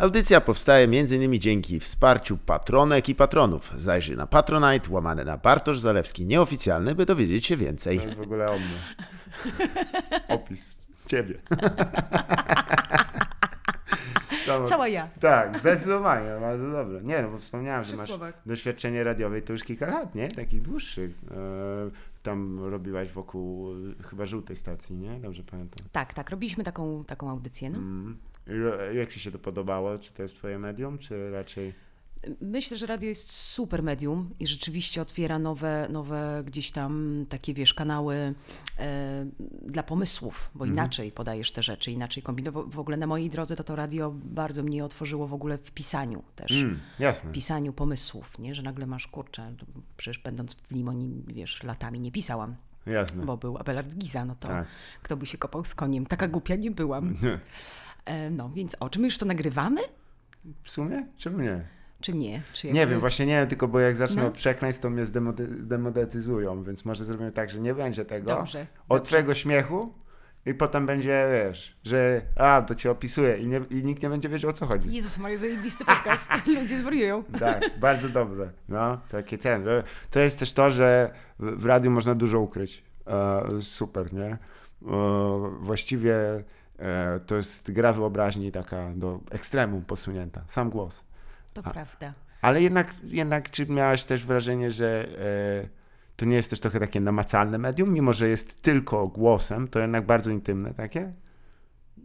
[0.00, 1.38] Audycja powstaje m.in.
[1.40, 3.72] dzięki wsparciu patronek i patronów.
[3.76, 7.98] Zajrzyj na Patronite, łamane na Bartosz Zalewski nieoficjalny, by dowiedzieć się więcej.
[7.98, 8.78] To jest w ogóle o mnie.
[10.28, 10.68] Opis
[11.06, 11.34] ciebie.
[14.46, 15.08] Samo- Cała ja.
[15.20, 17.02] Tak, zdecydowanie, bardzo dobre.
[17.02, 18.34] Nie, no bo wspomniałem, że masz słowach.
[18.46, 20.28] doświadczenie radiowe to już kilka lat, nie?
[20.28, 21.10] Takich dłuższych.
[21.30, 21.90] E,
[22.22, 23.68] tam robiłaś wokół
[24.10, 25.20] chyba żółtej stacji, nie?
[25.20, 25.86] Dobrze pamiętam.
[25.92, 27.70] Tak, tak, robiliśmy taką, taką audycję.
[27.70, 27.78] No.
[27.78, 28.16] Mm.
[28.94, 29.98] Jak ci się to podobało?
[29.98, 31.74] Czy to jest twoje medium, czy raczej...
[32.40, 37.74] Myślę, że radio jest super medium i rzeczywiście otwiera nowe, nowe gdzieś tam takie, wiesz,
[37.74, 38.34] kanały
[38.78, 39.26] e,
[39.62, 42.64] dla pomysłów, bo inaczej podajesz te rzeczy, inaczej kombinowo.
[42.66, 46.22] W ogóle na mojej drodze to to radio bardzo mnie otworzyło w ogóle w pisaniu
[46.36, 46.50] też.
[46.52, 47.30] Mm, jasne.
[47.30, 48.54] W pisaniu pomysłów, nie?
[48.54, 49.54] Że nagle masz, kurczę,
[49.96, 53.24] przecież będąc w Limonie, wiesz, latami nie pisałam, Jasne.
[53.24, 54.66] bo był Abelard Giza, no to Tak.
[55.02, 56.06] kto by się kopał z koniem?
[56.06, 57.14] Taka głupia nie byłam.
[58.04, 59.80] E, no, więc o, czy my już to nagrywamy?
[60.62, 61.06] W sumie?
[61.16, 61.64] Czemu nie?
[62.00, 62.42] Czy nie?
[62.52, 64.28] Czy Nie jakby- wiem, właśnie nie wiem, tylko bo jak zacznę No.
[64.28, 68.26] od przekleństw, to mnie zdemode- demonetyzują, więc może zrobimy tak, że nie będzie tego.
[68.26, 69.02] Dobrze, Od dobrze.
[69.08, 69.94] twojego śmiechu
[70.46, 74.28] i potem będzie, wiesz, że a, to cię opisuje i, nie, i nikt nie będzie
[74.28, 74.92] wiedział o co chodzi.
[74.92, 76.28] Jezus Maria, zajebisty podcast.
[76.46, 77.24] Ludzie zwariują.
[77.24, 78.50] Tak, bardzo dobre.
[78.68, 79.64] No, takie ten.
[80.10, 82.84] To jest też to, że w w radiu można dużo ukryć.
[83.06, 84.26] E, super, nie?
[84.26, 84.38] E,
[85.60, 86.14] właściwie
[87.26, 90.44] to jest gra wyobraźni taka do ekstremum posunięta.
[90.46, 91.04] Sam głos.
[91.52, 92.14] To prawda.
[92.42, 95.08] Ale jednak, jednak czy miałaś też wrażenie, że
[95.64, 95.68] e,
[96.16, 100.06] to nie jest też trochę takie namacalne medium, mimo że jest tylko głosem, to jednak
[100.06, 101.12] bardzo intymne takie?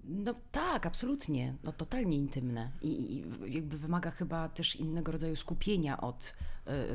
[0.08, 1.56] No tak, absolutnie.
[1.64, 2.72] No totalnie intymne.
[2.82, 6.36] I, i jakby wymaga chyba też innego rodzaju skupienia od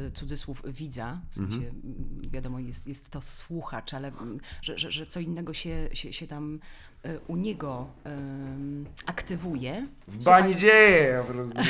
[0.09, 1.21] y, cudzysłów widza.
[1.31, 1.83] W sensie, Mhm.
[1.85, 6.13] m, wiadomo, jest, jest to słuchacz, ale mm, że, że, że co innego się, się,
[6.13, 6.61] się tam
[7.29, 9.87] u niego ym, aktywuje.
[10.09, 11.55] W bani dzieje, po prostu.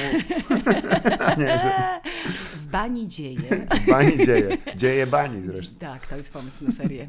[2.56, 3.66] W bani dzieje.
[3.86, 4.58] w bani dzieje.
[4.76, 5.78] Dzieje bani zresztą.
[5.78, 7.08] tak, to jest pomysł na serię.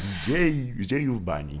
[0.00, 1.60] Z, dziej, z dziejów bani.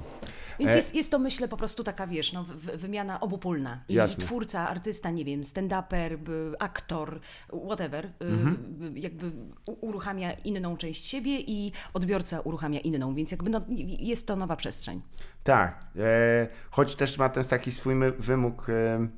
[0.58, 3.80] Więc E- jest, jest to, myślę, po prostu taka, wiesz, no, wymiana obopólna.
[3.88, 4.24] I Jasne.
[4.24, 6.18] twórca, artysta, nie wiem, stand-uper,
[6.58, 7.20] aktor,
[7.66, 8.96] whatever, y, Mhm.
[8.98, 9.32] jakby
[9.66, 13.60] uruchamia inną część siebie i odbiorca uruchamia inną, więc jakby no,
[13.98, 15.02] jest to nowa przestrzeń.
[15.44, 19.08] Tak, e, choć też ma ten taki swój wymóg e,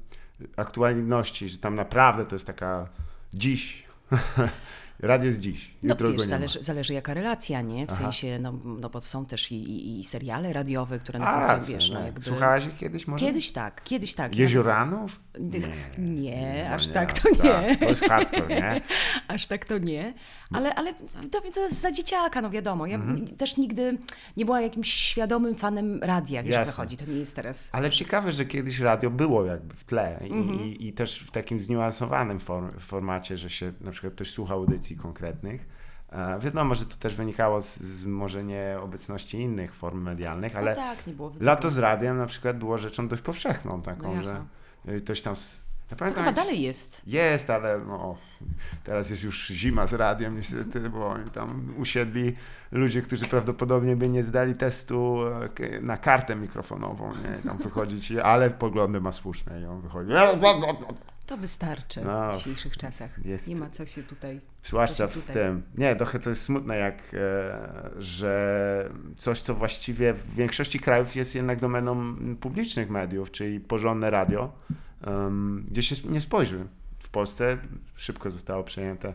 [0.57, 2.89] aktualności, że tam naprawdę to jest taka
[3.35, 3.85] dziś.
[4.99, 5.75] Radio jest dziś.
[5.83, 7.87] No Jutro wiesz, go nie zależy, zależy jaka relacja, nie?
[7.87, 8.03] W Aha.
[8.03, 11.91] sensie, no, no bo są też i, i, i seriale radiowe, które na końcu, wiesz,
[11.91, 12.07] no no.
[12.07, 12.23] jakby...
[12.23, 13.27] Słuchałaś ich kiedyś może?
[13.27, 14.37] Kiedyś tak, kiedyś tak.
[14.37, 15.21] Jezioranów?
[15.39, 15.61] Nie,
[15.99, 17.37] nie, No aż nie, tak to nie.
[17.37, 17.81] tak.
[17.81, 18.81] To jest hardcore, nie?
[19.29, 20.15] Aż tak to nie,
[20.53, 20.95] ale, ale
[21.31, 22.87] to widzę za dzieciaka, no wiadomo.
[22.87, 23.27] Ja Mhm.
[23.37, 23.99] też nigdy
[24.37, 26.73] nie byłam jakimś świadomym fanem radia, wiesz Jasne.
[26.73, 27.71] co chodzi, to nie jest teraz.
[27.73, 30.61] Ale ciekawe, że kiedyś radio było jakby w tle i, Mhm.
[30.61, 34.97] i, i też w takim zniuansowanym form, formacie, że się na przykład ktoś słuchał audycji
[34.97, 35.67] konkretnych.
[36.13, 40.71] E, wiadomo, że to też wynikało z, z może nie obecności innych form medialnych, ale
[40.71, 44.45] no tak, nie lato z radiem na przykład było rzeczą dość powszechną taką, No że
[44.99, 45.35] ktoś tam...
[45.35, 47.03] Ja To pamiętam, chyba jak- dalej jest.
[47.07, 48.17] Jest, ale no,
[48.85, 52.33] teraz jest już zima z radiem niestety, bo tam usiedli
[52.73, 55.19] ludzie, którzy prawdopodobnie by nie zdali testu
[55.61, 60.11] e, na kartę mikrofonową, nie, tam wychodzić, ale poglądy ma słuszne i on wychodzi.
[61.27, 63.25] To wystarczy No, w dzisiejszych czasach.
[63.25, 64.41] jest- Nie ma co się tutaj...
[64.65, 65.63] Zwłaszcza się w tutaj- tym.
[65.79, 71.35] Nie, trochę to jest smutne, jak, e, że coś, co właściwie w większości krajów jest
[71.35, 74.53] jednak domeną publicznych mediów, czyli porządne radio,
[75.03, 76.67] em, gdzie się nie spojrzy.
[76.99, 77.59] W Polsce
[77.95, 79.15] szybko zostało przejęte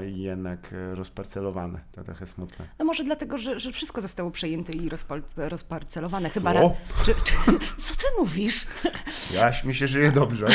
[0.00, 1.80] jednak e, rozparcelowane.
[1.92, 2.68] To trochę smutne.
[2.78, 4.90] No może dlatego, że, że wszystko zostało przejęte i
[5.36, 6.28] rozparcelowane.
[6.28, 6.34] Co?
[6.34, 6.52] Chyba...
[6.52, 6.60] Ra...
[7.04, 7.34] Czy, czy...
[7.84, 8.66] Co ty mówisz?
[9.34, 10.46] Jaś mi się żyje dobrze.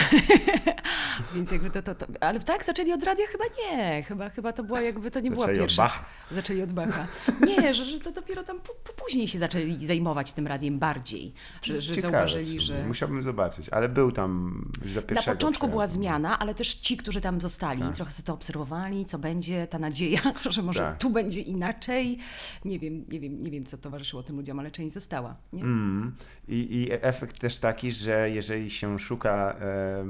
[1.35, 2.05] Więc jakby to, to, to...
[2.21, 3.25] Ale tak, zaczęli od radia?
[3.27, 4.03] Chyba nie.
[4.03, 5.83] Chyba, chyba to była jakby, to nie była Zaczęli od pierwsza.
[5.83, 6.05] Bacha.
[6.31, 7.07] Zaczęli od Bacha.
[7.47, 11.33] Nie, że, że to dopiero tam po, po później się zaczęli zajmować tym radiem bardziej.
[11.61, 12.87] Że, że Ciekawe zauważyli, że...
[12.87, 17.41] Musiałbym zobaczyć, ale był tam za Na początku była zmiana, ale też ci, którzy tam
[17.41, 17.95] zostali, Tak.
[17.95, 20.97] trochę sobie to obserwowali, co będzie, ta nadzieja, że może Tak.
[20.97, 22.17] tu będzie inaczej.
[22.65, 25.35] Nie wiem, nie wiem, nie wiem, co towarzyszyło tym ludziom, ale część została.
[25.53, 25.61] Nie?
[25.61, 26.15] Mm.
[26.47, 30.05] I, I efekt też taki, że jeżeli się szuka e,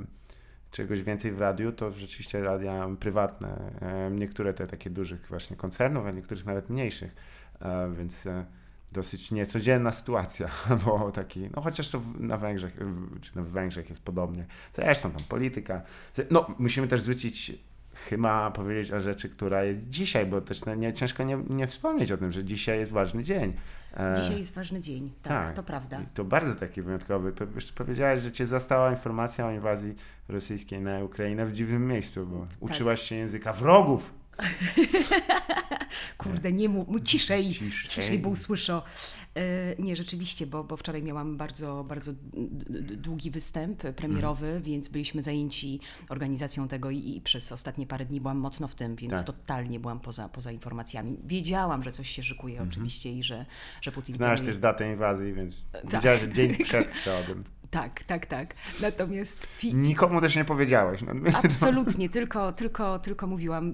[0.71, 3.71] czegoś więcej w radiu, to rzeczywiście radia prywatne,
[4.11, 7.15] niektóre te takie dużych właśnie koncernów, a niektórych nawet mniejszych,
[7.97, 8.45] więc e,
[8.93, 10.49] dosyć niecodzienna sytuacja,
[10.85, 12.77] bo taki, no chociaż to na Węgrzech,
[13.21, 14.45] czy na Węgrzech jest podobnie.
[14.75, 15.81] Zresztą tam polityka.
[16.31, 17.51] No, musimy też zwrócić
[17.93, 22.11] chyba powiedzieć o rzeczy, która jest dzisiaj, bo też no, nie, ciężko nie, nie wspomnieć
[22.11, 23.53] o tym, że dzisiaj jest ważny dzień.
[23.97, 26.01] E, Dzisiaj jest ważny dzień, tak, to prawda.
[26.01, 27.33] I to bardzo taki wyjątkowy.
[27.55, 29.95] Jeszcze powiedziałaś, że cię zastała informacja o inwazji
[30.27, 34.13] rosyjskiej na Ukrainę w dziwnym miejscu, bo uczyłaś się języka wrogów.
[36.17, 37.89] Kurde, nie mów, mów ciszej, Ciszej.
[37.89, 38.81] ciszej, bo usłyszę.
[39.35, 42.11] E, Nie, rzeczywiście, bo, bo wczoraj miałam bardzo, bardzo
[42.97, 44.63] długi występ premierowy, Mhm.
[44.63, 48.95] więc byliśmy zajęci organizacją tego i, i przez ostatnie parę dni byłam mocno w tym,
[48.95, 49.23] więc Tak.
[49.25, 51.17] totalnie byłam poza, poza informacjami.
[51.25, 53.45] Wiedziałam, że coś się szykuje oczywiście i że,
[53.81, 54.15] że Putin...
[54.15, 55.91] Znasz też datę inwazji, więc Tak.
[55.91, 57.43] wiedziałaś, że dzień przed chciałabym.
[57.73, 58.55] Tak, tak, tak.
[58.81, 61.01] Natomiast fi- Nikomu też nie powiedziałeś.
[61.01, 63.73] No, Absolutnie, tylko, tylko, tylko mówiłam,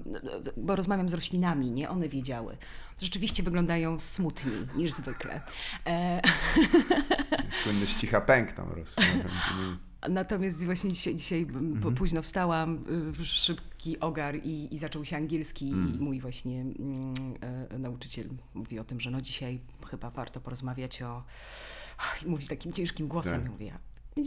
[0.56, 1.88] bo rozmawiam z roślinami, nie?
[1.90, 2.56] One wiedziały.
[3.02, 5.40] Rzeczywiście wyglądają smutniej niż zwykle.
[5.86, 6.20] E,
[7.62, 9.00] Słynny ścicha pęk tam rosł.
[10.08, 11.94] natomiast właśnie dzisiaj, dzisiaj Mhm.
[11.94, 12.84] późno wstałam,
[13.20, 15.94] y, szybki ogar i, i zaczął się angielski Mm.
[15.94, 17.14] i mój właśnie mm,
[17.70, 19.60] e, nauczyciel mówi o tym, że no dzisiaj
[19.90, 21.24] chyba warto porozmawiać o...
[22.24, 23.44] I mówi takim ciężkim głosem, Tak.
[23.44, 23.72] ja mówię,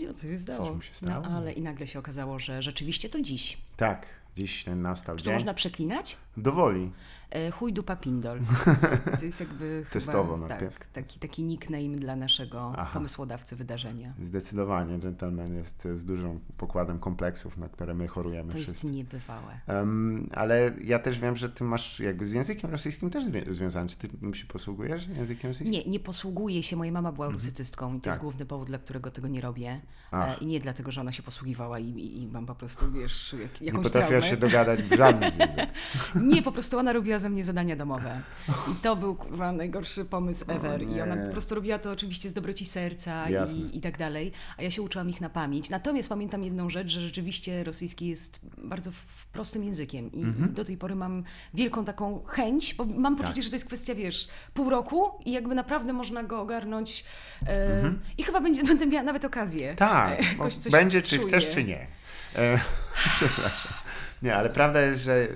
[0.02, 0.76] "Ja, co się stało?
[0.76, 1.22] mu się stało?
[1.30, 3.58] No ale i nagle się okazało, że rzeczywiście to dziś.
[3.78, 4.06] Tak,
[4.38, 5.34] dziś ten nastał Czy to dzień.
[5.34, 6.18] można przeklinać?
[6.38, 6.92] Dowoli.
[7.34, 8.40] E, Chuj dupa pindol.
[9.20, 10.80] To jest jakby Testowo chyba, najpierw.
[10.80, 12.90] tak, taki, taki nickname dla naszego Aha.
[12.94, 14.14] pomysłodawcy wydarzenia.
[14.22, 18.72] Zdecydowanie, gentleman jest z dużym pokładem kompleksów, na które my chorujemy To wszyscy.
[18.88, 19.60] jest niebywałe.
[19.68, 23.90] Em, ale ja też wiem, że ty masz jakby z językiem rosyjskim też związany.
[23.90, 25.72] Czy ty się posługujesz językiem rosyjskim?
[25.72, 26.76] Nie, nie posługuję się.
[26.76, 28.14] Moja mama była rusycystką i to Tak.
[28.14, 29.82] jest główny powód, dla którego tego nie robię.
[30.12, 30.30] Ach.
[30.30, 33.36] E, I nie dlatego, że ona się posługiwała i, i, i mam po prostu, wiesz,
[33.42, 34.30] jak, Nie jakąś potrafiłaś traumę.
[34.30, 35.32] się dogadać w żadnym.
[36.34, 38.22] Nie, po prostu ona robiła ze mnie zadania domowe.
[38.72, 40.82] I to był kurwa najgorszy pomysł ever.
[40.82, 44.32] I ona po prostu robiła to oczywiście z dobroci serca i, i tak dalej.
[44.58, 45.70] A ja się uczyłam ich na pamięć.
[45.70, 48.92] Natomiast pamiętam jedną rzecz, że rzeczywiście rosyjski jest bardzo
[49.32, 50.12] prostym językiem.
[50.12, 50.50] I, Mhm.
[50.50, 51.24] I do tej pory mam
[51.54, 53.44] wielką taką chęć, bo mam poczucie, Tak.
[53.44, 57.06] że to jest kwestia, wiesz, pół roku i jakby naprawdę można go ogarnąć.
[57.48, 59.72] E, I chyba będzie, będę miała nawet okazję.
[59.72, 59.90] Mhm.
[60.18, 61.28] Tak, e, coś będzie czy czuję.
[61.28, 61.88] chcesz, czy nie.
[62.36, 62.60] E,
[63.16, 63.74] przepraszam.
[64.22, 65.28] Nie, ale prawda jest, że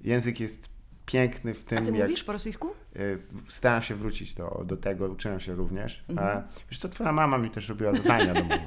[0.00, 0.68] język jest
[1.06, 2.70] piękny w A tym, ty jak mówisz po rosyjsku?
[2.96, 3.18] Y,
[3.48, 6.04] staram się wrócić do, do tego, uczyłem się również.
[6.08, 6.42] Mhm.
[6.70, 8.58] Wiesz co, twoja mama mi też robiła zadania domowe,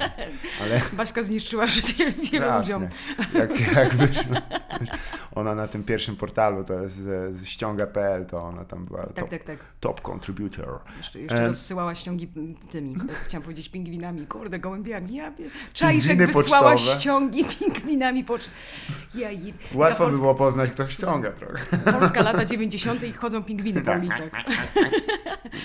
[0.61, 2.87] ale Baśka zniszczyła życie wielu ludziom.
[3.33, 4.35] Jak, jak wyszło,
[5.35, 9.13] ona na tym pierwszym portalu, to jest z, z ściąga.pl, to ona tam była Tak,
[9.15, 9.57] top, tak, tak.
[9.79, 10.79] top contributor.
[10.97, 11.45] Jeszcze, jeszcze Em.
[11.47, 12.31] rozsyłała ściągi
[12.71, 15.15] tymi, e, chciałam powiedzieć pingwinami, kurde, gołębiami.
[15.15, 15.33] Ja,
[15.73, 16.99] Czajszek wysłała pocztowe.
[16.99, 18.23] ściągi pingwinami.
[18.23, 18.35] Po...
[19.15, 21.77] Ja, i, Łatwo Polska, było poznać, kto ściąga trochę.
[21.91, 23.03] Polska lata 90.
[23.03, 24.45] i chodzą pingwiny po ulicach.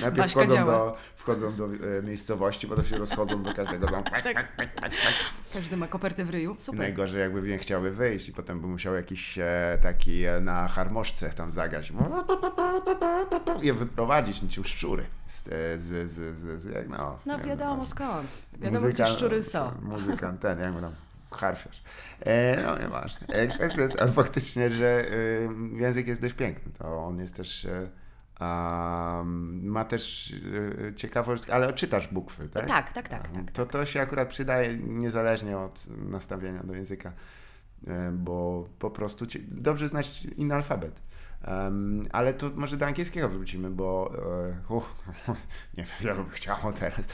[0.00, 0.72] Najpierw Baśka wchodzą działa.
[0.72, 4.04] do, wchodzą do e, miejscowości, potem się rozchodzą do każdego domu.
[4.22, 4.56] Tak.
[5.52, 6.56] Każdy ma kopertę w ryju.
[6.58, 6.80] I Super.
[6.80, 11.30] najgorzej jakby nie chciałby wyjść i potem by musiał jakiś e, taki e, na harmoszce
[11.30, 11.90] tam zagrać
[13.62, 15.50] i je wyprowadzić niczym szczury z, e,
[15.80, 18.26] z, z, z, z jak no, No nie wiem, wiadomo skąd.
[18.58, 19.72] Wiadomo, gdzie szczury są.
[19.82, 20.92] Muzykant ten, jak mu tam,
[21.30, 21.82] harfiarz.
[22.20, 23.26] E, no nieważne.
[23.26, 25.06] E, kwestia jest a faktycznie, że
[25.76, 26.72] e, język jest dość piękny.
[26.78, 27.64] To on jest też...
[27.64, 27.88] E,
[29.62, 30.34] ma też
[30.88, 32.66] e, ciekawość, ale czytasz bukwy, tak?
[32.66, 33.28] Tak, tak, tak.
[33.28, 33.50] tak.
[33.50, 37.12] To, to się akurat przydaje niezależnie od nastawienia do języka,
[37.86, 41.00] e, bo po prostu ci, dobrze znać inny alfabet.
[41.42, 44.12] Em, ale to może do angielskiego wrócimy, bo
[44.68, 45.04] e, uff,
[45.78, 47.04] nie wiem, bym chciało teraz.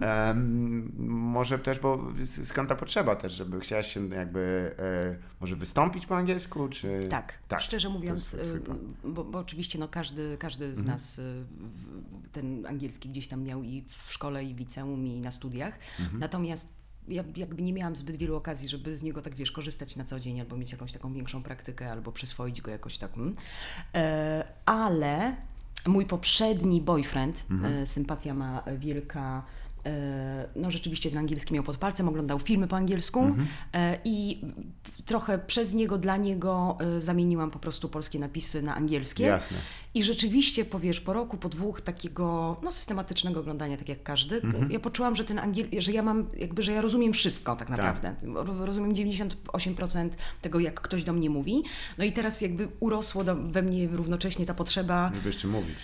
[0.00, 6.06] Em, może też, bo skąd ta potrzeba też, żeby chciałaś się jakby e, może wystąpić
[6.06, 7.06] po angielsku, czy...
[7.10, 10.94] Tak, Tak, szczerze mówiąc, twój- twój bo, bo oczywiście no, każdy, każdy z Mhm.
[10.94, 15.30] nas w- ten angielski gdzieś tam miał i w szkole, i w liceum, i na
[15.30, 15.78] studiach.
[16.00, 16.18] Mhm.
[16.18, 16.81] Natomiast
[17.12, 20.20] ja jakby nie miałam zbyt wielu okazji, żeby z niego tak, wiesz, korzystać na co
[20.20, 23.16] dzień, albo mieć jakąś taką większą praktykę, albo przyswoić go jakoś tak.
[23.16, 23.34] mm.
[23.94, 25.36] E, ale
[25.86, 27.74] mój poprzedni boyfriend, Mhm.
[27.74, 29.42] e, sympatia ma wielka,
[29.86, 33.48] e, no rzeczywiście ten angielski miał pod palcem, oglądał filmy po angielsku Mhm.
[33.72, 34.40] e, i
[35.04, 39.24] trochę przez niego, dla niego e, zamieniłam po prostu polskie napisy na angielskie.
[39.24, 39.56] Jasne.
[39.94, 44.70] I rzeczywiście, powiesz, po roku, po dwóch takiego no, systematycznego oglądania, tak jak każdy, Mhm.
[44.70, 48.14] ja poczułam, że ten angiel, że ja mam, jakby, że ja rozumiem wszystko tak naprawdę.
[48.34, 50.08] Ro- Rozumiem 98%
[50.42, 51.62] tego, jak ktoś do mnie mówi.
[51.98, 55.76] No i teraz jakby urosło do, we mnie równocześnie ta potrzeba, Żeby jeszcze mówić.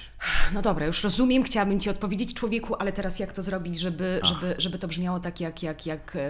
[0.54, 4.54] no dobra, już rozumiem, chciałabym Ci odpowiedzieć człowieku, ale teraz jak to zrobić, żeby, żeby,
[4.58, 6.20] żeby to brzmiało tak jak, jak, jak e,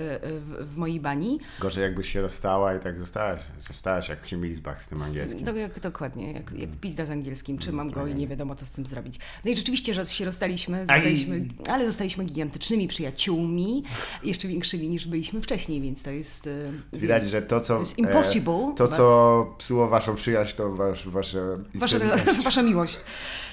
[0.40, 1.38] w, w mojej bani.
[1.60, 5.44] Gorzej jakbyś się rozstała i tak zostałaś, zostałaś jak Himmelsbach z tym angielskim.
[5.44, 8.70] No, jak, dokładnie, jak, jak pizda z angielskim, trzymam go i nie wiadomo, co z
[8.70, 9.18] tym zrobić.
[9.44, 13.82] No i rzeczywiście, że się rozstaliśmy, zostaliśmy, ale zostaliśmy gigantycznymi przyjaciółmi,
[14.24, 16.46] jeszcze większymi niż byliśmy wcześniej, więc to jest...
[16.92, 17.74] e, Widać, że to, co.
[17.74, 21.58] To jest impossible, e, To, but- co psuło waszą przyjaźń, to wasz, wasze.
[21.74, 23.00] Wasza, rela- wasza miłość.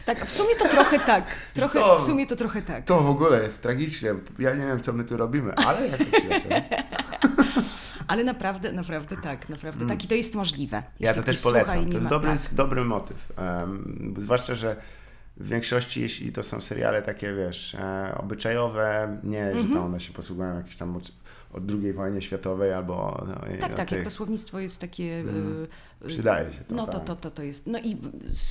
[0.06, 1.26] Tak, w sumie to trochę tak.
[1.54, 1.96] Trochę, co?
[2.00, 2.86] w sumie to trochę tak.
[2.86, 4.10] To w ogóle jest tragiczne.
[4.40, 6.64] Ja nie wiem, co my tu robimy, ale jako przyjaciele.
[8.08, 10.04] Ale naprawdę, naprawdę tak, naprawdę tak.
[10.04, 10.78] I to jest możliwe.
[10.78, 10.90] Mm.
[11.00, 11.86] Ja to też słucha polecam.
[11.90, 12.54] To jest ma- dobry, tak.
[12.54, 13.18] dobry motyw.
[13.38, 14.76] Em, zwłaszcza, że
[15.38, 19.74] w większości, jeśli to są seriale takie, wiesz, e, obyczajowe, nie, że Mhm.
[19.74, 20.90] tam one się posługują jakieś tam
[21.56, 23.26] od, II wojny światowej albo...
[23.28, 25.20] No, Tak, tak, jak tych- to słownictwo jest takie...
[25.20, 25.68] Mm.
[26.04, 27.04] y, Przydaje się to, No to, tak.
[27.04, 27.68] to, to, to jest.
[27.68, 27.92] No i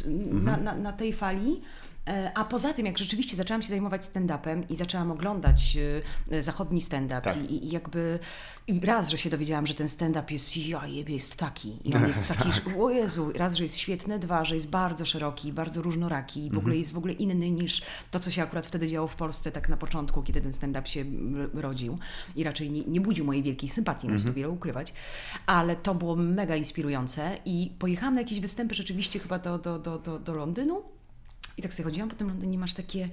[0.06, 0.44] Mhm.
[0.44, 1.61] na, na, na tej fali.
[2.08, 5.76] E, A poza tym, jak rzeczywiście zaczęłam się zajmować stand-upem i zaczęłam oglądać
[6.30, 7.50] e, zachodni stand-up Tak.
[7.50, 8.18] i, i jakby
[8.66, 12.06] i raz, że się dowiedziałam, że ten stand-up jest, ja jebie, jest taki i on
[12.06, 12.52] jest taki, Tak.
[12.54, 16.42] że, o Jezu, raz, że jest świetny, dwa, że jest bardzo szeroki, bardzo różnoraki i
[16.42, 16.58] w Mhm.
[16.61, 19.68] ogóle jest w ogóle inny niż to, co się akurat wtedy działo w Polsce tak
[19.68, 21.04] na początku, kiedy ten stand-up się
[21.54, 21.99] rodził
[22.37, 24.23] i raczej nie, nie budził mojej wielkiej sympatii, Mhm.
[24.25, 24.94] no tu wiele ukrywać,
[25.46, 29.99] ale to było mega inspirujące i pojechałam na jakieś występy rzeczywiście chyba do, do, do,
[29.99, 30.82] do, do Londynu
[31.56, 33.08] i tak sobie chodziłam po tym Londynie, masz takie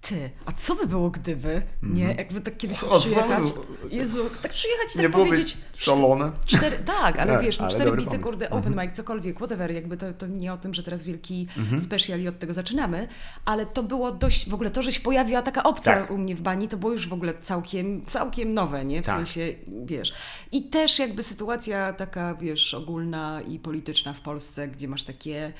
[0.00, 3.00] ty, a co by było gdyby, nie, jakby tak kiedyś tu Mhm.
[3.02, 3.42] Przyjechać.
[3.90, 6.32] Jezu, tak przyjechać i Nie tak byłoby powiedzieć, szalone.
[6.46, 8.22] Cztery, tak, ale Tak, wiesz, no ale cztery bity, pomysł.
[8.24, 11.80] kurde, open mic, cokolwiek, whatever, jakby to, to nie o tym, że teraz wielki Mhm.
[11.80, 13.08] special i od tego zaczynamy,
[13.44, 16.10] ale to było dość, w ogóle to, że się pojawiła taka opcja Tak.
[16.10, 19.02] u mnie w bani, to było już w ogóle całkiem, całkiem nowe, nie?
[19.02, 19.14] W Tak.
[19.16, 20.12] sensie, wiesz,
[20.52, 25.52] i też jakby sytuacja taka, wiesz, ogólna i polityczna w Polsce, gdzie masz takie...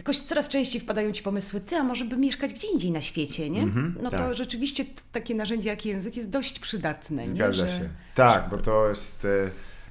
[0.00, 3.50] Jakoś coraz częściej wpadają ci pomysły, ty, a może by mieszkać gdzie indziej na świecie,
[3.50, 3.66] nie?
[4.02, 4.34] no to tak.
[4.34, 7.28] rzeczywiście t- takie narzędzie jak język jest dość przydatne, nie?
[7.28, 7.88] Zgadza Że- się.
[8.14, 9.24] Tak, bo to jest.
[9.24, 9.50] e,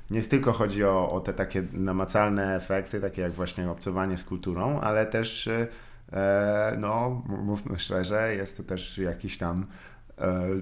[0.10, 4.80] Nie tylko chodzi o, o te takie namacalne efekty, takie jak właśnie obcowanie z kulturą,
[4.80, 5.68] ale też, e,
[6.14, 9.66] e, no, mówmy szczerze, jest to też jakiś tam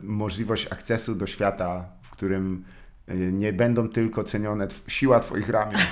[0.04, 2.64] możliwość akcesu do świata, w którym
[3.32, 5.82] nie będą tylko cenione siła Twoich ramion.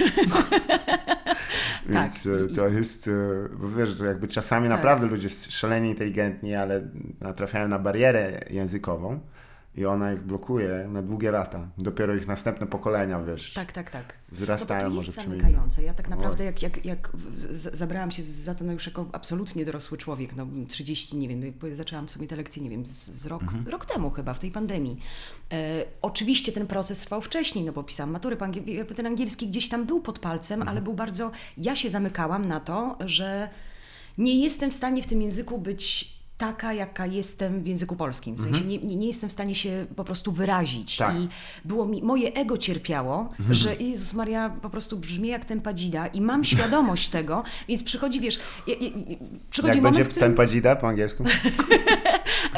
[1.90, 3.12] Więc e, i- to jest, e,
[3.58, 4.78] bo wiesz, że jakby czasami Tak.
[4.78, 6.82] naprawdę ludzie szalenie inteligentni, ale
[7.22, 9.20] natrafiają na barierę językową
[9.78, 11.68] i ona ich blokuje na długie lata.
[11.78, 14.14] Dopiero ich następne pokolenia, wiesz, Tak, tak, tak.
[14.32, 15.40] wzrastają no, to może jest innym.
[15.40, 15.84] zamykające.
[15.84, 17.12] Ja tak naprawdę jak, jak, jak
[17.74, 22.10] zabrałam się za to no już jako absolutnie dorosły człowiek, no 30, nie wiem, zaczęłam
[22.10, 23.68] sobie te lekcje, nie wiem, z, z rok, Mhm.
[23.68, 25.00] rok temu chyba, w tej pandemii.
[25.54, 29.86] E, oczywiście ten proces trwał wcześniej, no bo pisałam matury, jakby ten angielski gdzieś tam
[29.86, 30.70] był pod palcem, Mhm.
[30.78, 33.50] ale był bardzo, ja się zamykałam na to, że
[34.18, 38.36] nie jestem w stanie w tym języku być taka, jaka jestem w języku polskim.
[38.36, 40.98] W sensie nie, nie, nie jestem w stanie się po prostu wyrazić.
[40.98, 41.16] Tak.
[41.16, 41.28] I
[41.66, 46.44] było mi, moje ego cierpiało, że Jezus Maria po prostu brzmi jak tempadzida i mam
[46.54, 48.92] świadomość tego, więc przychodzi, wiesz, je, je,
[49.50, 50.30] przychodzi Jak moment, będzie którym...
[50.30, 51.24] tempadzida po angielsku?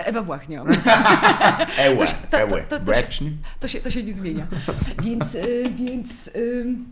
[0.05, 0.63] Ewa Błachnio.
[1.77, 3.25] Ełe, To to- to- to- się-.
[3.59, 4.47] To się, to się nie zmienia.
[5.03, 6.91] Więc, y, więc ym,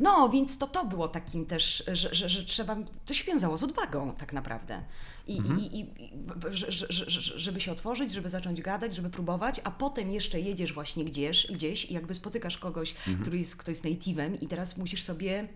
[0.00, 3.62] no, więc to to było takim też, że, że, że trzeba, to się wiązało z
[3.62, 4.80] odwagą tak naprawdę.
[5.26, 6.12] I, i, i, i
[6.50, 10.72] że, że, że- żeby się otworzyć, żeby zacząć gadać, żeby próbować, a potem jeszcze jedziesz
[10.72, 15.02] właśnie gdzieś, gdzieś i jakby spotykasz kogoś, który jest, kto jest native'em i teraz musisz
[15.02, 15.48] sobie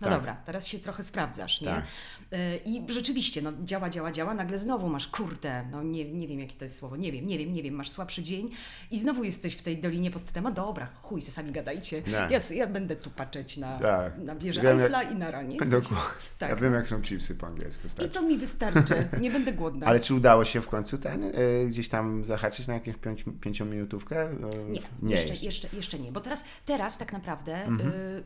[0.00, 0.16] no Tak.
[0.18, 1.66] dobra, teraz się trochę sprawdzasz, nie?
[1.66, 1.84] Tak.
[2.32, 6.40] Y, I rzeczywiście, no działa, działa, działa, nagle znowu masz, kurde, no nie, nie wiem
[6.40, 8.50] jakie to jest słowo, nie wiem, nie wiem, nie wiem, masz słabszy dzień
[8.90, 12.30] i znowu jesteś w tej dolinie pod temat, dobra, chuj, se sami gadajcie, Tak.
[12.30, 14.18] ja, ja będę tu patrzeć na, Tak.
[14.18, 15.58] na wieżę Wiem, Eiffla i na ranie.
[16.38, 16.50] Tak.
[16.50, 17.86] Ja wiem, jak są chipsy po angielsku.
[17.86, 18.10] I Starczy.
[18.10, 19.86] to mi wystarczy, nie będę głodna.
[19.86, 24.30] Ale czy udało się w końcu ten, y, gdzieś tam zahaczyć na jakąś pięć, pięciominutówkę?
[24.32, 24.36] Y,
[24.70, 25.44] Nie, nie jeszcze, jeszcze.
[25.46, 27.90] jeszcze, jeszcze nie, bo teraz, teraz tak naprawdę Mhm.
[27.90, 28.24] y,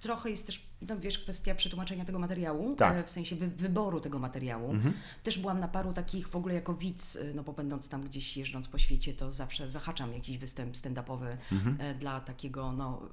[0.00, 2.88] trochę jest też, no wiesz, kwestia przetłumaczenia tego materiału, Tak.
[2.88, 3.04] Mhm.
[3.04, 4.74] y, w sensie wy, wyboru tego materiału.
[5.22, 8.36] Też byłam na paru takich w ogóle jako widz, y, no bo będąc tam gdzieś
[8.36, 13.08] jeżdżąc po świecie, to zawsze zahaczam jakiś występ stand-upowy y, dla takiego, no,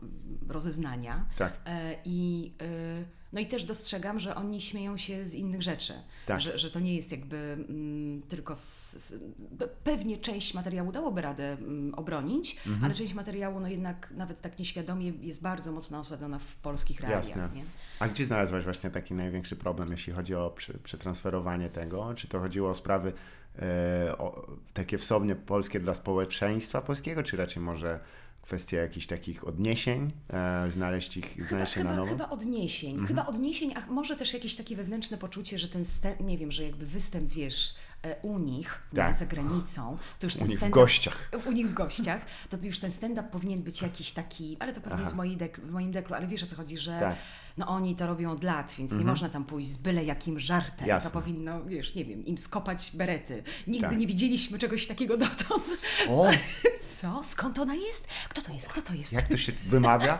[0.47, 1.13] rozeznania.
[1.13, 1.35] Mhm.
[1.37, 1.59] Tak.
[1.65, 5.93] E, I, y, no i też dostrzegam, że oni śmieją się z innych rzeczy.
[6.25, 6.41] Tak.
[6.41, 8.55] Że, że to nie jest jakby mm, tylko.
[8.55, 9.13] Z, z,
[9.57, 12.83] pe- pewnie część materiału dałoby radę mm, obronić, Mhm.
[12.85, 17.25] ale część materiału, no jednak nawet tak nieświadomie, jest bardzo mocno osadzona w polskich realiach.
[17.27, 17.49] Jasne.
[17.55, 17.63] Nie?
[17.99, 22.13] A gdzie znalazłaś właśnie taki największy problem, jeśli chodzi o prze- przetransferowanie tego?
[22.15, 23.13] Czy to chodziło o sprawy
[23.59, 27.99] e, o, takie wsobnie polskie dla społeczeństwa polskiego, czy raczej może
[28.45, 32.11] kwestie jakichś takich odniesień, e, znaleźć ich, Chyba, znaleźć się na chyba, nowo?
[32.11, 32.89] chyba odniesień.
[32.91, 33.07] Mhm.
[33.07, 35.83] Chyba odniesień, a może też jakieś takie wewnętrzne poczucie, że ten,
[36.19, 37.73] nie wiem, że jakby występ, wiesz,
[38.03, 39.07] e, u nich, Tak.
[39.07, 41.31] nie, za granicą, to już U ten nich w gościach.
[41.45, 44.99] u nich w gościach, to już ten stand-up powinien być jakiś taki, ale to pewnie
[44.99, 47.15] jest w, mojej dek- w moim deklu, ale wiesz o co chodzi, że Tak.
[47.57, 50.87] No oni to robią od lat, więc nie można tam pójść z byle jakim żartem.
[50.87, 51.09] Jasne.
[51.09, 53.43] To powinno, wiesz, nie wiem, im skopać berety.
[53.67, 53.97] Nigdy Tak.
[53.97, 55.81] nie widzieliśmy czegoś takiego dotąd.
[56.09, 56.27] O,
[57.01, 57.21] Co?
[57.23, 58.07] Skąd ona jest?
[58.29, 58.67] Kto to jest?
[58.67, 59.13] Kto to jest?
[59.13, 60.19] jak to się wymawia?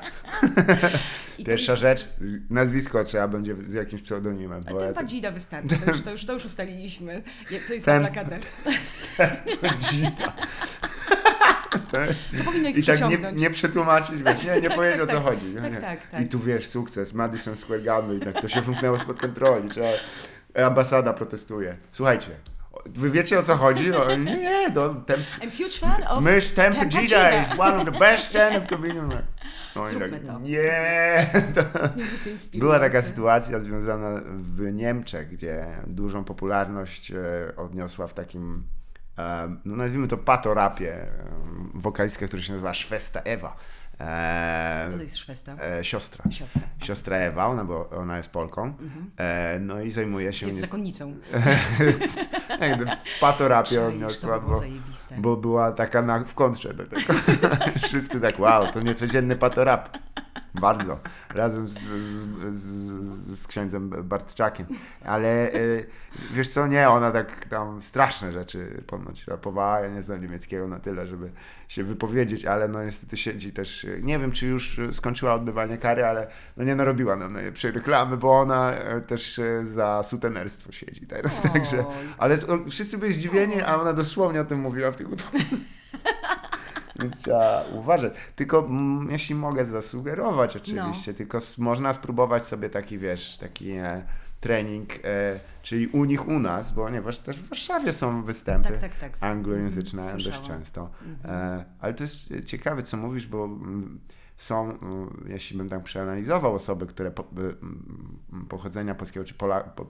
[1.45, 2.07] Pierwsza jest- rzecz,
[2.49, 4.63] nazwisko trzeba będzie z jakimś pseudonimem.
[4.71, 7.23] Bo ja ten to- Badzida wystarczy, to już, to, już, to już ustaliliśmy,
[7.67, 8.41] co jest na plakatach.
[9.61, 10.33] Badzida.
[11.91, 12.29] To jest...
[12.37, 15.15] To powinno ich I tak nie, nie przetłumaczyć, wiesz, nie, nie Tak, powiedzieć o tak,
[15.15, 15.53] co chodzi.
[15.61, 15.81] tak, nie?
[15.81, 16.21] tak, tak.
[16.21, 19.87] I tu wiesz, sukces, Madison Square Garden, i tak to się wymknęło spod kontroli, trzeba,
[20.65, 21.77] ambasada protestuje.
[21.91, 22.31] Słuchajcie,
[22.85, 23.93] wy wiecie o co chodzi?
[23.93, 27.01] O, nie, nie, to ten, I'm huge fan of mysz Tempe Tempe Gida
[27.31, 27.41] Gida.
[27.41, 29.13] is one of the best stand-up comedians.
[29.75, 30.39] No i Zróbmy tak, to.
[30.39, 31.61] nie, to,
[32.57, 37.15] była taka sytuacja związana w Niemczech, gdzie dużą popularność e,
[37.57, 38.63] odniosła w takim,
[39.65, 41.05] no nazwijmy to patorapie,
[41.73, 43.55] wokalistka, która się nazywa Szwesta Ewa.
[43.99, 45.55] E, Co to jest szwesta?
[45.61, 46.31] e, siostra.
[46.31, 46.61] Siostra.
[46.83, 48.73] Siostra Ewa, ona, bo ona jest Polką,
[49.17, 50.45] e, no i zajmuje się...
[50.45, 51.15] Jest nies- zakonnicą.
[53.87, 55.15] odniosła, to by było bo, zajebiste.
[55.17, 57.13] bo była taka na, w kontrze do tego.
[57.83, 59.97] Wszyscy tak, wow, to niecodzienny patorap.
[60.61, 60.99] Bardzo.
[61.33, 64.67] Razem z, z, z, z księdzem Bartczakiem.
[65.05, 65.85] Ale y,
[66.31, 69.79] wiesz co, nie, ona tak tam straszne rzeczy ponoć rapowała.
[69.79, 71.31] Ja nie znam niemieckiego na tyle, żeby
[71.67, 76.27] się wypowiedzieć, ale no niestety siedzi też, nie wiem czy już skończyła odbywanie kary, ale
[76.57, 81.41] no nie narobiła nam najlepszej reklamy, bo ona y, też y, za sutenerstwo siedzi teraz,
[81.43, 81.51] Oj.
[81.51, 81.85] także,
[82.17, 82.37] ale
[82.69, 85.47] wszyscy byli zdziwieni, a ona dosłownie o tym mówiła w tych utworach.
[87.01, 88.13] Więc trzeba uważać.
[88.35, 91.17] Tylko mm, jeśli mogę zasugerować oczywiście, No.
[91.17, 94.03] tylko można spróbować sobie taki, wiesz, taki e,
[94.39, 98.77] trening, e, czyli u nich, u nas, bo ponieważ też w Warszawie są występy Tak,
[98.77, 99.23] tak, tak.
[99.23, 100.59] anglojęzyczne Mhm, dość słyszałam.
[100.59, 100.89] często.
[101.05, 101.35] Mhm.
[101.59, 103.99] E, ale to jest ciekawe, co mówisz, bo mm,
[104.37, 109.85] są, mm, jeśli bym tak przeanalizował osoby, które po, y, pochodzenia polskiego, czy Pola, po,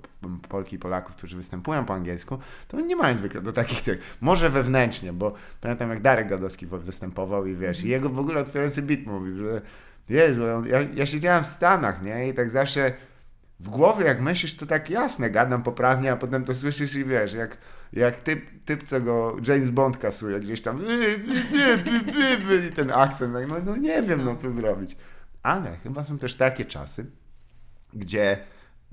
[0.49, 2.37] Polki i Polaków, którzy występują po angielsku,
[2.67, 7.45] to nie mają zwykle do takich tych, może wewnętrznie, bo pamiętam jak Darek Gadowski występował
[7.45, 9.61] i wiesz, i jego w ogóle otwierający beat mówił, że
[10.09, 12.93] Jezu, ja, ja siedziałem w Stanach, nie, i tak zawsze
[13.59, 17.33] w głowie jak myślisz, to tak jasne, gadam poprawnie, a potem to słyszysz i wiesz,
[17.33, 17.57] jak,
[17.95, 20.81] jak typ, typ, co go James Bond kasuje gdzieś tam
[22.69, 24.97] i ten akcent, no, no nie wiem, no co zrobić.
[25.43, 27.05] Ale chyba są też takie czasy,
[27.93, 28.37] gdzie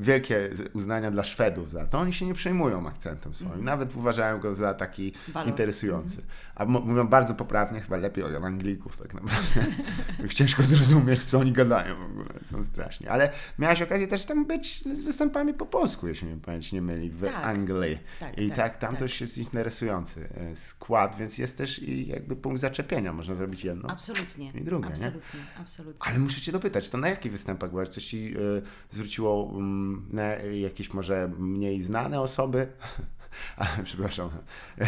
[0.03, 4.55] wielkie uznania dla Szwedów za to, oni się nie przejmują akcentem swoim, nawet uważają go
[4.55, 5.13] za taki
[5.47, 6.23] interesujący.
[6.55, 9.65] A m- mówią bardzo poprawnie, chyba lepiej od Anglików tak naprawdę.
[10.35, 13.11] Ciężko zrozumieć, co oni gadają w ogóle, są strasznie.
[13.11, 17.11] Ale miałaś okazję też tam być z występami po polsku, jeśli mnie pamięć nie myli,
[17.11, 17.45] w Tak.
[17.45, 17.99] Anglii.
[18.21, 18.99] Tak, I tak, tak, tam tak.
[18.99, 23.89] też jest interesujący e, skład, więc jest też i jakby punkt zaczepienia, można zrobić jedno.
[23.91, 24.53] Absolutnie.
[24.55, 24.95] I drugie, nie?
[24.95, 26.01] absolutnie, absolutnie.
[26.07, 27.89] Ale muszę cię dopytać, to na jakich występach byłaś?
[27.89, 29.92] Coś ci y, zwróciło na
[30.53, 32.67] jakieś może mniej znane osoby?
[33.57, 34.31] A, przepraszam,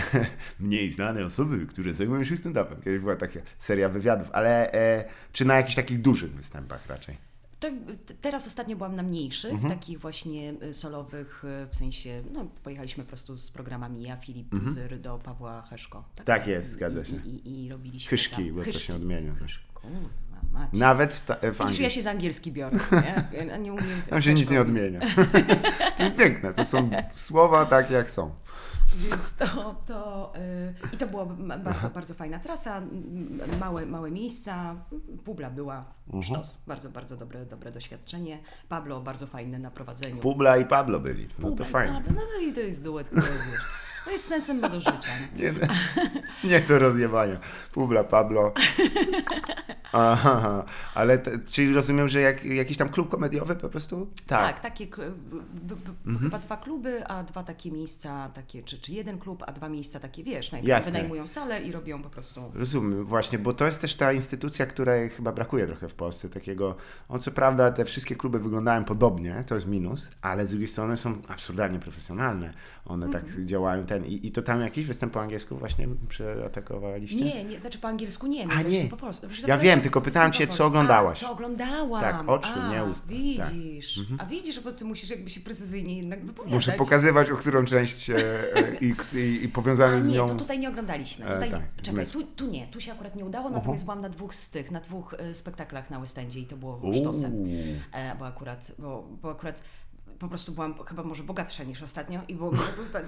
[0.61, 2.83] mniej znane osoby, które zajmują się stand-upem.
[2.85, 7.17] Kiedyś była taka seria wywiadów, ale e, czy na jakichś takich dużych występach raczej?
[7.61, 7.69] To,
[8.21, 9.75] teraz ostatnio byłam na mniejszych, Mhm.
[9.75, 14.49] takich właśnie y, solowych, y, w sensie, no pojechaliśmy po prostu z programami ja, Filip
[14.49, 15.99] Buzyr do Pawła Heszko.
[15.99, 16.25] Mhm.
[16.27, 17.17] Tak jest, zgadza się.
[17.17, 18.55] I, i, i robiliśmy Hyszki, tam.
[18.55, 19.35] bo to się odmienia.
[19.35, 19.64] Hyszki.
[20.52, 20.76] Macie.
[20.76, 21.83] Nawet w, sta- w Widzisz, Anglii.
[21.83, 23.46] ja się z angielski biorę, nie?
[23.46, 25.00] Ja nie umiem Tam się nic nie odmienia.
[25.96, 28.30] to jest piękne, to są słowa takie jak są.
[28.96, 31.26] Więc to, to y, i to była
[31.59, 32.83] bardzo, bardzo fajna trasa,
[33.61, 34.74] małe, małe miejsca,
[35.24, 36.22] Publa była Mhm.
[36.22, 38.38] sztos, bardzo, bardzo dobre, dobre doświadczenie.
[38.68, 40.16] Pablo bardzo fajny na prowadzeniu.
[40.16, 41.94] Publa i Pablo byli, no to Publa i fajnie.
[41.94, 43.61] Pablo, No i to jest duet, który wiesz,
[44.05, 45.11] to jest sensem do życia.
[45.37, 45.55] Nie,
[46.45, 47.38] nie do rozjebania.
[47.73, 48.53] Publa, Pablo.
[49.97, 50.64] Aha,
[50.95, 54.11] ale te, czyli rozumiem, że jak, jakiś tam klub komediowy po prostu?
[54.27, 55.40] Tak, takie k- b,
[55.75, 59.53] b, b, chyba dwa kluby, a dwa takie miejsca, takie, czy, czy jeden klub, a
[59.53, 63.67] dwa miejsca takie, wiesz, najpierw wynajmują salę i robią po prostu Rozumiem, właśnie, bo to
[63.67, 66.77] jest też ta instytucja, której chyba brakuje trochę w Polsce, takiego,
[67.09, 70.97] on co prawda te wszystkie kluby wyglądają podobnie, to jest minus, ale z drugiej strony
[70.97, 72.53] są absurdalnie profesjonalne,
[72.85, 73.47] one tak Mhm.
[73.47, 77.24] działają ten, i, i to tam jakiś występ po angielsku właśnie przeatakowaliście?
[77.24, 78.46] Nie, nie, znaczy po angielsku nie.
[78.48, 78.85] A, nie.
[78.85, 79.26] Po polsku.
[79.28, 81.22] Przecież Ja wiem, tylko pytałem po cię, co oglądałaś.
[81.22, 82.00] A, co oglądałam.
[82.02, 83.07] Tak, oczy, A, nie ust.
[83.09, 83.16] Tak.
[83.16, 84.00] Widzisz.
[84.18, 86.54] A widzisz, bo ty musisz jakby się precyzyjnie jednak wypowiadać.
[86.54, 88.16] Muszę pokazywać, o którą część e,
[88.57, 90.26] e, i, i, i powiązane z nie, nią...
[90.28, 91.26] to tutaj nie oglądaliśmy.
[91.26, 94.09] E, Tutaj, tak, czekaj, tu, tu nie, tu się akurat nie udało, natomiast byłam na
[94.09, 97.44] dwóch z tych, na dwóch e, spektaklach na West Endzie i to było sztosem.
[97.92, 99.62] E, bo akurat, bo, bo akurat
[100.18, 103.05] po prostu byłam chyba może bogatsza niż ostatnio i było mi co stać.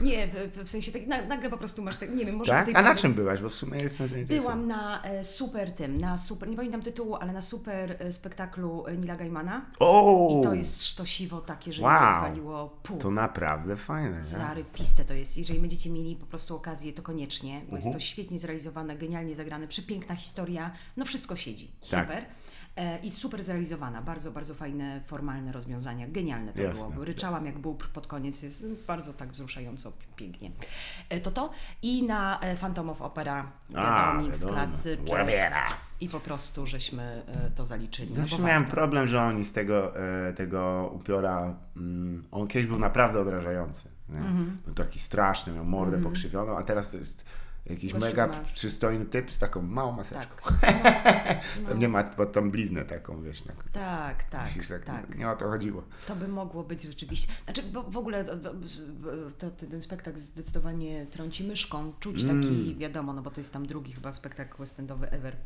[0.00, 2.68] Nie, w, w sensie tak, na, nagle po prostu masz tak, nie wiem, może Tak?
[2.74, 3.40] A na czym byłaś?
[3.40, 4.62] Bo w sumie jestem zainteresowany.
[4.66, 8.86] Byłam na e, super tym, na super, nie pamiętam tytułu, ale na super e, spektaklu
[8.86, 9.66] e, Nila Gaimana.
[9.78, 10.38] O!
[10.40, 12.00] I to jest sztosiwo takie, że Wow.
[12.00, 12.98] rozwaliło pół.
[12.98, 14.22] To naprawdę fajne.
[14.24, 15.36] Zarypiste to jest.
[15.36, 17.76] Jeżeli będziecie mieli po prostu okazję, to koniecznie, bo Mhm.
[17.82, 21.70] jest to świetnie zrealizowane, genialnie zagrane, przepiękna historia, no wszystko siedzi.
[21.90, 22.04] Tak.
[22.04, 22.18] Super.
[22.18, 22.41] E,
[23.02, 26.90] I super zrealizowana, bardzo, bardzo fajne, formalne rozwiązania, genialne to Jasne.
[26.90, 27.04] było.
[27.04, 30.50] Ryczałam jak bóbr pod koniec, jest bardzo tak wzruszająco, pięknie.
[31.08, 31.50] E, to to
[31.82, 34.44] i na e, Phantom of Opera, wiadomo, mix
[35.10, 35.66] Łabiera.
[36.00, 38.14] i po prostu żeśmy e, to zaliczyli.
[38.14, 42.78] Zawsze bo miałem problem, że oni z tego, e, tego upiora, mm, on kiedyś był
[42.78, 43.88] naprawdę odrażający.
[44.08, 44.18] Nie?
[44.18, 44.58] Mhm.
[44.64, 47.24] Był taki straszny, miał mordę pokrzywioną, a teraz to jest
[47.66, 50.50] jakiś Gościu mega ma- przystojny typ z taką małą maseczką.
[50.60, 51.40] Tak.
[51.68, 53.64] Pewnie ma pod tą bliznę taką, wiesz, tak.
[53.72, 55.18] Tak, tak, Myślisz, tak, tak.
[55.18, 55.82] Nie o to chodziło.
[56.06, 57.32] To by mogło być rzeczywiście.
[57.44, 58.24] Znaczy, bo w ogóle
[59.38, 61.92] to, ten spektakl zdecydowanie trąci myszką.
[62.00, 62.42] Czuć Mm.
[62.42, 65.36] taki, wiadomo, no bo to jest tam drugi chyba spektakl west endowy ever,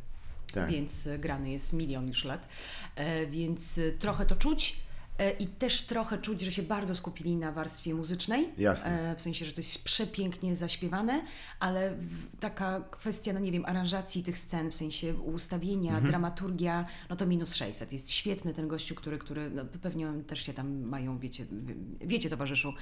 [0.53, 0.71] Tak.
[0.71, 2.49] więc e, grany jest milion już lat.
[2.97, 4.81] E, więc e, trochę to czuć.
[5.19, 8.49] E, I też trochę czuć, że się bardzo skupili na warstwie muzycznej.
[8.59, 9.11] Jasne.
[9.13, 11.23] E, W sensie, że to jest przepięknie zaśpiewane,
[11.61, 11.97] ale
[12.41, 16.07] taka kwestia, no nie wiem, aranżacji tych scen, w sensie ustawienia, Mhm.
[16.11, 17.93] dramaturgia, no to minus 600.
[17.93, 22.31] Jest świetny ten gościu, który, który no, pewnie też się tam mają, wiecie, wie- wiecie
[22.31, 22.73] towarzyszu,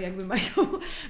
[0.00, 0.42] jakby mają,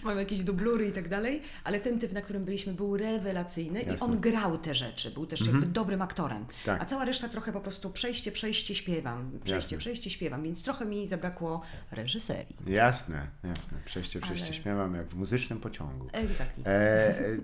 [0.05, 3.87] mają jakieś dublury i tak dalej, ale ten typ, na którym byliśmy, był rewelacyjny i
[3.87, 4.07] Jasne.
[4.07, 6.47] on grał te rzeczy, był też jakby dobrym aktorem.
[6.65, 6.83] Tak.
[6.83, 9.79] A cała reszta trochę po prostu przejście, przejście, śpiewam, przejście, Jasne.
[9.79, 12.57] przejście, śpiewam, więc trochę mi zabrakło reżyserii.
[12.67, 13.79] Jasne, jasne.
[13.85, 16.07] Przejście, przejście Ale- śmiewam jak w muzycznym pociągu.
[16.13, 16.65] Exactly.
[16.67, 17.37] E, e,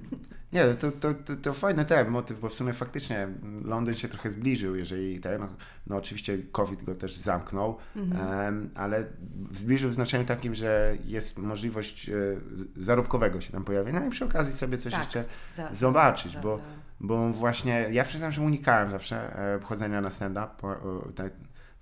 [0.52, 3.28] nie, to, to, to, to fajny ten motyw, bo w sumie faktycznie
[3.64, 5.48] Londyn się trochę zbliżył, jeżeli ten, no,
[5.86, 9.04] no oczywiście COVID go też zamknął, em, ale
[9.52, 12.12] zbliżył w znaczeniu takim, że jest możliwość e,
[12.76, 16.40] zarobkowego się tam pojawienia no i przy okazji sobie coś Tak, jeszcze za- zobaczyć, za-
[16.40, 16.62] bo, za-
[17.00, 20.50] bo właśnie ja przyznam, że unikałem zawsze e, chodzenia na stand-up,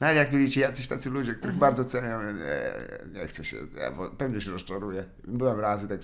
[0.00, 3.90] nawet jak byli ci jacyś tacy ludzie, których bardzo cenię, nie, nie chcę się, ja,
[3.90, 5.04] bo pewnie się rozczaruję.
[5.24, 6.00] Byłem razy tak,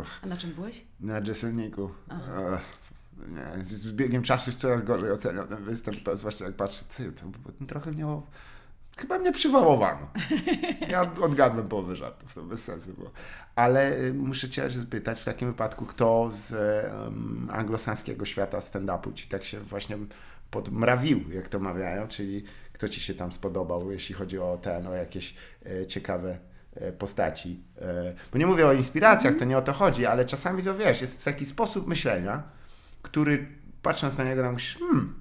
[0.00, 0.84] uch, A na czym byłeś?
[1.00, 1.90] na Jesselniku.
[3.28, 7.12] Nie, z, z biegiem czasu coraz gorzej oceniam ten występ, to zwłaszcza jak patrzę, ty,
[7.12, 8.04] to bo trochę mnie,
[8.96, 10.10] chyba mnie przywałowano.
[10.88, 13.10] Ja odgadłem połowę żartów, to bez sensu było.
[13.56, 16.52] Ale y, muszę cię zapytać w takim wypadku, kto z
[16.94, 19.98] um, anglosaskiego świata stand-upu ci tak się właśnie
[20.50, 22.44] podmrawił, jak to mawiają, czyli
[22.80, 25.34] kto ci się tam spodobał, jeśli chodzi o ten, o jakieś
[25.66, 26.38] e, ciekawe
[26.74, 27.64] e, postaci.
[27.78, 31.00] E, bo nie mówię o inspiracjach, to nie o to chodzi, ale czasami to wiesz,
[31.00, 32.42] jest taki sposób myślenia,
[33.02, 33.48] który
[33.82, 35.14] patrząc na niego, tam myślisz, hmm,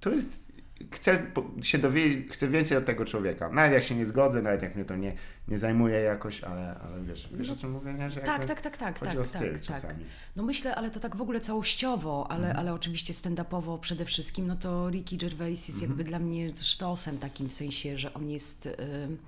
[0.00, 0.45] to jest,
[0.92, 1.26] chcę
[1.62, 3.48] się dowiedzieć, chcę więcej od tego człowieka.
[3.48, 5.14] Nawet jak się nie zgodzę, nawet jak mnie to nie,
[5.48, 8.10] nie zajmuje jakoś, ale, ale wiesz, wiesz o czym mówię, nie?
[8.10, 9.60] Że Tak, tak, tak, tak, chodzi tak, tak, tak.
[9.60, 10.04] czasami.
[10.36, 12.58] No myślę, ale to tak w ogóle całościowo, ale, Mhm.
[12.58, 16.08] ale oczywiście stand-upowo przede wszystkim, no to Ricky Gervais jest jakby Mhm.
[16.08, 18.66] dla mnie sztosem takim w sensie, że on jest...
[19.04, 19.18] ym,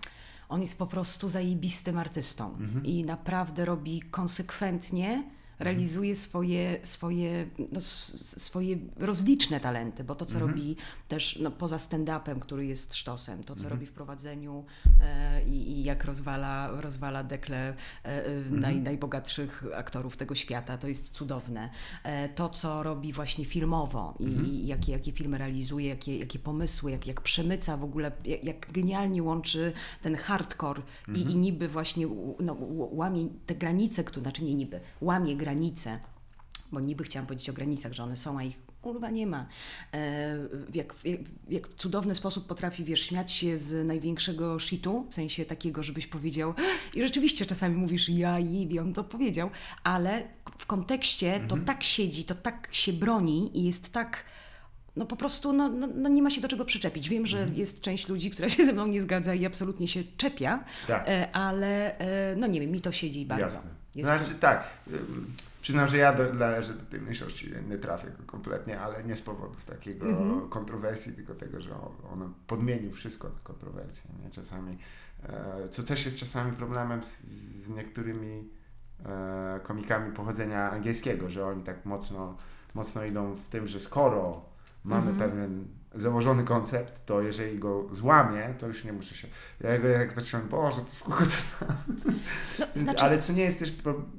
[0.49, 2.85] on jest po prostu zajebistym artystą Mhm.
[2.87, 5.25] i naprawdę robi konsekwentnie,
[5.59, 10.51] realizuje swoje, swoje, no, swoje rozliczne talenty, bo to, co Mhm.
[10.51, 10.77] robi
[11.09, 13.71] też no, poza stand-upem, który jest sztosem, to, co Mhm.
[13.71, 14.65] robi w prowadzeniu
[15.01, 18.61] e, i, jak rozwala, rozwala dekle e, e, Mhm.
[18.61, 21.71] naj, najbogatszych aktorów tego świata, to jest cudowne.
[22.05, 24.47] E, to, co robi właśnie filmowo i, Mhm.
[24.47, 28.73] i jakie, jakie filmy realizuje, jakie, jakie pomysły, jak, jak przemyca w ogóle, jak, jak
[28.73, 31.31] genialnie łączy ten hardcore i, Mhm.
[31.31, 32.07] i niby właśnie
[32.41, 32.57] no,
[32.91, 35.48] łamie te granice, które, znaczy nie niby, łamie granice,
[36.73, 39.47] bo niby chciałam powiedzieć o granicach, że one są, a ich kurwa nie ma.
[39.93, 40.37] E,
[40.75, 45.15] jak, w jak, jak w cudowny sposób potrafi, wiesz, śmiać się z największego shitu, w
[45.15, 46.55] sensie takiego, żebyś powiedział
[46.95, 49.51] i rzeczywiście czasami mówisz ja i on to powiedział,
[49.85, 54.25] ale w kontekście to tak siedzi, to tak się broni i jest tak
[54.97, 57.09] no po prostu no, no, no nie ma się do czego przyczepić.
[57.09, 60.65] Wiem, że jest część ludzi, która się ze mną nie zgadza i absolutnie się czepia,
[60.87, 61.09] Tak.
[61.09, 63.45] e, ale e, no nie wiem, mi to siedzi bardzo.
[63.45, 63.78] Jasne.
[63.95, 64.65] Jest Znaczy tak,
[65.61, 69.23] przyznam, że ja do, należę do tej mniejszości, nie trafię go kompletnie, ale nie z
[69.23, 70.49] powodów takiego Mhm.
[70.49, 74.11] kontrowersji, tylko tego, że on, on podmienił wszystko na kontrowersję.
[74.25, 74.31] Nie?
[74.31, 74.79] Czasami,
[75.29, 77.21] e, co też jest czasami problemem z,
[77.65, 78.49] z niektórymi
[79.07, 82.37] e, komikami pochodzenia angielskiego, że oni tak mocno,
[82.75, 84.45] mocno idą w tym, że skoro
[84.85, 85.31] mamy Mhm.
[85.31, 89.29] pewien założony koncept, to jeżeli go złamię, to już nie muszę się...
[89.61, 91.77] Ja go jak patrzyłem, Boże, to w to sam?
[92.59, 93.73] No, znaczy, Ale co nie jest też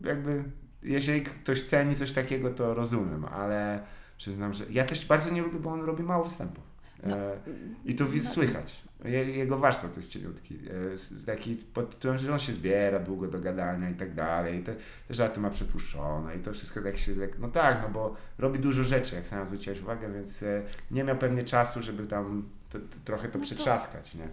[0.03, 0.43] jakby,
[0.84, 3.84] jeżeli ktoś ceni coś takiego, to rozumiem, ale
[4.17, 6.63] przyznam, że ja też bardzo nie lubię, bo on robi mało występów.
[7.03, 7.38] E,
[7.86, 8.29] I to no.
[8.29, 8.82] słychać.
[9.05, 10.55] Jego warsztat jest cieniutki.
[10.55, 14.59] E, taki pod tytułem, że on się zbiera długo do gadania i tak dalej.
[14.59, 14.75] I te,
[15.07, 17.12] te żarty ma przetłuszczone i to wszystko tak się...
[17.39, 21.17] No tak, no bo robi dużo rzeczy, jak sam zwróciłeś uwagę, więc e, nie miał
[21.17, 24.27] pewnie czasu, żeby tam to, to, trochę to no przetrzaskać, nie?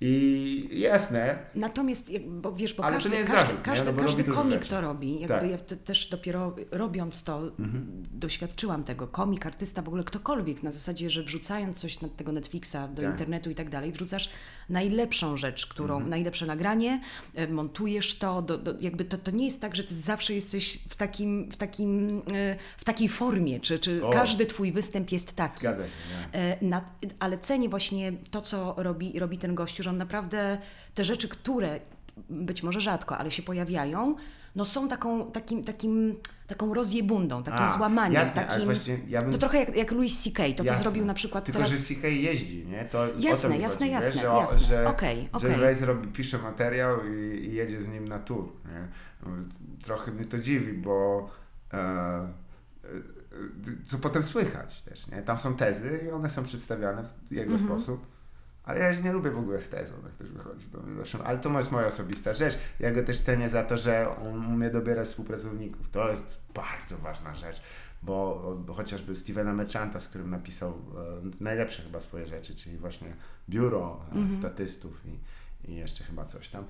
[0.00, 1.38] I jasne.
[1.54, 5.20] Natomiast, bo wiesz, bo każdy, każdy, zarzut, każdy, no każdy komik to robi.
[5.20, 5.50] Jakby tak.
[5.50, 8.02] ja też dopiero robiąc to mhm.
[8.10, 9.06] doświadczyłam tego.
[9.06, 13.10] Komik, artysta, w ogóle ktokolwiek na zasadzie, że wrzucając coś na tego Netflixa do tak.
[13.10, 14.30] internetu i tak dalej, wrzucasz
[14.68, 16.10] najlepszą rzecz, którą, mhm.
[16.10, 17.00] najlepsze nagranie,
[17.34, 20.78] e, montujesz to, do, do, jakby to, to nie jest tak, że ty zawsze jesteś
[20.88, 25.58] w takim, w takim, e, w takiej formie, czy, czy każdy twój występ jest taki.
[25.58, 25.90] Zgadza się,
[26.32, 26.84] e, na,
[27.18, 30.58] ale cenię właśnie to, co robi, robi ten gościu, że on naprawdę
[30.94, 31.80] te rzeczy, które
[32.28, 34.16] być może rzadko, ale się pojawiają,
[34.56, 38.14] no są taką, takim, takim, taką rozjebundą, takim A, złamaniem.
[38.14, 39.32] Jasne, takim, właśnie ja bym...
[39.32, 40.64] To trochę jak, jak Louis C.K., to jasne.
[40.64, 41.72] co zrobił na przykład Tylko, teraz...
[41.72, 42.08] że C.K.
[42.08, 42.84] jeździ, nie?
[42.84, 44.60] To jasne, jasne, chodzi, jasne, że, jasne.
[44.60, 45.50] Że, okay, okay.
[45.50, 48.88] Gervais robi, pisze materiał i, i, jedzie z nim na tour, nie?
[49.82, 51.30] Trochę mnie to dziwi, bo
[51.72, 52.28] e, e,
[53.86, 55.22] co potem słychać też, nie?
[55.22, 57.66] Tam są tezy i one są przedstawiane w jego mm -hmm.
[57.66, 58.06] sposób
[58.64, 61.22] ale ja nie lubię w ogóle z tezą, jak ktoś wychodzi do mnie zresztą.
[61.22, 62.58] Ale to jest moja osobista rzecz.
[62.80, 65.90] Ja go też cenię za to, że on umie dobierać współpracowników.
[65.90, 67.62] To jest bardzo ważna rzecz.
[68.02, 73.16] Bo, bo chociażby Stevena Merchanta, z którym napisał e, najlepsze chyba swoje rzeczy, czyli właśnie
[73.48, 74.38] biuro e, mhm.
[74.38, 75.18] statystów i,
[75.70, 76.64] i jeszcze chyba coś tam,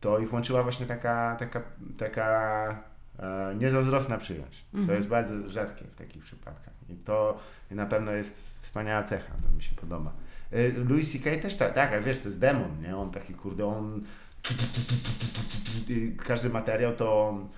[0.00, 1.62] to ich łączyła właśnie taka, taka,
[1.98, 2.78] taka
[3.18, 4.96] e, niezazdrosna przyjaźń, co mhm.
[4.96, 6.74] jest bardzo rzadkie w takich przypadkach.
[6.88, 7.38] I to
[7.70, 10.12] na pewno jest wspaniała cecha, to mi się podoba.
[10.54, 11.42] Y, Louis C.K.
[11.42, 12.96] też tak, tak, wiesz, to jest demon, nie?
[12.96, 14.02] On taki, kurde, on
[16.16, 17.48] każdy materiał to on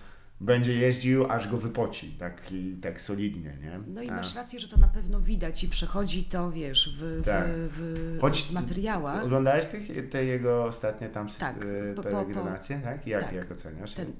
[0.40, 3.80] będzie jeździł, aż go wypoci, tak, i, tak solidnie, nie?
[3.86, 7.44] No i masz rację, że to na pewno widać i przechodzi to, wiesz, w, tak.
[7.46, 9.24] w, w, Choć w materiałach.
[9.24, 13.06] Oglądałeś te, te jego ostatnie tam tak, y, peregrinacje, tak?
[13.06, 13.32] Jak, tak.
[13.32, 13.92] jak oceniasz?
[13.92, 14.12] Ten,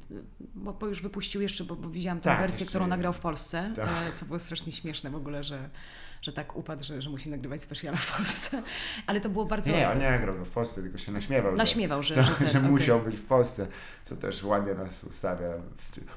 [0.54, 3.72] bo, bo, już wypuścił jeszcze, bo, bo widziałam tę tak, wersję, którą nagrał w Polsce,
[3.76, 3.88] tak.
[3.88, 5.70] E, co było strasznie śmieszne w ogóle, że
[6.24, 8.62] że tak upadł, że, że musi nagrywać specjala w Polsce.
[9.06, 9.70] Ale to było bardzo...
[9.70, 11.56] Nie, on nie nagrał go w Polsce, tylko się naśmiewał.
[11.56, 12.70] Naśmiewał, że, że, że, ten, że okay.
[12.70, 13.66] musiał być w Polsce,
[14.02, 15.48] co też ładnie nas ustawia.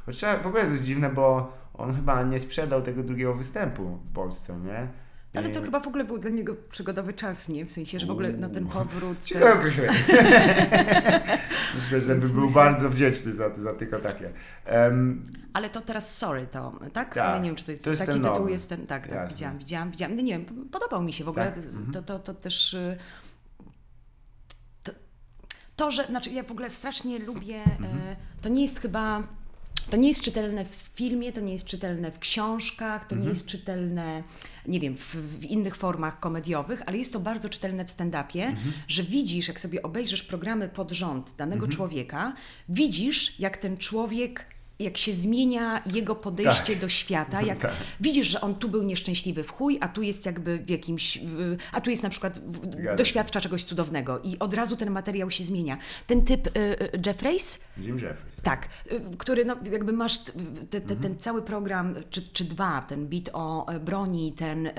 [0.05, 4.57] Choć w ogóle jest dziwne, bo on chyba nie sprzedał tego drugiego występu w Polsce,
[4.57, 4.87] nie?
[5.35, 7.65] Ale to chyba w ogóle był dla niego przygodowy czas, nie?
[7.65, 9.23] W sensie, że w ogóle na ten powrót...
[9.23, 9.93] Ciekawe określenie.
[11.75, 14.31] Myślę, że by był bardzo wdzięczny za, za tylko takie.
[14.71, 17.15] Um, Ale to teraz Sorry to, tak?
[17.15, 18.51] Ja nie wiem, czy to jest, to jest taki tytuł nowy.
[18.51, 20.15] jest ten, tak, tak, widziałam, widziałam, widziałam.
[20.15, 21.51] No nie wiem, podobał mi się w ogóle.
[21.51, 21.63] Tak?
[21.93, 22.73] To, to, to też...
[22.73, 22.97] Y,
[24.83, 24.91] to,
[25.75, 27.97] to, że, znaczy ja w ogóle strasznie lubię, mhm.
[27.97, 29.23] E, to nie jest chyba
[29.89, 33.21] to nie jest czytelne w filmie, to nie jest czytelne w książkach, to mhm.
[33.21, 34.23] nie jest czytelne,
[34.67, 38.73] nie wiem, w, w, innych formach komediowych, ale jest to bardzo czytelne w stand-upie, mhm.
[38.87, 41.71] że widzisz, jak sobie obejrzysz programy pod rząd danego mhm.
[41.71, 42.33] człowieka,
[42.69, 46.79] widzisz, jak ten człowiek jak się zmienia jego podejście tak.
[46.81, 47.71] do świata, jak tak.
[47.99, 51.19] widzisz, że on tu był nieszczęśliwy w chuj, a tu jest jakby w jakimś,
[51.71, 52.39] a tu jest na przykład,
[52.97, 55.77] doświadcza czegoś cudownego i od razu ten materiał się zmienia.
[56.07, 57.59] Ten typ y, y, Jeffreys?
[57.77, 58.35] Jim Jeffreys.
[58.43, 60.31] Tak, y, który no, jakby masz te,
[60.69, 60.99] te, mhm.
[60.99, 64.69] ten cały program, czy, czy dwa, ten bit o e, broni, ten,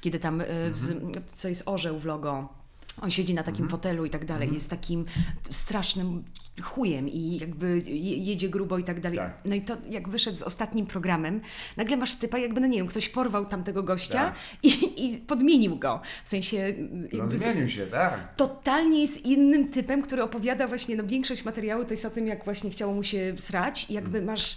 [0.00, 1.24] kiedy tam, z, mhm.
[1.26, 2.59] co jest orzeł w logo,
[3.00, 3.70] on siedzi na takim mhm.
[3.70, 4.54] fotelu i tak dalej, mhm.
[4.54, 5.04] jest takim
[5.50, 6.24] strasznym
[6.62, 7.82] chujem i jakby
[8.18, 9.18] jedzie grubo i tak dalej.
[9.18, 9.40] Tak.
[9.44, 11.40] No i to jak wyszedł z ostatnim programem,
[11.76, 14.34] nagle masz typa, jakby, no nie wiem, ktoś porwał tamtego gościa tak.
[14.62, 16.00] i, i podmienił go.
[16.24, 16.74] W sensie...
[17.12, 18.34] No, zmienił się, tak.
[18.36, 22.44] Totalnie jest innym typem, który opowiada właśnie, no większość materiału to jest o tym, jak
[22.44, 24.30] właśnie chciało mu się srać i jakby mm.
[24.30, 24.56] masz...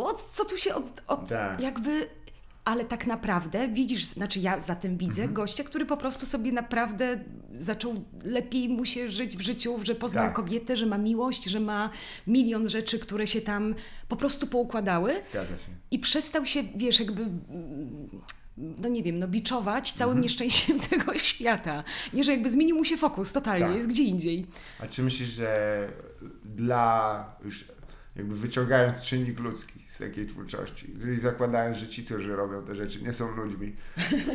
[0.00, 0.22] What?
[0.32, 1.02] Co tu się od...
[1.06, 1.60] od tak.
[1.60, 2.08] Jakby
[2.68, 5.32] ale tak naprawdę widzisz, znaczy ja za tym widzę mhm.
[5.32, 10.24] gościa, który po prostu sobie naprawdę zaczął lepiej mu się żyć w życiu, że poznał
[10.24, 10.34] tak.
[10.34, 11.90] kobietę, że ma miłość, że ma
[12.26, 13.74] milion rzeczy, które się tam
[14.08, 15.22] po prostu poukładały.
[15.22, 15.72] Zgadza się.
[15.90, 17.26] I przestał się, wiesz, jakby
[18.56, 20.22] no nie wiem, no biczować całym mhm.
[20.22, 21.84] nieszczęściem tego świata.
[22.12, 23.74] Nie, że jakby zmienił mu się fokus totalnie, tak.
[23.74, 24.46] jest gdzie indziej.
[24.80, 25.88] A czy myślisz, że
[26.44, 27.64] dla już
[28.18, 33.02] jakby wyciągając czynnik ludzki z takiej twórczości, jeżeli zakładając, że ci, którzy robią te rzeczy,
[33.02, 33.76] nie są ludźmi,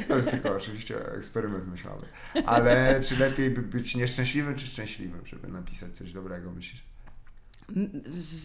[0.08, 2.06] to jest tylko oczywiście eksperyment myślowy,
[2.46, 6.93] ale czy lepiej by być nieszczęśliwym, czy szczęśliwym, żeby napisać coś dobrego, myślisz?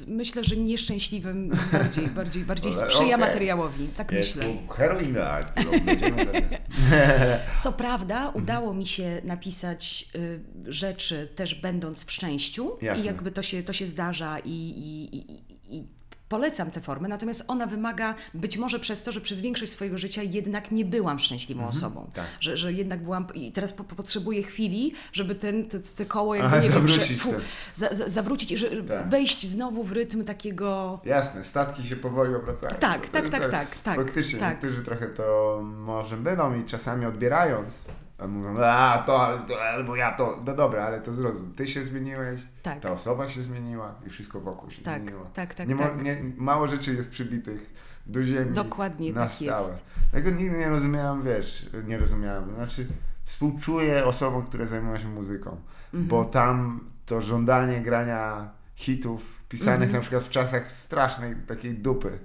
[0.06, 3.28] Myślę, że nieszczęśliwym bardziej, bardziej, bardziej sprzyja okay.
[3.28, 3.88] materiałowi.
[3.96, 4.52] Tak jest myślę.
[4.76, 6.26] heroina, którą będziemy
[7.58, 10.40] Co prawda, udało mi się napisać y,
[10.72, 13.02] rzeczy też będąc w szczęściu Jasne.
[13.02, 15.97] i jakby to się, to się zdarza i, i, i, i
[16.28, 20.22] polecam tę formę, natomiast ona wymaga, być może przez to, że przez większość swojego życia
[20.22, 22.10] jednak nie byłam szczęśliwą osobą.
[22.14, 22.26] tak.
[22.40, 26.34] Że, że jednak byłam i teraz po, po- potrzebuję chwili, żeby ten, te, te koło
[26.34, 27.40] jakby, Aha, nie wiem, zawrócić fu, ten.
[27.74, 29.08] za, za, zawrócić i że, Tak.
[29.08, 31.00] wejść znowu w rytm takiego...
[31.04, 32.70] Jasne, statki się powoli obracają.
[32.80, 34.50] Tak, tak, jest tak, tak, tak, Faktycznie, tak.
[34.62, 40.12] niektórzy trochę to może mylą i czasami odbierając, a mówią, a to, to, albo ja
[40.12, 42.80] to, no dobra, ale to zrozum, ty się zmieniłeś, Tak.
[42.80, 45.26] ta osoba się zmieniła i wszystko wokół się Tak, zmieniło.
[45.34, 46.02] tak, tak, nie, mo- tak.
[46.02, 47.74] Nie, mało rzeczy jest przybitych
[48.06, 49.70] do ziemi Dokładnie na tak stałe.
[49.70, 49.84] jest.
[50.12, 52.86] Tego nigdy nie rozumiałem, wiesz, nie rozumiałem, znaczy
[53.24, 55.56] współczuję osobom, które zajmują się muzyką,
[55.94, 56.08] Mhm.
[56.08, 59.92] bo tam to żądanie grania hitów pisanych Mhm.
[59.92, 62.18] na przykład w czasach strasznej takiej dupy,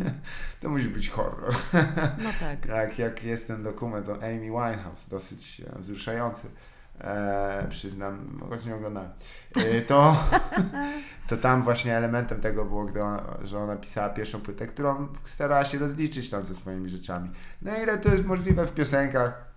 [0.60, 1.54] to musi być horror.
[2.24, 2.66] No tak.
[2.76, 6.48] Jak, jak jest ten dokument o Amy Winehouse, dosyć e, wzruszający,
[7.00, 9.10] e, przyznam, choć nie oglądałem,
[9.56, 10.16] e, to,
[11.28, 15.64] to tam właśnie elementem tego było, gdy ona, że ona pisała pierwszą płytę, którą starała
[15.64, 17.30] się rozliczyć tam ze swoimi rzeczami.
[17.62, 19.48] Na ile to jest możliwe w piosenkach,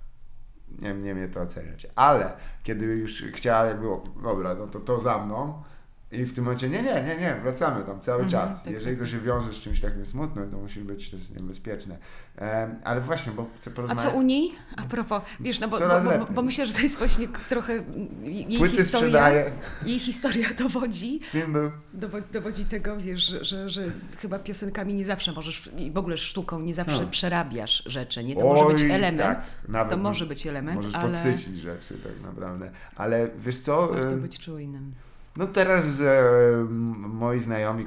[0.81, 3.87] nie, nie mnie to oceniać, ale kiedy już chciała jakby,
[4.23, 5.63] dobra, no to to za mną,
[6.11, 8.63] i w tym momencie, nie, nie, nie, nie, wracamy tam cały Mhm, czas.
[8.63, 9.05] tak, Jeżeli tak.
[9.05, 11.97] to się wiąże z czymś takim smutnym, to musi być też niebezpieczne.
[12.35, 14.03] Em, ale właśnie, bo chcę A porozmawiać.
[14.05, 14.51] co u niej?
[14.77, 15.85] A propos, wiesz, no bo, bo,
[16.19, 17.73] bo, bo, myślę, że to jest właśnie trochę
[18.21, 18.83] jej Płyty historia.
[18.85, 19.51] sprzedaje,
[19.85, 21.71] Jej historia dowodzi, film był.
[21.93, 23.85] dowodzi, dowodzi tego, wiesz, że, że, że
[24.21, 27.07] chyba piosenkami nie zawsze możesz, i w ogóle sztuką nie zawsze No.
[27.07, 28.35] przerabiasz rzeczy, nie?
[28.35, 31.97] To może być Oj, element, tak, nawet to może być element, Możesz ale podsycić rzeczy
[32.03, 32.71] tak naprawdę.
[32.95, 34.93] Ale wiesz co, warto em, być czujnym.
[35.37, 36.23] No teraz e,
[36.69, 37.85] moi znajomi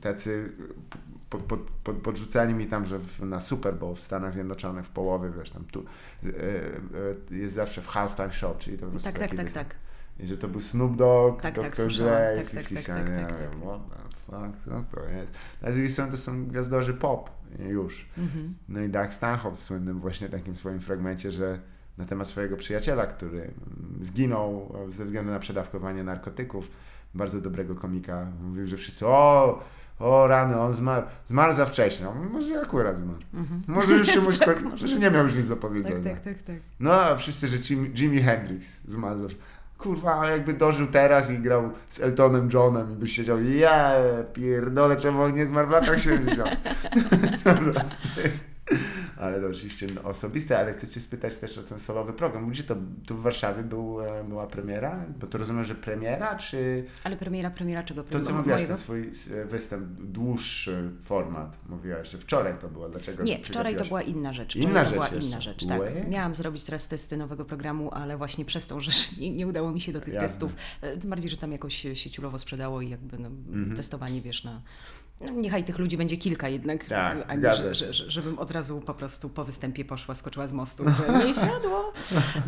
[0.00, 0.52] tacy
[1.30, 4.90] pod, pod, pod, podrzucali mi tam, że w, na Super Bowl w Stanach Zjednoczonych w
[4.90, 5.84] połowie, wiesz, tam tu
[6.24, 9.74] e, e, jest zawsze w halftime show, czyli to po prostu Tak, tak, tak, tak.
[10.20, 11.76] I że to był Snoop Dogg, Tak, tak, Dr.
[11.76, 12.12] słyszałam.
[12.12, 13.60] Dre, Tak, tak, 50 tak, Cent, tak, tak, wiem, tak.
[13.60, 15.32] what the fuck, co to jest?
[15.62, 18.08] A z drugiej strony to są gwiazdorzy pop już.
[18.18, 18.54] Mhm.
[18.68, 21.58] No i Doug Stanhope w słynnym właśnie takim swoim fragmencie, że
[21.98, 23.52] na temat swojego przyjaciela, który mm,
[24.02, 26.70] zginął ze względu na przedawkowanie narkotyków,
[27.14, 29.62] bardzo dobrego komika, mówił, że wszyscy o,
[29.98, 32.06] o rany, on zmarł, zmarł za wcześnie.
[32.32, 33.18] Może akurat zmarł.
[33.68, 34.88] Może już się mu sko- Tak, może.
[34.88, 36.04] że nie miał już nic do powiedzenia.
[36.04, 36.56] Tak, tak, tak, tak.
[36.80, 39.18] No a wszyscy, że Jim, Jimi Hendrix zmarł.
[39.18, 39.34] za-
[39.78, 43.92] Kurwa, jakby dożył teraz i grał z Eltonem Johnem i byś siedział, ja
[44.32, 46.50] pierdolę, czemu on nie zmarł w latach 70.
[47.44, 48.32] Co za wstyd.
[49.18, 52.50] Ale to oczywiście osobiste, ale chcę Cię spytać też o ten solowy program.
[52.50, 52.76] Gdzie to,
[53.06, 55.04] tu w Warszawie był, e, była premiera?
[55.20, 58.04] Bo to rozumiem, że premiera, czy Ale premiera, premiera czego?
[58.04, 59.00] to, co mówiłaś, ten swój
[59.34, 64.32] e, występ, dłuższy format, mówiłaś, że wczoraj to było, dlaczego Nie, wczoraj to była inna
[64.32, 64.56] rzecz.
[64.56, 65.28] Inna Wczoraj to rzecz była jeszcze.
[65.30, 65.80] inna rzecz, tak.
[65.80, 65.92] Łe.
[66.08, 69.80] Miałam zrobić teraz testy nowego programu, ale właśnie przez to, że nie, nie udało mi
[69.80, 70.28] się do tych Jasne.
[70.28, 73.76] testów, e, tym bardziej, że tam jakoś sieciulowo sprzedało i jakby no, Mhm.
[73.76, 74.62] testowanie, wiesz, na...
[75.20, 78.38] No, niechaj tych ludzi będzie kilka jednak, Tak, a nie, zgadza że, że, że, żebym
[78.38, 81.92] od razu po prostu po występie poszła, skoczyła z mostu, że nie siadło,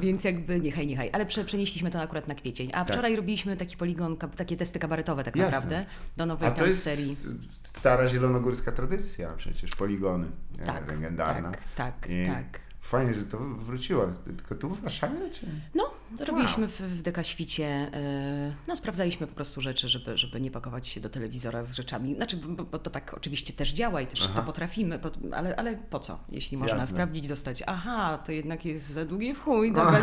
[0.00, 1.10] więc jakby niechaj, niechaj.
[1.12, 2.70] Ale prze, przenieśliśmy to akurat na kwiecień.
[2.74, 5.40] A wczoraj robiliśmy taki poligon, takie testy kabaretowe tak Tak.
[5.42, 5.54] Jasne.
[5.60, 7.16] naprawdę, do nowej A to jest serii.
[7.62, 10.26] stara zielonogórska tradycja, przecież poligony
[10.58, 11.50] e, Tak, legendarna.
[11.50, 12.60] tak, tak, I tak.
[12.80, 14.06] Fajnie, że to wróciło.
[14.24, 15.30] Tylko tu w Warszawie?
[15.32, 15.46] Czy?
[15.74, 20.88] No, robiliśmy w, w Dekaświcie, e, no sprawdzaliśmy po prostu rzeczy, żeby, żeby nie pakować
[20.88, 22.14] się do telewizora z rzeczami.
[22.14, 24.32] Znaczy, bo, bo to tak oczywiście też działa i też Aha.
[24.40, 26.18] to potrafimy, po, ale, ale po co?
[26.32, 26.90] Jeśli można Jasne.
[26.90, 29.98] sprawdzić, dostać, aha, to jednak jest za długie w chuj, dobra,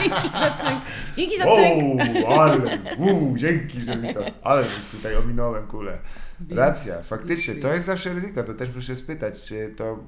[0.00, 0.82] dzięki, za cynk,
[1.16, 2.00] dzięki za cynk.
[2.26, 5.98] O, ale, uu, dzięki, że mi to, ale tutaj ominąłem kulę.
[6.50, 10.04] Racja, faktycznie, to jest zawsze ryzyko, to też muszę spytać, czy to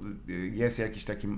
[0.53, 1.29] jest jakiś taki,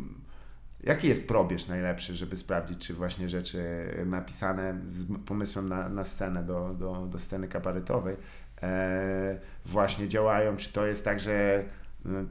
[0.86, 3.64] jaki jest probierz najlepszy, żeby sprawdzić, czy właśnie rzeczy
[4.06, 8.16] napisane z pomysłem na, na scenę, do, do, do sceny kabaretowej
[8.62, 11.64] e, właśnie działają, czy to jest tak, że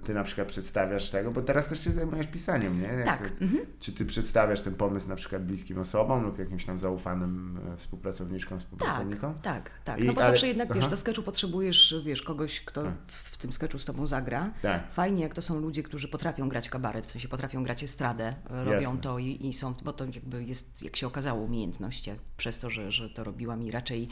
[0.04, 2.88] ty na przykład przedstawiasz tego, bo teraz też się zajmujesz pisaniem, nie?
[2.88, 3.66] Jak Tak, se- mhm.
[3.80, 8.60] Czy ty przedstawiasz ten pomysł na przykład bliskim osobom lub jakimś tam zaufanym e, współpracowniczkom,
[8.60, 9.34] współpracownikom?
[9.34, 10.00] Tak, tak, tak.
[10.00, 10.90] I- No bo ale- zawsze jednak, wiesz, aha.
[10.90, 12.94] do sketchu potrzebujesz, wiesz, kogoś, kto Tak.
[13.08, 14.54] w, w tym sketchu z tobą zagra.
[14.62, 14.92] Tak.
[14.92, 18.64] Fajnie, jak to są ludzie, którzy potrafią grać kabaret, w sensie potrafią grać estradę, e,
[18.64, 18.98] robią Jasne.
[19.02, 22.08] to i, i są, bo to jakby jest, jak się okazało, umiejętność.
[22.08, 24.10] Jak przez to, że, że to robiłam i raczej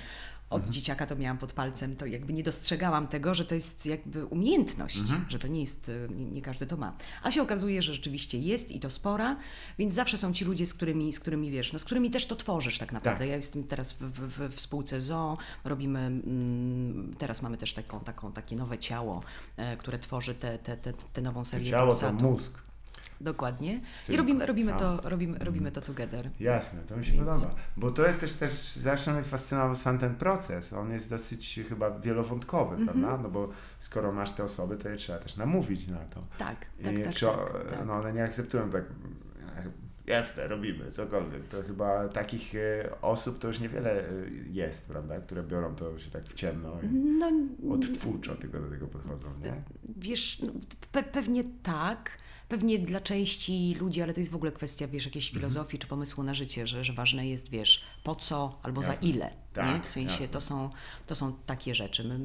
[0.52, 0.74] od Mhm.
[0.74, 4.98] dzieciaka to miałam pod palcem, to jakby nie dostrzegałam tego, że to jest jakby umiejętność,
[5.00, 5.26] Mhm.
[5.30, 6.96] że to nie jest, e, nie, nie każdy to ma.
[7.24, 9.38] A się okazuje, że rzeczywiście jest i to spora,
[9.78, 12.36] więc zawsze są ci ludzie, z którymi, z którymi wiesz, no z którymi też to
[12.36, 13.20] tworzysz tak naprawdę.
[13.20, 13.30] Tak.
[13.30, 18.32] Ja jestem teraz w, w, w, spółce ZOO, robimy, mm, teraz mamy też taką, taką,
[18.32, 19.24] takie nowe ciało,
[19.58, 22.71] e, które tworzy tę te, te, te, te nową To serię ciało to mózg.
[23.22, 23.74] Dokładnie.
[23.74, 24.80] I Synku, robimy, robimy, sam.
[24.80, 26.30] to, robimy, robimy to together.
[26.40, 27.56] Jasne, to mi się Więc- podoba.
[27.78, 30.74] Bo to jest też, też zawsze mnie fascynował sam ten proces.
[30.74, 33.00] On jest dosyć chyba wielowątkowy, Mhm.
[33.00, 33.24] prawda?
[33.24, 36.20] No bo skoro masz te osoby, to je trzeba też namówić na to.
[36.38, 37.14] Tak, tak, I tak.
[37.14, 37.86] czy, tak, tak.
[37.86, 38.84] No one nie akceptują tak,
[40.08, 41.48] jasne, robimy, cokolwiek.
[41.48, 44.12] To chyba takich e, osób to już niewiele e,
[44.52, 45.20] jest, prawda?
[45.20, 47.32] Które biorą to się tak w ciemno i No,
[47.74, 49.54] odtwórczo tylko do tego podchodzą, nie?
[49.98, 50.52] Wiesz, no,
[50.92, 52.18] pe pewnie tak.
[52.52, 55.40] Pewnie dla części ludzi, ale to jest w ogóle kwestia, wiesz, jakiejś Mhm.
[55.40, 58.96] filozofii czy pomysłu na życie, że, że ważne jest, wiesz, po co albo Jasne.
[58.96, 59.32] za ile.
[59.58, 59.64] Nie?
[59.64, 60.28] Tak, W sensie jasne.
[60.28, 60.70] to są,
[61.08, 62.04] to są takie rzeczy.
[62.04, 62.20] My,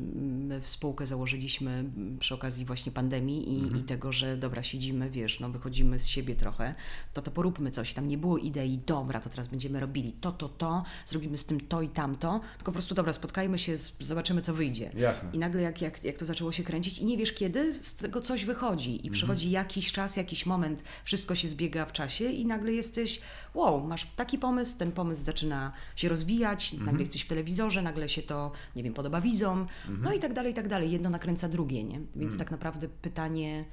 [0.54, 1.84] my spółkę założyliśmy
[2.20, 3.80] przy okazji właśnie pandemii i, Mhm.
[3.80, 6.74] i tego, że dobra, siedzimy, wiesz, no wychodzimy z siebie trochę,
[7.12, 7.94] to to poróbmy coś.
[7.94, 11.60] Tam nie było idei, dobra, to teraz będziemy robili to, to, to, zrobimy z tym
[11.60, 14.90] to i tamto, tylko po prostu dobra, spotkajmy się, zobaczymy co wyjdzie.
[14.94, 15.30] Jasne.
[15.32, 18.20] I nagle jak, jak, jak to zaczęło się kręcić i nie wiesz kiedy, z tego
[18.20, 19.04] coś wychodzi Mhm.
[19.06, 23.20] i przychodzi jakiś czas, jakiś moment, wszystko się zbiega w czasie i nagle jesteś,
[23.54, 26.86] wow, masz taki pomysł, ten pomysł zaczyna się rozwijać, Mhm.
[26.86, 29.58] nagle jesteś w telewizorze, nagle się to, nie wiem, podoba widzom,
[29.88, 30.02] Mhm.
[30.02, 30.90] no i tak dalej, i tak dalej.
[30.90, 32.00] Jedno nakręca drugie, nie?
[32.16, 33.64] Więc tak naprawdę pytanie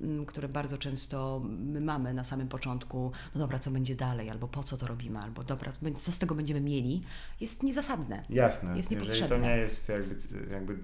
[0.00, 4.48] mm, które bardzo często my mamy na samym początku, no dobra, co będzie dalej, albo
[4.48, 7.02] po co to robimy, albo dobra, co z tego będziemy mieli,
[7.40, 8.24] jest niezasadne.
[8.30, 9.48] Jasne, Jest jeżeli to niepotrzebne.
[9.48, 10.14] nie jest jakby,
[10.52, 10.76] jakby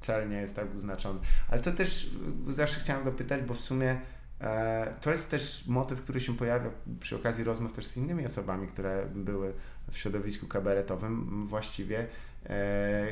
[0.00, 1.20] cel nie jest tak uznaczony.
[1.48, 2.10] Ale to też
[2.48, 4.00] zawsze chciałem dopytać, bo w sumie
[5.00, 6.70] to jest też motyw, który się pojawia
[7.00, 9.52] przy okazji rozmów też z innymi osobami, które były
[9.90, 12.06] w środowisku kabaretowym właściwie.
[12.46, 13.06] E,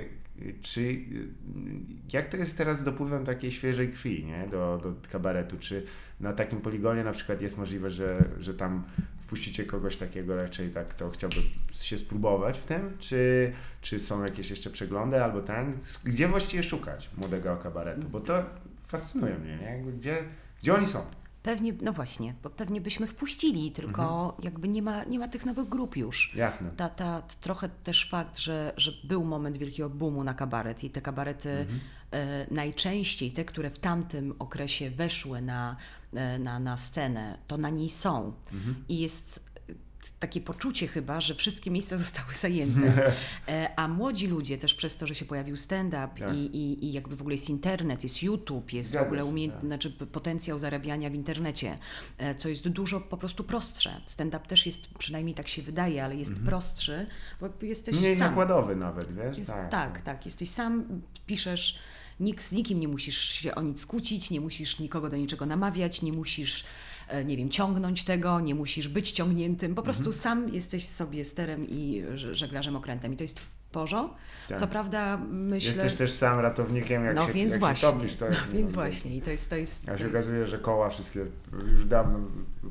[0.63, 0.99] czy
[2.13, 4.49] jak to jest teraz z dopływem takiej świeżej krwi nie?
[4.51, 5.57] Do, do kabaretu?
[5.59, 5.87] Czy
[6.21, 8.85] na takim poligonie na przykład jest możliwe, że, że tam
[9.21, 11.37] wpuścicie kogoś takiego raczej tak, kto chciałby
[11.73, 12.97] się spróbować w tym?
[12.99, 15.73] Czy, czy są jakieś jeszcze przeglądy albo ten?
[16.05, 18.09] Gdzie właściwie szukać młodego kabaretu?
[18.09, 18.45] Bo to
[18.87, 19.93] fascynuje mnie, nie?
[19.93, 20.17] Gdzie,
[20.63, 21.20] gdzie oni są?
[21.43, 24.43] Pewnie, no właśnie, bo pewnie byśmy wpuścili, tylko Mhm.
[24.45, 26.33] jakby nie ma, nie ma tych nowych grup już.
[26.37, 26.71] Jasne.
[26.77, 31.01] Ta, ta, trochę też fakt, że, że był moment wielkiego boomu na kabaret i te
[31.01, 31.81] kabarety Mhm.
[32.11, 35.77] e, najczęściej, te, które w tamtym okresie weszły na,
[36.15, 38.33] e, na, na scenę, to na niej są.
[38.53, 38.85] Mhm.
[38.89, 39.50] I jest
[40.21, 43.13] takie poczucie chyba, że wszystkie miejsca zostały zajęte.
[43.49, 46.35] E, A młodzi ludzie też przez to, że się pojawił stand-up Tak.
[46.35, 49.49] i, i, i jakby w ogóle jest internet, jest YouTube, jest Zgadza w ogóle umie...
[49.49, 49.61] tak.
[49.61, 51.79] znaczy potencjał zarabiania w internecie,
[52.19, 54.01] e, co jest dużo po prostu prostsze.
[54.07, 57.07] Stand-up też jest, przynajmniej tak się wydaje, ale jest prostszy,
[57.41, 58.05] bo jesteś Mhm.
[58.05, 58.29] Mniej sam.
[58.29, 59.39] nakładowy nawet, wiesz?
[59.39, 61.79] Jest, tak, tak, tak, Jesteś sam, piszesz,
[62.21, 66.03] nikt, z nikim nie musisz się o nic kłócić, nie musisz nikogo do niczego namawiać,
[66.03, 66.65] nie musisz,
[67.25, 69.75] nie wiem, ciągnąć tego, nie musisz być ciągniętym.
[69.75, 70.23] Po prostu Mhm.
[70.23, 73.13] sam jesteś sobie sterem i żeglarzem okrętem.
[73.13, 74.17] I to jest w porządku.
[74.49, 74.59] Tak.
[74.59, 75.73] Co prawda myślę...
[75.73, 77.89] Jesteś też sam ratownikiem, jak no się, więc jak właśnie.
[77.89, 78.17] się topisz.
[78.17, 79.17] To no więc wiem, właśnie.
[79.17, 79.51] I to jest...
[79.51, 80.17] To jest, A się jest...
[80.17, 81.27] okazuje, że koła wszystkie
[81.73, 82.19] już dawno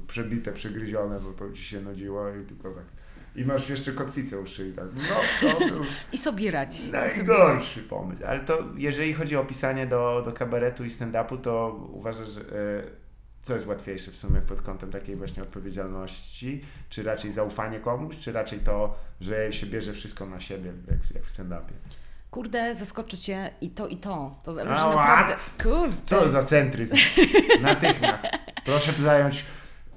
[0.07, 2.85] przebite, przegryzione, bo ci się nudziło i tylko tak.
[3.35, 4.85] I masz jeszcze kotwicę u szyi, tak.
[4.95, 5.83] No, to był
[6.13, 6.79] I sobie radź.
[6.79, 6.97] I sobie...
[6.97, 8.23] najgorszy pomysł.
[8.27, 12.45] Ale to, jeżeli chodzi o pisanie do, do kabaretu i stand-upu, to uważasz, że e,
[13.41, 16.61] co jest łatwiejsze w sumie pod kątem takiej właśnie odpowiedzialności?
[16.89, 21.23] Czy raczej zaufanie komuś, czy raczej to, że się bierze wszystko na siebie, jak, jak
[21.25, 21.73] w stand-upie?
[22.31, 24.39] Kurde, zaskoczy cię i to, i to.
[24.43, 25.33] To zależy A, naprawdę...
[25.35, 25.63] what?
[25.63, 25.95] Kurde.
[26.03, 26.95] Co za centryzm?
[27.61, 28.25] Natychmiast.
[28.65, 29.45] Proszę zająć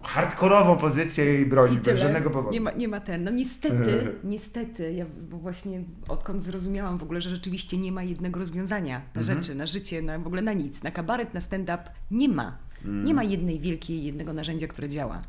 [0.02, 1.98] hardkorową pozycję i bronić bez tyle.
[1.98, 2.52] żadnego powodu.
[2.54, 3.24] Nie ma, nie ma ten.
[3.24, 8.98] No niestety, niestety, ja właśnie odkąd zrozumiałam w ogóle, że rzeczywiście nie ma jednego rozwiązania
[9.14, 9.24] na Mhm.
[9.42, 10.82] rzeczy, na życie, na, w ogóle na nic.
[10.82, 12.58] Na kabaret, na stand-up nie ma.
[12.84, 15.22] Nie ma jednej wielkiej, jednego narzędzia, które działa.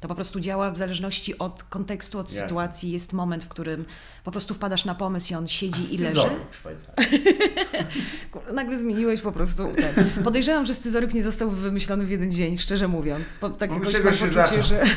[0.00, 2.42] To po prostu działa w zależności od kontekstu, od Jasne.
[2.42, 2.90] sytuacji.
[2.90, 3.84] Jest moment, w którym
[4.24, 6.28] po prostu wpadasz na pomysł i on siedzi i leży.
[8.54, 10.24] Nagle zmieniłeś po prostu ten.
[10.24, 13.34] Podejrzewam, że scyzoryk nie został wymyślony w jeden dzień, szczerze mówiąc.
[13.40, 14.62] Po, tak Od jakoś mam się poczucie, zaczął.
[14.62, 14.84] że...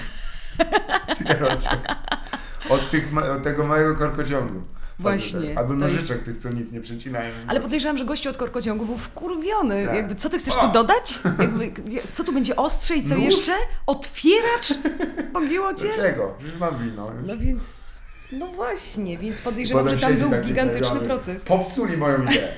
[2.70, 4.62] Od tych, od tego małego korkociągu.
[5.00, 7.34] Właśnie, Albo nożyczek tych, co nic nie przecinają.
[7.48, 9.86] Ale podejrzewam, że gościu od korkociągu był wkurwiony.
[9.86, 9.96] Tak.
[9.96, 10.68] Jakby, co ty chcesz O!
[10.68, 11.20] tu dodać?
[11.40, 11.72] Jakby,
[12.12, 13.24] co tu będzie ostrze i co Nóż?
[13.26, 13.52] jeszcze?
[13.86, 14.74] Otwieracz?
[15.34, 15.88] Pogięło cię?
[15.96, 16.34] Dlaczego?
[16.44, 17.12] Już mam wino.
[17.12, 17.28] Już.
[17.28, 18.00] No więc...
[18.32, 21.46] No właśnie, więc podejrzewam, Potem że tam był gigantyczny proces.
[21.46, 22.52] Popsuli moją ideę.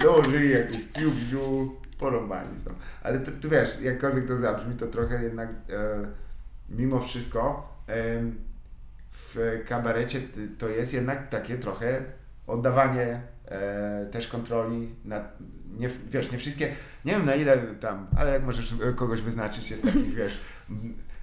[0.00, 2.70] Dołożyli jakiś fiu, porąbani są.
[3.02, 5.54] Ale to wiesz, jakkolwiek to zabrzmi, to trochę jednak e,
[6.68, 8.22] mimo wszystko e,
[9.34, 10.26] w kabarecie t-
[10.58, 12.02] to jest jednak takie trochę
[12.46, 15.38] oddawanie e, też kontroli nad,
[15.78, 16.72] nie, wiesz, nie wszystkie,
[17.04, 20.38] nie wiem na ile tam, ale jak możesz kogoś wyznaczyć, jest takich, wiesz,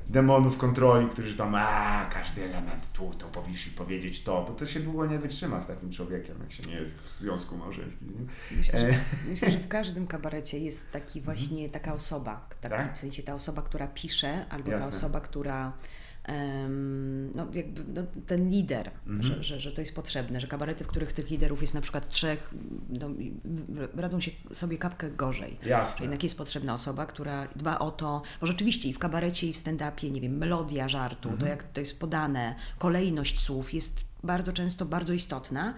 [0.08, 4.80] demonów kontroli, którzy tam, a każdy element tu, to powinniś powiedzieć to, bo to się
[4.80, 8.28] długo nie wytrzyma z takim człowiekiem, jak się nie jest w związku małżeńskim.
[8.58, 8.99] Myślę, że, E.
[9.30, 12.93] myślę, że w każdym kabarecie jest taki właśnie taka osoba, taki, Tak?
[12.95, 14.89] w sensie ta osoba, która pisze, albo Jasne.
[14.91, 15.74] ta osoba, która
[17.36, 19.23] no, jakby, no, ten lider, Mhm.
[19.23, 22.09] że, że, że to jest potrzebne, że kabarety, w których tych liderów jest na przykład
[22.09, 22.53] trzech,
[22.89, 23.09] no,
[23.95, 25.57] radzą się sobie kapkę gorzej.
[25.65, 26.01] Jasne.
[26.05, 29.57] Jednak jest potrzebna osoba, która dba o to, bo rzeczywiście i w kabarecie, i w
[29.57, 31.39] stand-upie, nie wiem, melodia żartu, Mhm.
[31.39, 35.73] to jak to jest podane, kolejność słów jest bardzo często bardzo istotna.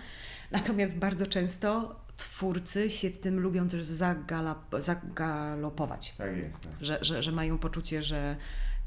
[0.52, 6.14] Natomiast bardzo często twórcy się w tym lubią też zagalop- zagalopować.
[6.18, 6.62] Tak jest.
[6.62, 6.72] Tak.
[6.82, 8.36] Że, że, że mają poczucie, że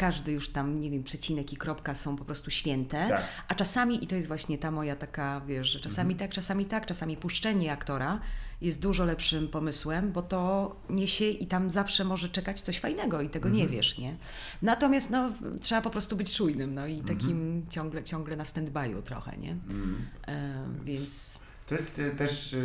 [0.00, 3.08] każdy już tam, nie wiem, przecinek i kropka są po prostu święte.
[3.08, 3.24] Tak.
[3.48, 6.86] A czasami, i to jest właśnie ta moja taka, wiesz, że czasami tak, czasami tak,
[6.86, 8.20] czasami puszczenie aktora
[8.60, 13.28] jest dużo lepszym pomysłem, bo to niesie i tam zawsze może czekać coś fajnego i
[13.28, 14.16] tego nie wiesz, nie?
[14.62, 19.36] Natomiast no, trzeba po prostu być czujnym, no i takim ciągle, ciągle na stand-by'u trochę,
[19.36, 19.50] nie?
[20.26, 22.56] Em, więc To jest e, też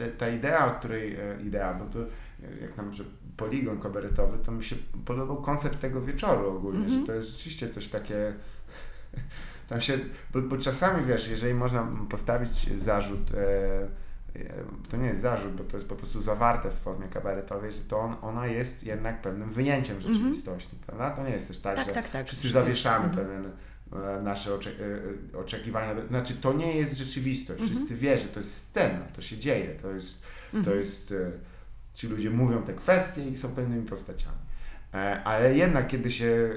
[0.00, 2.06] e, ta idea, o której e, idea, bo to e,
[2.60, 2.92] jak nam,
[3.36, 7.88] poligon kabaretowy, to mi się podobał koncept tego wieczoru ogólnie, że to jest rzeczywiście coś
[7.88, 8.34] takie.
[9.68, 9.98] Tam się,
[10.32, 13.88] bo, bo czasami wiesz, jeżeli można postawić zarzut, e, e,
[14.90, 18.00] to nie jest zarzut, bo to jest po prostu zawarte w formie kabaretowej, że to
[18.00, 21.10] on, ona jest jednak pewnym wyjęciem rzeczywistości, prawda?
[21.10, 22.26] To nie jest też tak, Tak, że tak, tak.
[22.26, 23.26] wszyscy zawieszamy mhm.
[23.26, 23.52] pewien
[24.04, 26.06] e, nasze e, oczekiwania.
[26.08, 27.64] Znaczy, to nie jest rzeczywistość.
[27.64, 30.22] Wszyscy wie, że to jest scena, to się dzieje, to jest,
[30.64, 31.14] to jest
[31.96, 34.36] ci ludzie mówią te kwestie i są pewnymi postaciami.
[34.94, 36.56] E, Ale jednak, kiedy się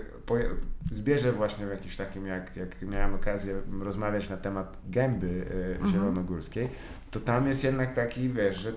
[0.91, 5.45] zbierze właśnie w jakimś takim, jak, jak miałem okazję rozmawiać na temat gęby
[5.83, 6.69] e, zielonogórskiej,
[7.11, 8.73] to tam jest jednak taki, wiesz, że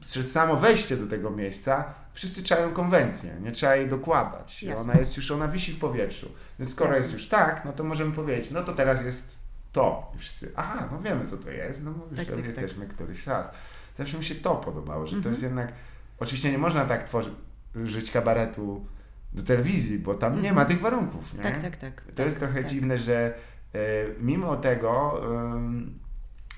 [0.00, 4.62] przez samo wejście do tego miejsca wszyscy czają konwencję, nie trzeba jej dokładać.
[4.62, 4.84] Jasne.
[4.92, 6.32] Ona jest już, ona wisi w powietrzu.
[6.58, 7.02] Więc skoro Jasne.
[7.02, 9.38] jest już tak, no to możemy powiedzieć, no to teraz jest
[9.72, 10.12] to.
[10.16, 12.62] I wszyscy, aha, no wiemy co to jest, no bo już Tak, tam tak, tak.
[12.62, 13.50] jesteśmy któryś raz.
[13.98, 15.32] Zawsze mi się to podobało, że to Mhm.
[15.32, 15.72] jest jednak,
[16.20, 18.86] oczywiście nie można tak tworzyć, kabaretu
[19.32, 21.40] do telewizji, bo tam nie ma tych warunków, nie?
[21.40, 21.62] Mhm.
[21.62, 22.00] tak, tak, tak.
[22.06, 22.66] To tak, jest trochę tak.
[22.70, 23.34] dziwne, że
[23.74, 23.78] e,
[24.20, 25.20] mimo tego
[25.56, 25.98] em,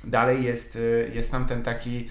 [0.05, 2.11] dalej jest, e, jest tam ten taki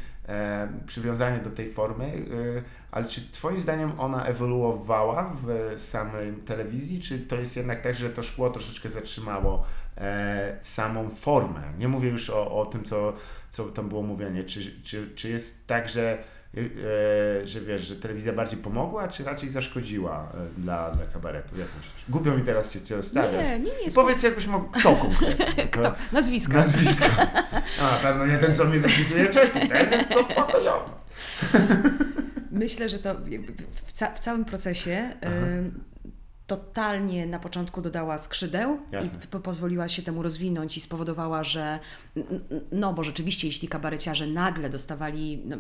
[0.86, 7.20] przywiązanie do tej formy, e, ale czy twoim zdaniem ona ewoluowała w samej telewizji, czy
[7.20, 9.66] to jest jednak tak, że to szkło troszeczkę zatrzymało
[9.98, 11.62] e, samą formę?
[11.78, 13.14] Nie mówię już o, o tym, co,
[13.50, 14.44] co tam było mówienie.
[14.44, 16.24] Czy, czy, czy jest tak, że e,
[17.44, 21.58] że wiesz, że telewizja bardziej pomogła, czy raczej zaszkodziła e, dla, dla kabaretu?
[21.58, 22.06] Jak myślisz?
[22.10, 23.48] Głupio mi teraz cię, ostatwiać.
[23.48, 23.92] Nie, nie, nie.
[23.96, 25.68] Powiedz jakbyś mógł, kto konkretnie?
[25.72, 25.96] Kto?
[26.12, 26.54] Nazwisko.
[26.54, 27.06] Nazwisko.
[27.82, 29.70] A, pewno nie ten, co mi wypisuje czeki.
[29.70, 30.26] Ten jest co.
[32.52, 33.16] Myślę, że to
[33.86, 35.10] w, ca- w całym procesie
[36.50, 39.20] totalnie na początku dodała skrzydeł Jasne.
[39.24, 41.80] i po- pozwoliła się temu rozwinąć i spowodowała, że
[42.72, 45.58] no bo rzeczywiście jeśli kabareciarze nagle dostawali no,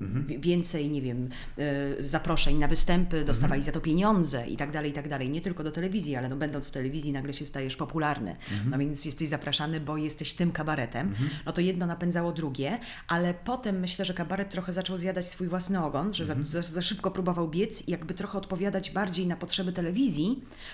[0.00, 0.40] Mhm.
[0.40, 4.94] więcej, nie wiem, y, zaproszeń na występy, dostawali za to pieniądze i tak dalej, i
[4.94, 8.30] tak dalej, nie tylko do telewizji, ale no będąc w telewizji nagle się stajesz popularny,
[8.52, 8.70] Mhm.
[8.70, 11.14] no więc jesteś zapraszany, bo jesteś tym kabaretem,
[11.46, 15.84] no to jedno napędzało drugie, ale potem myślę, że kabaret trochę zaczął zjadać swój własny
[15.84, 16.46] ogon, że Mhm.
[16.46, 20.17] za, za, za szybko próbował biec i jakby trochę odpowiadać bardziej na potrzeby telewizji,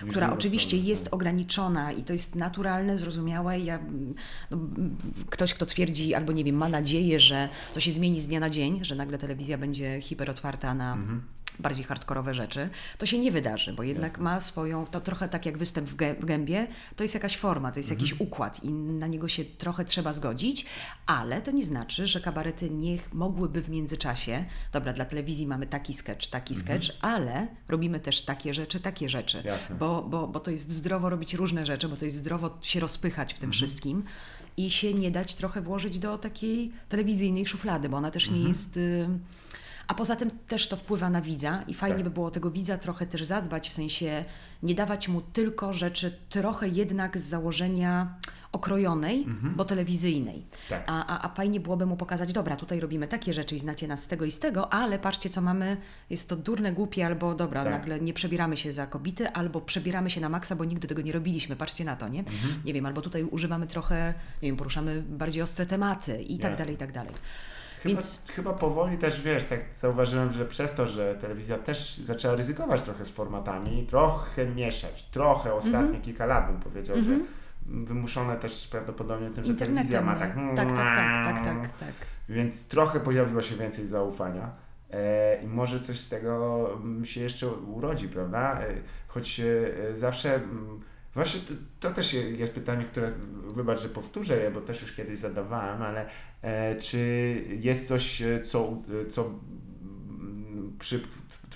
[0.09, 1.13] która drugą oczywiście jest tak.
[1.13, 3.59] ograniczona i to jest naturalne, zrozumiałe.
[3.59, 3.79] Ja,
[4.51, 4.57] no,
[5.29, 8.49] ktoś, kto twierdzi albo nie wiem, ma nadzieję, że to się zmieni z dnia na
[8.49, 11.21] dzień, że nagle telewizja będzie hiperotwarta na Mhm.
[11.59, 14.23] Bardziej hardkorowe rzeczy, to się nie wydarzy, bo jednak Jasne.
[14.23, 17.71] ma swoją, to trochę tak jak występ w, gę- w gębie, to jest jakaś forma,
[17.71, 18.07] to jest Mhm.
[18.07, 20.65] jakiś układ i na niego się trochę trzeba zgodzić,
[21.05, 25.93] ale to nie znaczy, że kabarety nie mogłyby w międzyczasie, dobra, dla telewizji mamy taki
[25.93, 26.81] sketch, taki Mhm.
[26.81, 29.75] sketch, ale robimy też takie rzeczy, takie rzeczy, Jasne.
[29.75, 33.33] bo, bo, bo to jest zdrowo robić różne rzeczy, bo to jest zdrowo się rozpychać
[33.33, 34.03] w tym wszystkim
[34.57, 38.77] i się nie dać trochę włożyć do takiej telewizyjnej szuflady, bo ona też nie jest...
[38.77, 39.09] Y,
[39.87, 42.03] a poza tym też to wpływa na widza i fajnie Tak.
[42.03, 44.25] by było tego widza trochę też zadbać, w sensie
[44.63, 48.15] nie dawać mu tylko rzeczy trochę jednak z założenia
[48.51, 49.25] okrojonej,
[49.55, 50.45] bo telewizyjnej.
[50.69, 50.83] Tak.
[50.87, 54.03] A, a, a fajnie byłoby mu pokazać, dobra, tutaj robimy takie rzeczy i znacie nas
[54.03, 55.77] z tego i z tego, ale patrzcie co mamy,
[56.09, 57.73] jest to durne, głupie, albo dobra, Tak.
[57.73, 61.11] nagle nie przebieramy się za kobiety, albo przebieramy się na maksa, bo nigdy tego nie
[61.11, 62.19] robiliśmy, patrzcie na to, nie?
[62.19, 62.53] Mhm.
[62.65, 66.57] Nie wiem, albo tutaj używamy trochę, nie wiem, poruszamy bardziej ostre tematy i tak Jasne.
[66.65, 67.13] dalej, i tak dalej.
[67.85, 72.35] Chyba, Więc chyba powoli też, wiesz, tak zauważyłem, że przez to, że telewizja też zaczęła
[72.35, 76.01] ryzykować trochę z formatami, trochę mieszać, trochę ostatnie Mhm.
[76.01, 77.11] kilka lat bym powiedział, że
[77.65, 80.35] wymuszone też prawdopodobnie tym, że telewizja ma tak...
[80.55, 81.93] tak, tak, tak, tak, tak, tak.
[82.29, 84.51] Więc trochę pojawiło się więcej zaufania.
[84.91, 88.61] e, i może coś z tego mm, się jeszcze urodzi, prawda?
[88.61, 88.65] E,
[89.07, 90.81] choć e, zawsze, mm,
[91.15, 93.11] właśnie to, to też jest pytanie, które,
[93.47, 96.05] wybacz, że powtórzę je, bo też już kiedyś zadawałem, ale
[96.41, 96.97] e, czy
[97.61, 100.99] jest coś, e, co, e, co mm, przy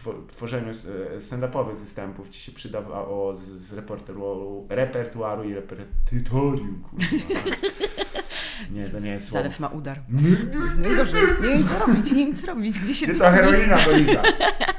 [0.04, 7.06] tw- tworzeniu e, stand-upowych występów ci się przydawało z, z repertuaru, repertuaru i repertorium, kurwa.
[8.72, 9.44] Nie, to nie jest słowo.
[9.44, 10.00] Zalew ma udar.
[10.66, 11.22] Jest najgorzej.
[11.42, 14.22] Nie wiem co robić, nie wiem co robić, gdzie się Gdzie ta heroina bolita?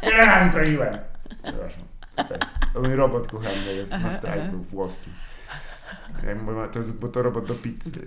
[0.02, 0.98] Ile razy broniłem?
[1.42, 1.82] Przepraszam.
[2.16, 2.38] Tutaj.
[2.74, 5.12] Mój robot kuchenny jest na strajku włoskim.
[6.26, 8.00] Ja mówię, to jest, bo to robot do pizzy.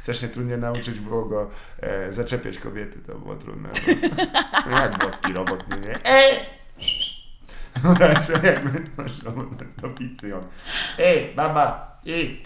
[0.00, 3.68] Strasznie trudnie nauczyć było go e, zaczepiać kobiety, to było trudne.
[3.86, 4.24] No,
[4.70, 5.94] no jak włoski robot, nie wie?
[6.04, 6.40] Ej!
[8.22, 10.42] Sobie, jakby masz robot do pizzy on
[10.98, 12.42] Ej, baba, ej!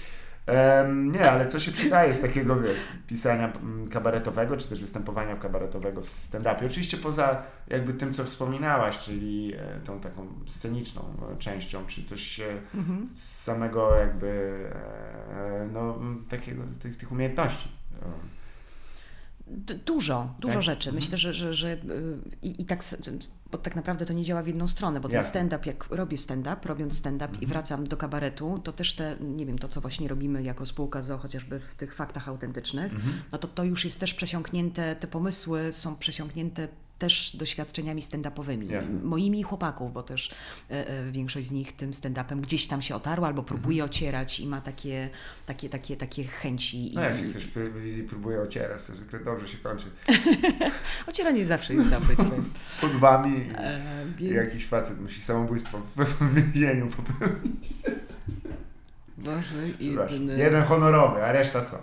[0.49, 2.77] Em, nie, ale co się przydaje z takiego wiesz,
[3.07, 6.67] pisania mm, kabaretowego, czy też występowania kabaretowego w stand-upie?
[6.67, 12.41] Oczywiście poza jakby tym, co wspominałaś, czyli e, tą taką sceniczną e, częścią, czy coś
[12.75, 13.09] Mhm.
[13.15, 14.29] z samego jakby
[15.31, 17.69] e, no, takiego, tych, tych umiejętności.
[19.87, 20.63] Dużo, dużo Tak?
[20.63, 20.89] rzeczy.
[20.89, 20.95] Mhm.
[21.05, 21.79] Myślę, że, że, że y,
[22.43, 22.85] i, i tak,
[23.51, 26.57] bo tak naprawdę to nie działa w jedną stronę, bo ten stand-up, jak robię stand-up,
[26.65, 30.43] robiąc stand-up i wracam do kabaretu, to też te, nie wiem, to co właśnie robimy
[30.43, 32.93] jako spółka ZO, chociażby w tych faktach autentycznych,
[33.33, 36.69] no to to już jest też przesiąknięte, te pomysły są przesiąknięte
[36.99, 38.71] też doświadczeniami stand-upowymi.
[38.71, 39.01] Jasne.
[39.03, 40.31] Moimi i chłopaków, bo też
[40.71, 44.47] e, e, większość z nich tym stand-upem gdzieś tam się otarła albo próbuje ocierać i
[44.47, 45.11] ma takie,
[45.47, 46.91] takie, takie, takie chęci.
[46.95, 49.87] No i, jak się i- ktoś w telewizji próbuje ocierać, to zwykle dobrze się kończy.
[51.09, 52.17] Ocieranie zawsze jest dobre.
[52.81, 53.81] Pozwami E,
[54.19, 57.69] i więc- jakiś facet musi samobójstwo w, w więzieniu popełnić.
[59.19, 60.39] Boże, jedyny.
[60.39, 61.79] Jeden honorowy, a reszta co?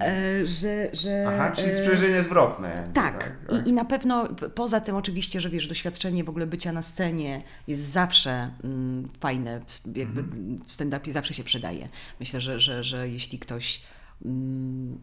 [0.00, 2.68] E, że, że, Aha, czyli e, sprzężenie zwrotne.
[2.68, 3.36] jakby, Tak.
[3.66, 7.42] I, I na pewno poza tym oczywiście, że wiesz, doświadczenie w ogóle bycia na scenie
[7.66, 10.60] jest zawsze mm, fajne, w- jakby Mhm.
[10.66, 11.88] w stand-upie zawsze się przydaje.
[12.20, 13.82] Myślę, że, że, że jeśli ktoś
[14.24, 14.98] mm,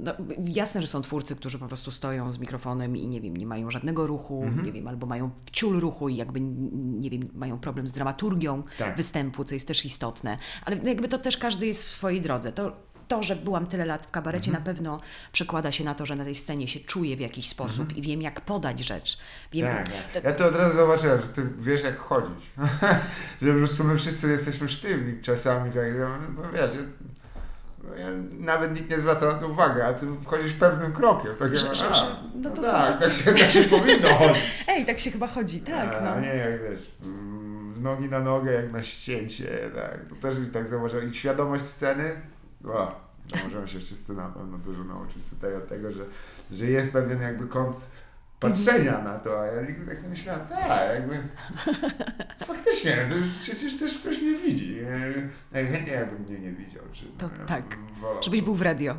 [0.00, 0.12] no,
[0.44, 3.70] jasne, że są twórcy, którzy po prostu stoją z mikrofonem i nie wiem, nie mają
[3.70, 4.66] żadnego ruchu, Mhm.
[4.66, 8.96] nie wiem, albo mają ciul ruchu i jakby, nie wiem, mają problem z dramaturgią Tak.
[8.96, 10.38] występu, co jest też istotne.
[10.64, 12.52] Ale jakby to też każdy jest w swojej drodze.
[12.52, 12.72] To,
[13.10, 14.64] to, że byłam tyle lat w kabarecie, Mhm.
[14.64, 15.00] na pewno
[15.32, 18.22] przekłada się na to, że na tej scenie się czuję w jakiś sposób i wiem,
[18.22, 19.18] jak podać rzecz.
[19.52, 19.86] Wiem, Mhm.
[20.14, 22.44] Tak, ja to od razu zobaczyłem, że ty wiesz jak chodzić.
[23.42, 25.82] że po prostu my wszyscy jesteśmy sztywni czasami, tak,
[26.36, 28.06] no wiesz, ja, ja,
[28.38, 31.36] nawet nikt nie zwraca na to uwagi, a ty wchodzisz pewnym krokiem.
[31.38, 34.64] Tak, Że- że- że- no to są tak, takie- tak się, tak się powinno chodzić.
[34.68, 35.94] Ej, tak się chyba chodzi, tak.
[35.94, 36.20] a, No.
[36.20, 40.46] nie jak wiesz, mm, z nogi na nogę jak na ścięcie, tak, to też mi
[40.46, 41.12] tak zauważyłem.
[41.12, 42.10] I świadomość sceny,
[42.64, 46.04] o, to możemy się wszyscy na pewno dużo nauczyć tutaj od tego, że,
[46.50, 47.76] że jest pewien jakby kąt
[48.40, 51.18] patrzenia na to, a ja nigdy tak nie myślałem, tak, jakby
[52.52, 54.76] faktycznie, to jest, przecież też ktoś mnie widzi.
[55.52, 58.22] Ja chętnie jakbym mnie nie widział, czy To ja tak, wolał.
[58.22, 58.96] Żebyś był w radio.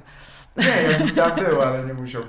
[0.57, 2.23] Nie, jakbym tam był, ale nie musiał.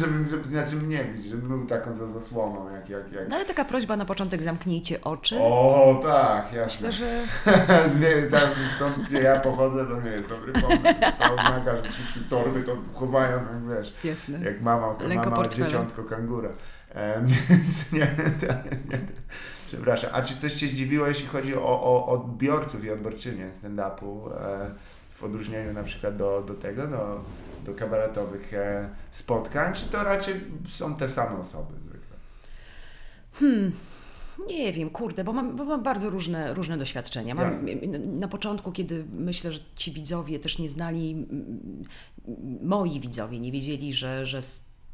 [0.00, 3.28] Żeby, żeby, znaczy mnie widzieć, żeby był taką za zasłoną, jak, jak, jak...
[3.28, 5.38] No ale taka prośba na początek, zamknijcie oczy.
[5.40, 6.88] O, tak, jasne.
[6.88, 7.22] Myślę, że
[7.94, 10.82] Zmie- tam, stąd, gdzie ja pochodzę, to nie jest dobry pomysł.
[11.18, 14.38] To oznacza, że wszyscy torby to chowają, jak wiesz, jasne.
[14.44, 16.50] jak mama, Lęko mama dzieciątko kangura.
[16.94, 18.98] E, więc nie, nie,
[19.66, 20.10] przepraszam.
[20.12, 24.70] A czy coś Cię zdziwiło, jeśli chodzi o, o odbiorców i odbiorczynię stand-upu, e,
[25.10, 27.20] w odróżnieniu na przykład do, do tego, do,
[27.64, 30.34] do kabaretowych e, spotkań, czy to raczej
[30.68, 32.16] są te same osoby zwykle?
[33.32, 33.72] Hmm.
[34.48, 37.34] Nie wiem, kurde, bo mam, bo mam bardzo różne, różne doświadczenia.
[37.34, 37.50] Mam,
[38.18, 41.26] na początku, kiedy myślę, że ci widzowie też nie znali,
[42.62, 44.40] moi widzowie nie wiedzieli, że, że,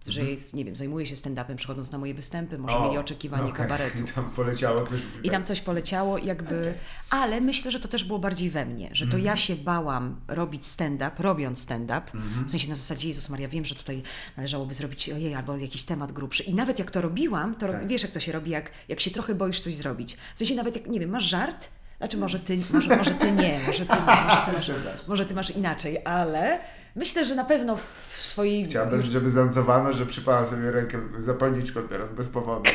[0.09, 0.23] że
[0.55, 2.85] nie wiem, zajmuję się stand-upem, przychodząc na moje występy, może Mhm.
[2.85, 3.55] O, mieli oczekiwanie okej.
[3.55, 3.99] kabaretu.
[4.05, 5.01] I tam poleciało coś.
[5.23, 6.75] I tam coś poleciało, jakby.
[7.11, 10.67] Ale myślę, że to też było bardziej we mnie, że to ja się bałam robić
[10.67, 12.03] stand-up, robiąc stand-up.
[12.47, 14.03] W sensie na zasadzie, Jezus Maria, wiem, że tutaj
[14.37, 16.43] należałoby zrobić ojej, albo jakiś temat grubszy.
[16.43, 17.89] I nawet jak to robiłam, to Tak.
[17.89, 20.17] wiesz, jak to się robi, jak, jak się trochę boisz coś zrobić.
[20.35, 23.61] W sensie nawet jak, nie wiem, masz żart, znaczy może ty, może, może ty nie,
[23.67, 26.59] może ty nie, może ty, masz, może ty masz inaczej, ale
[26.97, 28.65] myślę, że na pewno w swojej.
[28.65, 32.71] Chciałbym, żeby zanotowano, że przypałam sobie rękę zapalniczką teraz bez powodu.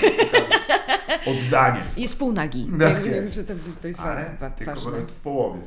[1.28, 1.84] Oddanie.
[1.98, 2.68] Jest półnagi.
[2.80, 3.36] Tak Ja wiem, jest.
[3.36, 4.92] że to, to jest Ale wa- tylko ważne.
[4.92, 5.60] nawet w połowie.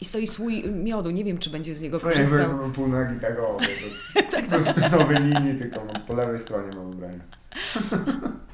[0.00, 2.54] I stoi słój miodu, nie wiem, czy będzie z niego korzystał.
[2.54, 3.58] byłem pół nagi tak o,
[4.32, 7.18] Tak, nowej linii, tylko mam- po lewej stronie mam ubranie.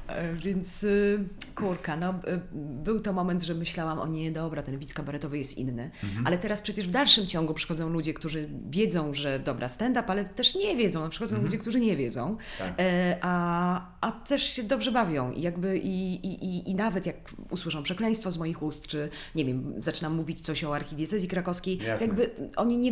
[0.07, 1.19] E, Więc y,
[1.55, 2.39] Kurka, no y,
[2.83, 5.91] był to moment, że myślałam, o nie, dobra, ten widz kabaretowy jest inny.
[6.25, 10.55] Ale teraz przecież w dalszym ciągu przychodzą ludzie, którzy wiedzą, że dobra, stand-up, ale też
[10.55, 11.01] nie wiedzą.
[11.01, 12.73] Na przykład są ludzie, którzy nie wiedzą, Tak.
[12.79, 15.31] e, a, a też się dobrze bawią.
[15.31, 17.15] I jakby i, i, i, nawet jak
[17.49, 22.07] usłyszą przekleństwo z moich ust, czy nie wiem, zaczynam mówić coś o archidiecezji krakowskiej, Jasne.
[22.07, 22.91] jakby oni nie...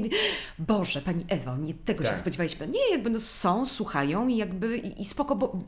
[0.59, 2.19] Boże, Pani Ewo, nie tego się Tak.
[2.19, 2.67] spodziewaliśmy.
[2.67, 5.59] Nie, jakby no są, słuchają i jakby i, i spoko, bo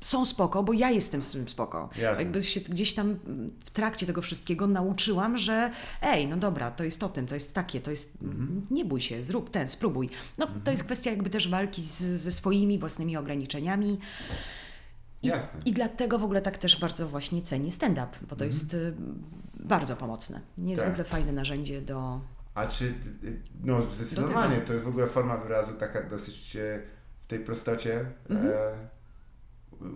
[0.00, 1.90] są spoko, bo ja jestem z tym spoko.
[1.98, 2.22] Jasne.
[2.22, 3.16] Jakby się gdzieś tam
[3.64, 5.70] w trakcie tego wszystkiego nauczyłam, że
[6.02, 8.66] ej, no dobra, to jest o tym, to jest takie, to jest, Mhm.
[8.70, 10.10] nie bój się, zrób ten, spróbuj.
[10.38, 13.98] No to jest kwestia jakby też walki z, ze swoimi własnymi ograniczeniami.
[15.22, 15.60] I, Jasne.
[15.64, 18.38] I dlatego w ogóle tak też bardzo właśnie cenię stand-up, bo Mhm.
[18.38, 18.94] to jest y,
[19.54, 20.40] bardzo pomocne.
[20.58, 22.20] Niezwykle fajne narzędzie do...
[22.54, 22.84] A czy,
[23.24, 26.80] y, no zdecydowanie, to jest w ogóle forma wyrazu taka dosyć e,
[27.20, 28.36] w tej prostocie e, u-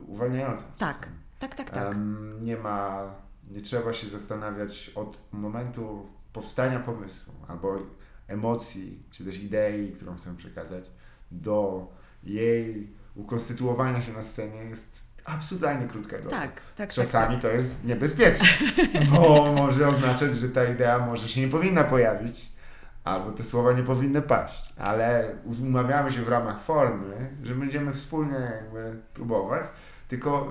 [0.07, 0.65] uwalniająca.
[0.79, 1.13] Tak, czasem.
[1.39, 1.95] tak, tak, tak.
[1.95, 3.05] Em, nie ma,
[3.51, 7.79] nie trzeba się zastanawiać od momentu powstania pomysłu albo
[8.29, 10.91] emocji, czy też idei, którą chcę przekazać,
[11.31, 11.87] do
[12.25, 16.37] jej ukonstytuowania się na scenie jest absurdalnie krótka droga.
[16.37, 16.93] tak, tak, tak.
[16.93, 18.47] Czasami to jest niebezpieczne,
[19.11, 22.53] bo może oznaczać, że ta idea może się nie powinna pojawić,
[23.07, 24.73] albo te słowa nie powinny paść.
[24.77, 25.31] Ale
[25.63, 29.63] umawiamy się w ramach formy, że będziemy wspólnie jakby próbować.
[30.09, 30.49] Tylko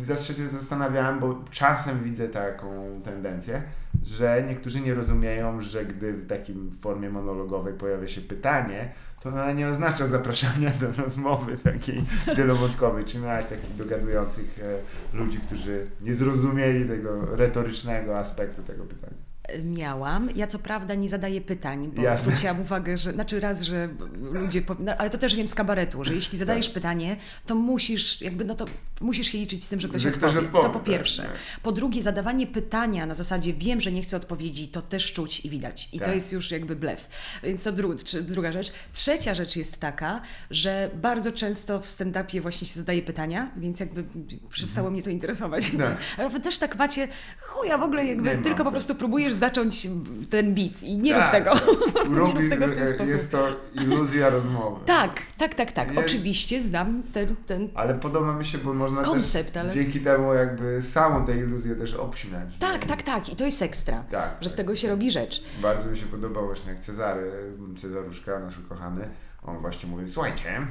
[0.00, 3.62] y, zawsze się zastanawiałem, bo czasem widzę taką tendencję,
[4.02, 9.52] że niektórzy nie rozumieją, że gdy w takim formie monologowej pojawia się pytanie, to ona
[9.52, 12.02] nie oznacza zapraszania do rozmowy takiej
[12.36, 13.04] wielowątkowej.
[13.04, 19.31] Czy miałeś takich dogadujących e, ludzi, którzy nie zrozumieli tego retorycznego aspektu tego pytania?
[19.64, 20.28] Miałam.
[20.36, 22.22] Ja co prawda nie zadaję pytań, bo Jasne.
[22.30, 23.88] zwróciłam uwagę, że znaczy raz, że
[24.32, 26.74] ludzie, no, ale to też wiem z kabaretu, że jeśli zadajesz Tak.
[26.74, 27.16] pytanie,
[27.46, 28.64] to musisz jakby, no to
[29.00, 30.28] musisz się liczyć z tym, że ktoś Że odpowie.
[30.32, 31.22] ktoś odpowie, To po tak, pierwsze.
[31.22, 31.32] tak.
[31.62, 35.50] Po drugie, zadawanie pytania na zasadzie wiem, że nie chcę odpowiedzi, to też czuć i
[35.50, 35.88] widać.
[35.92, 36.08] I Tak.
[36.08, 37.08] to jest już jakby blef.
[37.42, 38.72] Więc to dru, druga rzecz.
[38.92, 40.20] Trzecia rzecz jest taka,
[40.50, 44.04] że bardzo często w stand-upie właśnie się zadaje pytania, więc jakby
[44.50, 45.70] przestało mnie to interesować.
[45.78, 45.96] Tak.
[46.18, 47.08] Ale wy też tak macie,
[47.40, 48.72] chuja w ogóle jakby, Nie mam tylko po tak.
[48.72, 49.88] prostu próbujesz zacząć
[50.30, 51.50] ten beat i nie rób Tak, tego.
[51.54, 52.08] tak.
[52.10, 53.08] nie Robi, rób tego w ten sposób.
[53.12, 54.80] Jest to iluzja rozmowy.
[54.86, 55.88] Tak, tak, tak, tak.
[55.94, 60.00] Jest- Oczywiście znam ten, ten Ale podoba mi się, bo można Koncept, też ale- dzięki
[60.00, 62.48] temu jakby samą tę iluzję też obśmiać.
[62.58, 63.28] tak, tak, tak.
[63.28, 64.04] I to jest ekstra.
[64.10, 64.56] Tak, Że z tak.
[64.56, 65.42] tego się robi rzecz.
[65.62, 67.30] Bardzo mi się podobał właśnie jak Cezary,
[67.78, 69.08] Cezaruszka, nasz ukochany,
[69.42, 70.66] on właśnie mówił, słuchajcie,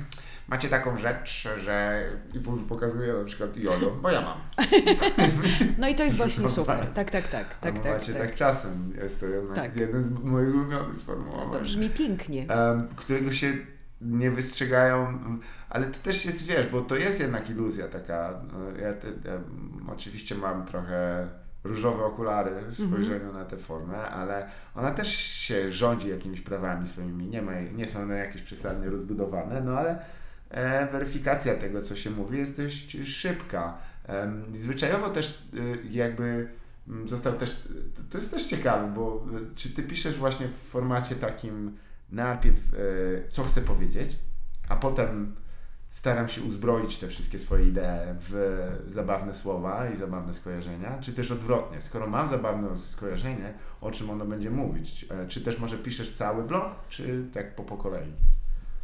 [0.47, 2.39] macie taką rzecz, że i
[2.69, 4.37] pokazuje na przykład jodo, bo ja mam.
[5.77, 6.87] No i to jest właśnie No super.
[6.87, 7.45] Tak, tak, tak.
[7.61, 8.21] tak, tak, macie tak.
[8.21, 9.75] tak czasem, jest to jednak Tak.
[9.77, 11.61] jeden z moich ulubionych To sformułowań.
[11.63, 12.47] brzmi pięknie.
[12.95, 13.53] którego się
[14.01, 15.19] nie wystrzegają,
[15.69, 18.41] ale to też jest, wiesz, bo to jest jednak iluzja taka.
[18.53, 19.39] no, Ja, te, ja
[19.93, 21.27] oczywiście mam trochę
[21.63, 27.27] różowe okulary w spojrzeniu na tę formę, ale ona też się rządzi jakimiś prawami swoimi.
[27.27, 29.99] Nie, ma, nie są one jakieś przesadnie rozbudowane, no ale
[30.91, 33.77] weryfikacja tego, co się mówi, jest dość szybka.
[34.51, 36.47] Zwyczajowo też y, jakby
[36.87, 40.69] mm, został też, to, to jest też ciekawe, bo y, czy ty piszesz właśnie w
[40.69, 41.77] formacie takim
[42.11, 42.77] najpierw e,
[43.31, 44.17] co chcę powiedzieć,
[44.69, 45.35] a potem
[45.89, 51.31] staram się uzbroić te wszystkie swoje idee w zabawne słowa i zabawne skojarzenia, czy też
[51.31, 56.13] odwrotnie, skoro mam zabawne skojarzenie, o czym ono będzie mówić, e, czy też może piszesz
[56.13, 58.13] cały blok, czy tak po, po kolei?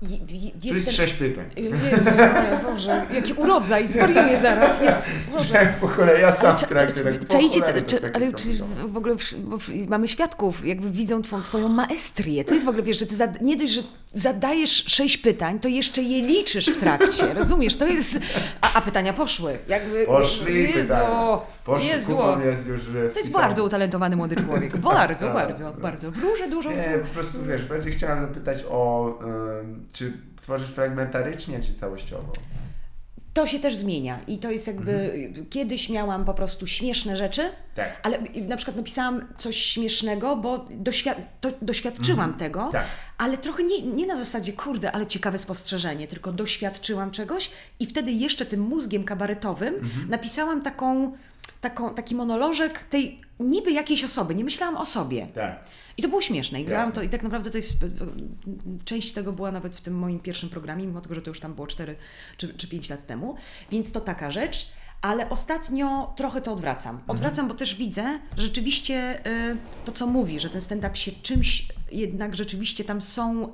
[0.02, 1.45] Je- je- Tu jest sześć pytań.
[1.56, 4.82] Jezus Maria, Boże, jaki urodzaj, zwariuję zaraz.
[4.82, 5.74] Jest, Boże.
[5.82, 7.66] Po kolei, ja sam w Cza- trakcie tak czajcie,
[8.14, 12.43] ale czy w ogóle w- mamy świadków, jakby widzą twą, twoją maestrię.
[12.45, 13.82] To jest w ogóle, wiesz, że ty zad, nie dość, że
[14.20, 17.76] zadajesz sześć pytań, to jeszcze je liczysz w trakcie, rozumiesz?
[17.76, 18.20] To jest...
[18.61, 19.57] A, a pytania poszły.
[19.68, 21.39] Jakby, Poszli Jezu, pytania.
[21.65, 22.15] Poszli, Jezu.
[22.15, 23.43] kupon jest już e, To jest wpisany.
[23.45, 24.78] bardzo utalentowany młody człowiek.
[24.97, 25.80] Bardzo, Tak, bardzo, tak.
[25.82, 26.11] bardzo.
[26.11, 29.20] Wróżę dużo Nie, po prostu wiesz, bardziej chciałem zapytać o,
[29.93, 32.32] czy tworzysz fragmentarycznie, czy całościowo?
[33.38, 34.92] To się też zmienia i to jest jakby...
[34.92, 35.46] Mhm.
[35.50, 37.42] Kiedyś miałam po prostu śmieszne rzeczy,
[37.76, 38.00] Tak.
[38.04, 38.18] Ale
[38.48, 42.86] na przykład napisałam coś śmiesznego, bo doświad to, doświadczyłam tego, Tak.
[43.18, 48.12] ale trochę nie, nie na zasadzie, kurde, ale ciekawe spostrzeżenie, tylko doświadczyłam czegoś i wtedy
[48.12, 50.10] jeszcze tym mózgiem kabaretowym Mhm.
[50.10, 51.12] napisałam taką,
[51.62, 55.28] taką, taki monolożek tej niby jakiejś osoby, nie myślałam o sobie.
[55.36, 55.64] Tak.
[55.98, 56.62] I to było śmieszne.
[56.62, 57.02] I grałam Jasne.
[57.02, 57.74] to i tak naprawdę to jest.
[58.86, 61.54] Część tego była nawet w tym moim pierwszym programie, mimo tego, że to już tam
[61.54, 61.95] było 4
[62.38, 63.36] czy, czy 5 lat temu.
[63.72, 64.72] Więc to taka rzecz.
[65.02, 67.02] Ale ostatnio trochę to odwracam.
[67.08, 72.36] Odwracam, bo też widzę rzeczywiście y, to, co mówi, że ten stand-up się czymś jednak
[72.36, 73.48] rzeczywiście tam są.
[73.48, 73.52] Y,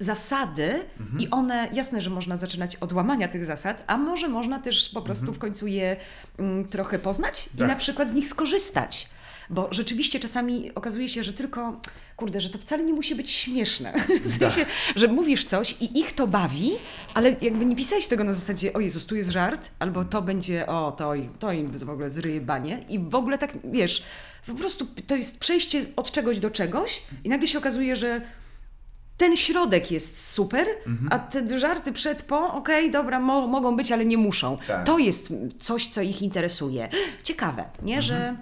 [0.00, 0.84] zasady
[1.18, 5.02] i one, jasne, że można zaczynać od łamania tych zasad, a może można też po
[5.02, 5.96] prostu w końcu je
[6.38, 7.68] mm, trochę poznać i Tak.
[7.68, 9.08] na przykład z nich skorzystać.
[9.50, 11.80] Bo rzeczywiście czasami okazuje się, że tylko,
[12.16, 13.92] kurde, że to wcale nie musi być śmieszne.
[14.24, 16.70] W sensie, że mówisz coś i ich to bawi,
[17.14, 20.66] ale jakby nie pisałeś tego na zasadzie, o Jezus, tu jest żart, albo to będzie,
[20.66, 22.84] o, to, im- to im w ogóle zryje banie.
[22.88, 24.02] I w ogóle tak, wiesz,
[24.46, 28.20] po prostu to jest przejście od czegoś do czegoś i nagle się okazuje, że
[29.16, 31.08] ten środek jest super, Mhm.
[31.12, 34.58] a te żarty przed, po, okej, dobra, mo mogą być, ale nie muszą.
[34.66, 34.86] Tak.
[34.86, 36.88] To jest coś, co ich interesuje.
[37.24, 38.36] Ciekawe, nie, że...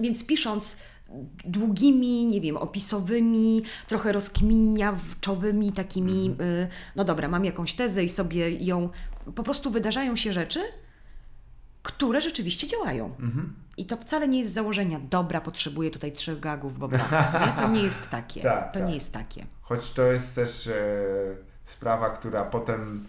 [0.00, 0.76] Więc pisząc
[1.44, 6.50] długimi, nie wiem, opisowymi, trochę rozkminiawczowymi takimi, Mhm.
[6.50, 8.88] y, no dobra, mam jakąś tezę i sobie ją,
[9.34, 10.60] po prostu wydarzają się rzeczy,
[11.82, 13.06] które rzeczywiście działają.
[13.06, 13.54] Mhm.
[13.76, 17.60] I to wcale nie jest z założenia, dobra, potrzebuję tutaj trzech gagów, bo brak.
[17.60, 18.40] To nie jest takie.
[18.50, 18.88] Tak, to tak.
[18.88, 19.46] nie jest takie.
[19.62, 20.74] Choć to jest też e,
[21.64, 23.04] sprawa, która potem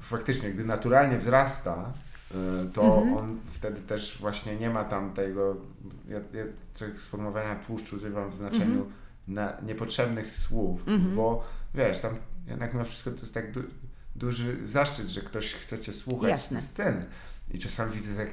[0.00, 1.92] faktycznie, gdy naturalnie wzrasta,
[2.72, 3.16] to Mhm.
[3.16, 5.56] on wtedy też właśnie nie ma tam tego,
[6.08, 6.44] ja, ja
[6.92, 8.92] sformułowania tłuszczu używam w znaczeniu Mhm.
[9.28, 10.84] na niepotrzebnych słów,
[11.16, 12.16] bo wiesz, tam
[12.46, 13.62] jednak mimo wszystko to jest tak du,
[14.16, 16.60] duży zaszczyt, że ktoś chce cię słuchać Jasne.
[16.60, 17.06] sceny.
[17.50, 18.28] I czasami widzę tak,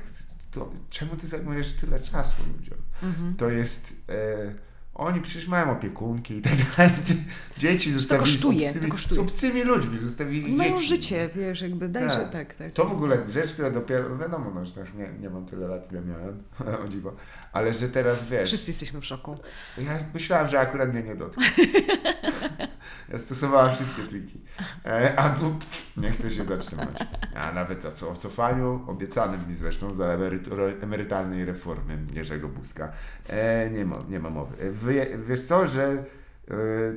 [0.52, 2.78] to, czemu ty zajmujesz tyle czasu ludziom?
[3.04, 3.36] Mhm.
[3.36, 3.96] To jest...
[4.10, 4.67] E,
[4.98, 6.92] oni przecież mają opiekunki i tak dalej.
[7.06, 7.16] Dzie-
[7.58, 9.16] Dzieci zostawili kosztuje, z, to obcymi, kosztuje.
[9.16, 10.88] z obcymi ludźmi, zostawili mają dzieci.
[10.88, 12.32] życie, wiesz, jakby daj, Tak.
[12.32, 12.72] tak, tak.
[12.72, 15.92] To w ogóle rzecz, która dopiero, no wiadomo, no, że nie, nie mam tyle lat,
[15.92, 16.44] ile miałem,
[16.86, 17.14] o dziwo,
[17.54, 19.38] ale że teraz wiesz, Wszyscy jesteśmy w szoku.
[19.78, 21.46] ja myślałem, że akurat mnie nie dotknie.
[23.10, 24.42] Ja stosowałem wszystkie triki.
[24.86, 25.56] E, a tu
[25.98, 27.00] nie chcę się zatrzymać.
[27.36, 30.06] A nawet o, co, o cofaniu, obiecanym mi zresztą za
[30.82, 32.92] emerytalnej reformy Jerzego Buzka.
[33.30, 34.56] E, nie, ma, nie ma mowy.
[34.62, 36.04] E, wiesz co, że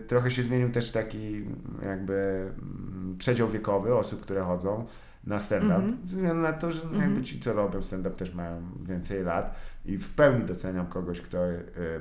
[0.07, 1.45] trochę się zmienił też taki
[1.83, 2.15] jakby
[2.63, 4.87] mm, przedział wiekowy osób, które chodzą
[5.25, 5.75] na stand-up.
[5.75, 5.99] Mhm.
[6.05, 9.55] Ze względu na to, że no, jakby ci, co robią stand-up też mają więcej lat
[9.85, 11.39] i w pełni doceniam kogoś, kto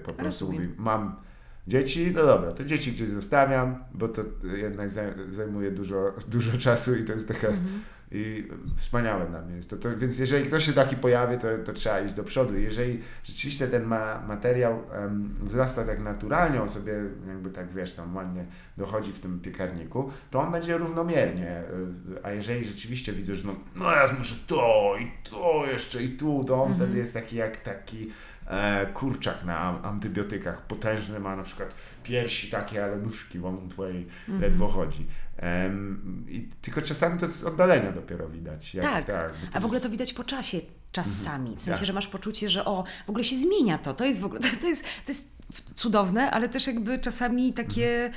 [0.03, 0.69] po prostu Rozumiem.
[0.69, 1.15] mówi, mam
[1.67, 4.21] dzieci, no dobra, to dzieci gdzieś zostawiam, bo to
[4.57, 7.81] jednak zaj- zajmuje dużo, dużo czasu i to jest taka Mhm.
[8.11, 8.47] i
[8.77, 9.97] wspaniałe dla mnie jest to, to.
[9.97, 12.57] Więc jeżeli ktoś się taki pojawi, to, to trzeba iść do przodu.
[12.57, 16.93] Jeżeli rzeczywiście ten ma, materiał em, wzrasta tak naturalnie, on sobie
[17.27, 18.45] jakby tak, wiesz, tam ładnie
[18.77, 21.61] dochodzi w tym piekarniku, to on będzie równomiernie.
[22.17, 26.09] y, A jeżeli rzeczywiście widzę, że no, no ja muszę to i to jeszcze i
[26.09, 28.09] tu, to on wtedy jest taki jak taki e,
[28.93, 30.61] kurczak na antybiotykach.
[30.61, 31.73] Potężny ma na przykład
[32.03, 34.05] piersi takie, ale nóżki wątłe i
[34.39, 35.07] ledwo chodzi.
[35.37, 38.75] Em, i, tylko czasami to z oddalenia dopiero widać.
[38.75, 39.05] Jak, Tak.
[39.05, 40.57] tak A w ogóle to widać po czasie
[40.91, 41.55] czasami.
[41.55, 41.87] W sensie, Tak.
[41.87, 43.93] że masz poczucie, że o, w ogóle się zmienia to.
[43.93, 45.27] To jest w ogóle, to jest, to jest
[45.75, 48.11] cudowne, ale też jakby czasami takie.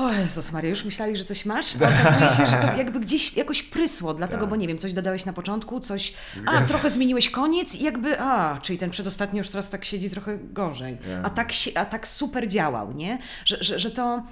[0.00, 3.36] O Jezus Maria, już myśleli, że coś masz, a okazuje się, że to jakby gdzieś
[3.36, 4.50] jakoś prysło, dlatego, Tak.
[4.50, 8.20] bo nie wiem, coś dodałeś na początku, coś, a Zgadza trochę zmieniłeś koniec i jakby,
[8.20, 11.22] a, czyli ten przedostatni już teraz tak siedzi trochę gorzej, Ja.
[11.22, 13.18] a tak, a tak super działał, nie?
[13.44, 14.22] Że, że, że to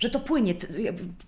[0.00, 0.54] że to płynie.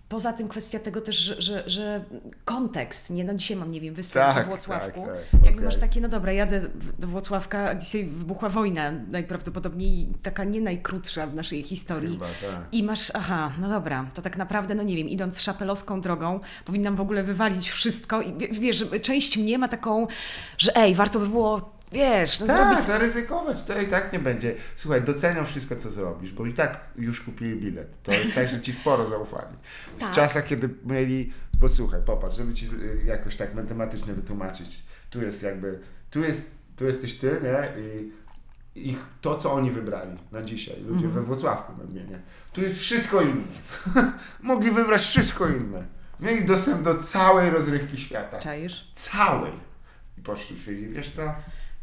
[0.08, 2.04] Poza tym kwestia tego też, że, że, że
[2.44, 3.24] kontekst, nie?
[3.24, 5.00] No dzisiaj mam, nie wiem, występ Tak, we Włocławku.
[5.00, 5.64] tak, tak, Jakby okej.
[5.64, 6.60] masz takie, no dobra, jadę
[6.98, 12.12] do Włocławka, dzisiaj wybuchła wojna, najprawdopodobniej taka nie najkrótsza w naszej historii.
[12.12, 12.66] Chyba, tak.
[12.72, 16.96] I masz, aha, no dobra, to tak naprawdę, no nie wiem, idąc szapelowską drogą, powinnam
[16.96, 20.06] w ogóle wywalić wszystko i wie- wiesz, część mnie ma taką,
[20.58, 22.84] że ej, warto by było, wiesz, no Tak, zrobić...
[22.84, 24.54] zaryzykować, to i tak nie będzie.
[24.76, 28.02] Słuchaj, doceniam wszystko, co zrobisz, bo i tak już kupili bilet.
[28.02, 29.56] To jest tak, że ci sporo zaufali.
[29.96, 30.12] W Tak.
[30.12, 35.78] czasach, kiedy mieli, posłuchaj, popatrz, żeby ci y, jakoś tak matematycznie wytłumaczyć, tu jest jakby,
[36.10, 37.82] tu jest, tu jesteś ty, nie?
[37.82, 38.12] I
[38.90, 42.20] ich, to, co oni wybrali na dzisiaj, ludzie we Włocławku nadmienię,
[42.52, 43.42] tu jest wszystko inne.
[44.42, 45.84] Mogli wybrać wszystko inne.
[46.20, 48.40] Mieli dostęp do całej rozrywki świata.
[48.40, 48.90] Czaisz?
[48.94, 49.52] Całej.
[50.18, 50.56] I poszli
[50.92, 51.34] wiesz co?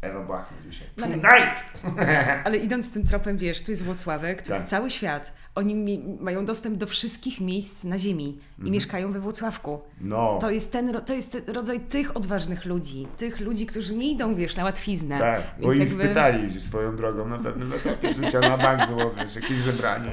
[0.04, 0.86] Ewa Błachnie dzisiaj.
[0.96, 1.64] No Tonight!
[2.44, 4.56] Ale idąc tym tropem, wiesz, tu jest Włocławek, tu Tak.
[4.58, 5.32] jest cały świat.
[5.54, 9.80] Oni mają dostęp do wszystkich miejsc na ziemi i mieszkają we Włocławku.
[10.00, 14.34] No, To jest ten, to jest rodzaj tych odważnych ludzi, tych ludzi, którzy nie idą,
[14.34, 15.18] wiesz, na łatwiznę.
[15.18, 19.10] tak, bo Więc ich jakby pytali swoją drogą na pewnym etapie życia na bank było,
[19.10, 20.10] wiesz, jakieś zebranie.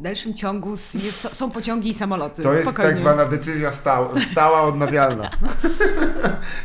[0.00, 2.42] w dalszym ciągu jest, są pociągi i samoloty.
[2.42, 2.90] To jest Spokojnie.
[2.90, 5.30] tak zwana decyzja stała, stała odnawialna.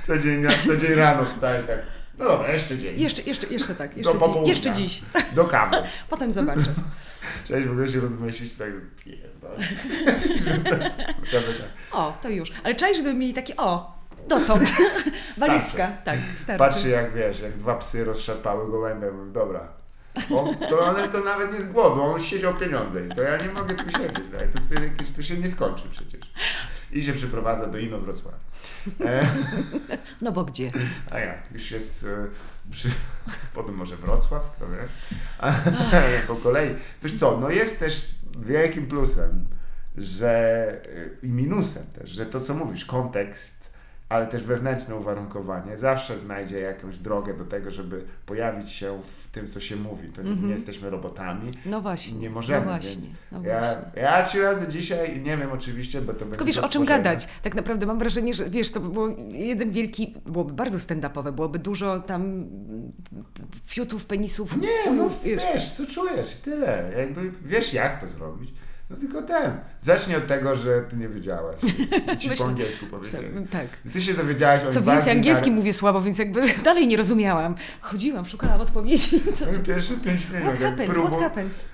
[0.04, 1.80] co, dzień, co dzień rano wstajesz tak,
[2.24, 3.02] no dobra, jeszcze dzień.
[3.02, 4.50] Jeszcze, jeszcze, jeszcze tak, jeszcze, Do dzi- popołudnia.
[4.50, 5.02] jeszcze dziś.
[5.36, 5.78] Do kawy.
[6.10, 6.66] Potem zobaczę.
[7.48, 8.70] Cześć, w ogóle się rozmyślić, tak.
[11.92, 12.52] O, to już.
[12.64, 13.98] Ale czaisz, gdyby mieli takie, o,
[14.28, 14.70] dotąd.
[15.38, 16.60] Walizka, tak, starczy.
[16.60, 19.68] Patrzy jak wiesz, jak dwa psy rozszarpały gołębia, dobra,
[20.32, 23.50] O, to, ale to nawet nie z głodu, on siedział pieniądze i to ja nie
[23.50, 24.50] mogę tu siedzieć, tak?
[24.70, 26.22] to, jakieś, to się nie skończy przecież.
[26.92, 28.38] I się przeprowadza do Inowrocławia.
[29.06, 29.28] E,
[30.22, 30.72] No bo gdzie?
[31.12, 32.28] a jak, już jest e,
[32.72, 32.90] przy,
[33.56, 34.78] potem może Wrocław, kto wie.
[35.38, 35.54] A,
[36.28, 36.76] po kolei.
[37.04, 39.46] Wiesz co, no jest też wielkim plusem,
[39.98, 40.32] że
[41.22, 43.63] e, i minusem też, że to co mówisz, kontekst,
[44.10, 49.48] ale też wewnętrzne uwarunkowanie zawsze znajdzie jakąś drogę do tego, żeby pojawić się w tym,
[49.48, 50.10] co się mówi.
[50.10, 51.52] To nie, nie jesteśmy robotami.
[51.66, 52.20] No właśnie.
[52.20, 54.02] Nie możemy, no właśnie, więc no Ja, właśnie.
[54.02, 56.32] ja trzy razy dzisiaj, nie wiem oczywiście, bo to będzie...
[56.32, 57.28] Tylko wiesz, o czym gadać.
[57.42, 61.60] Tak naprawdę mam wrażenie, że wiesz, to by było jeden wielki, byłoby bardzo stand-upowe, byłoby
[61.60, 62.46] dużo tam
[63.66, 66.92] fiutów, penisów, Nie, no wiesz, co czujesz, tyle.
[66.98, 68.54] Jakby wiesz, jak to zrobić.
[68.90, 69.52] No tylko ten.
[69.82, 71.56] Zacznij od tego, że ty nie wiedziałaś.
[72.14, 73.28] I ci po angielsku powiedzieli.
[73.52, 73.68] Tak.
[73.94, 77.56] Ty się dowiedziałaś o Co więcej, angielski na- mówię słabo, więc jakby dalej nie rozumiałam.
[77.82, 79.22] Chodziłam, szukałam odpowiedzi.
[79.40, 79.46] Co?
[79.68, 80.44] Pierwsze pięć minut.
[80.46, 80.92] What happened?
[80.98, 81.70] próbu- What happened?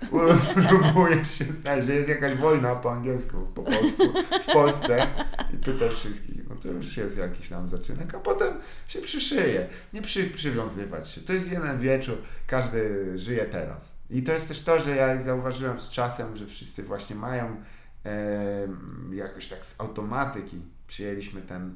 [0.70, 4.04] Próbujesz się znać, że jest jakaś wojna po angielsku, po polsku
[4.50, 5.08] w Polsce
[5.54, 8.54] i pytasz wszystkich, no to już jest jakiś tam zaczynek, a potem
[8.88, 9.68] się przyszyje.
[9.94, 11.22] Nie przy, przywiązywać się.
[11.22, 13.99] To jest jeden wieczór, każdy żyje teraz.
[14.10, 17.56] I to jest też to, że ja zauważyłem z czasem, że wszyscy właśnie mają
[18.04, 21.76] em, jakoś tak z automatyki przyjęliśmy ten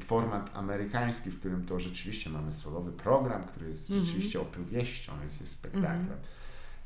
[0.00, 4.06] format amerykański, w którym to rzeczywiście mamy solowy program, który jest Mhm.
[4.06, 6.16] rzeczywiście opowieścią, jest, jest spektaklem.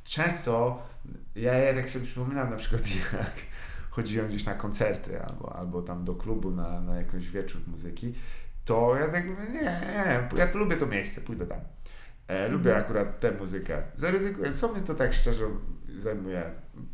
[0.04, 0.82] Często
[1.36, 3.32] ja, ja tak sobie przypominam na przykład jak
[3.90, 8.14] chodziłem gdzieś na koncerty albo, albo tam do klubu na, na jakąś wieczór muzyki,
[8.64, 11.60] to ja tak mówię, nie, nie, ja lubię to miejsce, pójdę tam.
[12.28, 13.82] E, lubię akurat tę muzykę.
[13.96, 15.44] Zaryzykuję, co mnie to tak szczerze
[15.96, 16.50] zajmuje?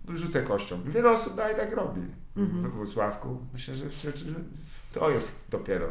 [0.09, 0.83] Rzucę kością.
[0.83, 2.03] Wiele osób dalej tak robi
[2.37, 3.39] we Wrocławku.
[3.53, 4.35] Myślę, że, że, że
[4.93, 5.89] to jest dopiero,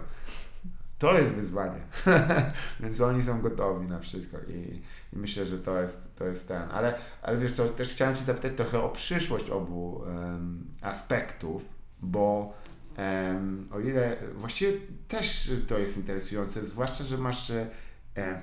[0.99, 1.79] to jest wyzwanie.
[2.79, 4.81] Więc oni są gotowi na wszystko i,
[5.13, 6.61] i myślę, że to jest, to jest ten.
[6.71, 11.69] Ale, ale wiesz co, też chciałem Cię zapytać trochę o przyszłość obu em, aspektów,
[12.01, 12.53] bo
[12.97, 14.73] em, o ile właściwie
[15.07, 17.51] też to jest interesujące, zwłaszcza, że masz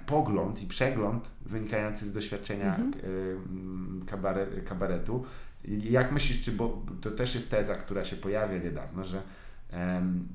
[0.06, 5.24] pogląd i przegląd wynikający z doświadczenia em, kabare, kabaretu.
[5.64, 9.22] Jak myślisz, czy, bo to też jest teza, która się pojawia niedawno, że
[9.70, 10.28] em,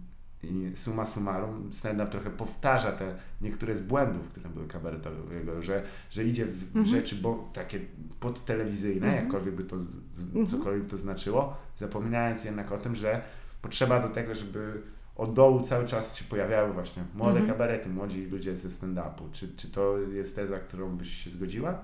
[0.43, 6.23] i summa summarum stand-up trochę powtarza te niektóre z błędów, które były kabaretowego, że, że
[6.23, 7.79] idzie w, w rzeczy bo, takie
[8.19, 13.21] podtelewizyjne, jakkolwiek by to, z- cokolwiek by to znaczyło, zapominając jednak o tym, że
[13.61, 14.81] potrzeba do tego, żeby
[15.15, 19.31] od dołu cały czas się pojawiały właśnie młode kabarety, młodzi ludzie ze stand-upu.
[19.31, 21.79] Czy, czy to jest teza, którą byś się zgodziła?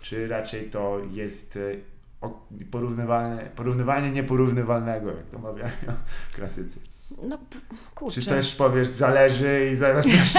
[0.00, 1.56] Czy raczej to jest
[2.22, 2.28] e,
[2.70, 5.70] porównywalne, porównywanie nieporównywalnego, jak to mawiają
[6.36, 6.80] klasycy?
[7.28, 7.38] No
[7.94, 8.20] kurczę.
[8.20, 10.38] Czy też powiesz, zależy i zaraz jeszcze...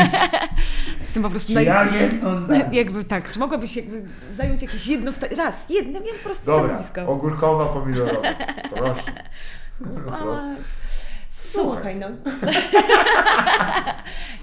[1.02, 2.70] Z tym po prostu Czy naj- ja jedno zdanie?
[2.80, 4.06] Jakby tak, czy mogłabyś jakby
[4.38, 7.08] zająć jakieś jedno, sta- raz, jedno, jedno proste Dobra, stanowisko.
[7.14, 8.22] ogórkowa, pomidorowa.
[8.76, 9.14] Proszę.
[10.08, 10.46] A, Prosto.
[11.46, 12.06] Słuchaj, no.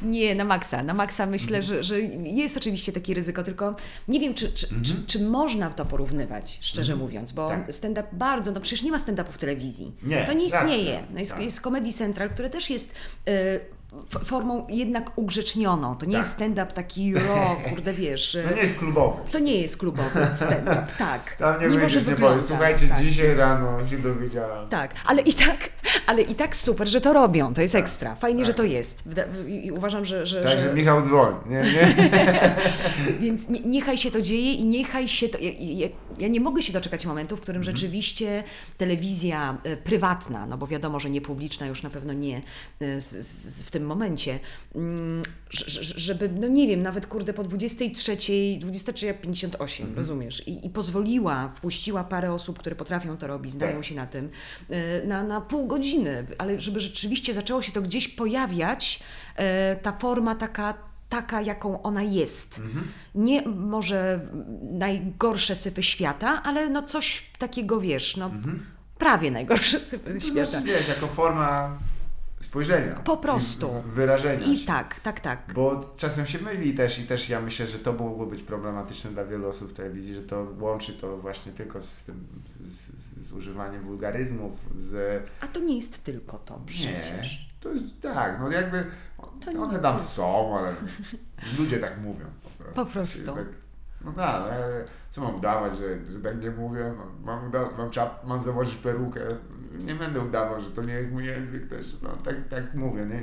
[0.02, 0.82] nie, na maksa.
[0.82, 1.62] Na maksa myślę, Mhm.
[1.62, 3.76] że, że jest oczywiście takie ryzyko, tylko
[4.08, 7.64] nie wiem, czy, czy, czy, czy można to porównywać, szczerze mówiąc, bo Mhm.
[7.66, 7.74] Tak.
[7.74, 9.92] stand-up bardzo, no przecież nie ma stand-upu w telewizji.
[10.02, 11.02] Nie, to nie istnieje.
[11.12, 11.42] No jest, tak.
[11.42, 12.94] jest Comedy Central, które też jest
[13.26, 13.60] f-
[14.24, 15.96] formą jednak ugrzecznioną.
[15.96, 16.22] To nie Tak.
[16.22, 18.38] jest stand-up taki, o, kurde, wiesz...
[18.50, 19.30] No nie jest klubowy.
[19.32, 21.36] To nie jest klubowy stand-up, tak.
[21.38, 23.00] Tam nie Mimo, że nie wygląda, powiesz, słuchajcie, tak.
[23.02, 24.68] dzisiaj rano się dowiedziałam.
[24.68, 25.68] Tak, ale i tak,
[26.06, 28.14] ale i tak super, że to robią, to jest Tak, ekstra.
[28.14, 28.46] Fajnie, tak.
[28.46, 29.08] że to jest.
[29.08, 30.26] Wyda- I, uważam, że.
[30.26, 31.34] że, Także że Michał dzwoń.
[31.46, 31.94] Nie, nie.
[33.20, 35.38] więc nie, niechaj się to dzieje i niechaj się to.
[35.38, 35.88] Ja, ja,
[36.18, 37.76] ja nie mogę się doczekać momentu, w którym Mhm.
[37.76, 38.44] rzeczywiście
[38.78, 42.42] telewizja e, prywatna, no bo wiadomo, że nie publiczna już na pewno nie
[42.80, 44.38] e, z, z, w tym momencie,
[44.74, 45.22] mm,
[45.96, 48.16] żeby, no nie wiem, nawet kurde po 23,
[48.60, 49.96] 23.58, Mhm.
[49.98, 53.84] rozumiesz, I, i pozwoliła, wpuściła parę osób, które potrafią to robić, znają Tak.
[53.84, 54.30] się na tym,
[54.70, 59.00] e, na, na pół godziny, ale żeby rzeczywiście zaczęło się to gdzieś pojawiać,
[59.36, 60.74] e, ta forma taka
[61.08, 62.58] taka, jaką ona jest.
[62.58, 62.88] Mhm.
[63.14, 64.20] Nie może
[64.70, 68.30] najgorsze sypy świata, ale no coś takiego, wiesz, no
[68.98, 70.20] prawie najgorsze sypy Mhm.
[70.20, 70.50] To świata.
[70.50, 71.78] znaczy, wiesz, jako forma
[72.44, 72.94] spojrzenia.
[72.94, 73.82] Po prostu.
[73.88, 75.52] I wyrażenia I tak, tak, tak.
[75.54, 79.24] Bo czasem się myli też i też ja myślę, że to mogło być problematyczne dla
[79.24, 82.24] wielu osób w telewizji, że to łączy to właśnie tylko z tym,
[82.60, 82.90] z,
[83.26, 85.22] z, używaniem wulgaryzmów, z...
[85.40, 87.50] A to nie jest tylko to Nie, przecież.
[87.60, 88.84] to jest tak, no jakby
[89.44, 90.04] To nie one tam tylko.
[90.12, 90.72] są, ale
[91.58, 92.24] ludzie tak mówią.
[92.74, 93.22] Po prostu.
[93.26, 93.46] No tak,
[94.04, 96.92] no, ale co mam udawać, że, że tak nie mówię?
[97.24, 99.20] Mam, mam, mam, czap, mam założyć perukę.
[99.78, 102.02] Nie będę udawał, że to nie jest mój język też.
[102.02, 103.06] No, tak, tak mówię.
[103.06, 103.22] Nie?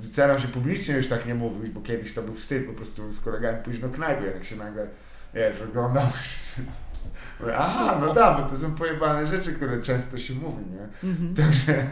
[0.00, 3.20] Staram się publicznie już tak nie mówić, bo kiedyś to był wstyd po prostu z
[3.20, 4.88] kolegami pójść do knajpy, jak się nagle
[5.36, 5.56] wiesz,
[7.40, 11.12] Mówię, Aha, no tak, bo to są pojebane rzeczy, które często się mówi, nie?
[11.42, 11.86] Także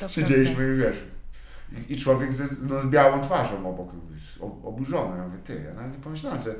[0.00, 1.04] To siedzieliśmy i wiesz,
[1.72, 3.88] i, i człowiek ze, no, z białą twarzą obok,
[4.40, 6.54] ob- oburzony, ja mówię, ty, ja nawet nie pomyślałem, że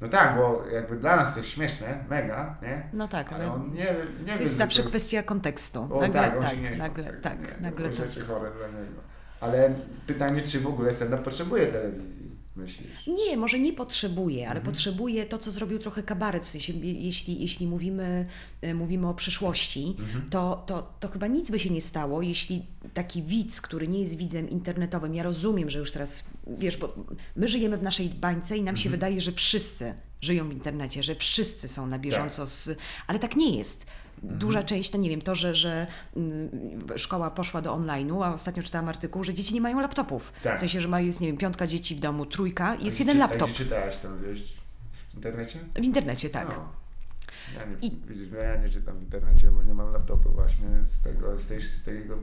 [0.00, 2.82] no tak, bo jakby dla nas to jest śmieszne, mega, nie?
[2.92, 3.86] No tak, Ale ale on nie,
[4.26, 5.88] nie to jest zawsze to- kwestia kontekstu.
[5.90, 8.28] o, nagle, tak, tak, nie nagle, tak, nie, nagle to jest...
[8.28, 9.00] chore dla niego.
[9.40, 9.74] Ale
[10.06, 12.25] pytanie, czy w ogóle stand-up potrzebuje telewizji,
[12.56, 13.06] myślisz?
[13.06, 14.74] Nie, może nie potrzebuje, ale Mhm.
[14.74, 16.46] potrzebuje to, co zrobił trochę kabaret.
[16.46, 18.26] W sensie, je- jeśli, jeśli mówimy,
[18.62, 20.28] e, mówimy o przyszłości, Mhm.
[20.30, 24.16] to, to, to chyba nic by się nie stało, jeśli taki widz, który nie jest
[24.16, 26.94] widzem internetowym, ja rozumiem, że już teraz, wiesz, bo
[27.36, 28.82] my żyjemy w naszej bańce i nam Mhm.
[28.84, 32.48] się wydaje, że wszyscy żyją w internecie, że wszyscy są na bieżąco, Tak.
[32.48, 33.86] z, ale tak nie jest.
[34.26, 34.38] Mhm.
[34.38, 36.50] Duża część, to nie wiem, to, że, że mm,
[36.96, 40.32] szkoła poszła do online'u, a ostatnio czytałam artykuł, że dzieci nie mają laptopów.
[40.42, 40.56] Tak.
[40.56, 43.02] W sensie, że ma, jest, nie wiem, piątka dzieci w domu, trójka i jest A
[43.02, 43.42] jeden laptop.
[43.42, 44.18] A gdzie czytałaś tam?
[44.18, 45.58] W internecie?
[45.74, 46.48] W internecie, tak.
[46.48, 46.85] No.
[47.54, 51.00] Ja nie, I- widzisz, ja nie czytam w internecie, bo nie mam laptopu właśnie z
[51.02, 52.18] tego, z, tej, z tego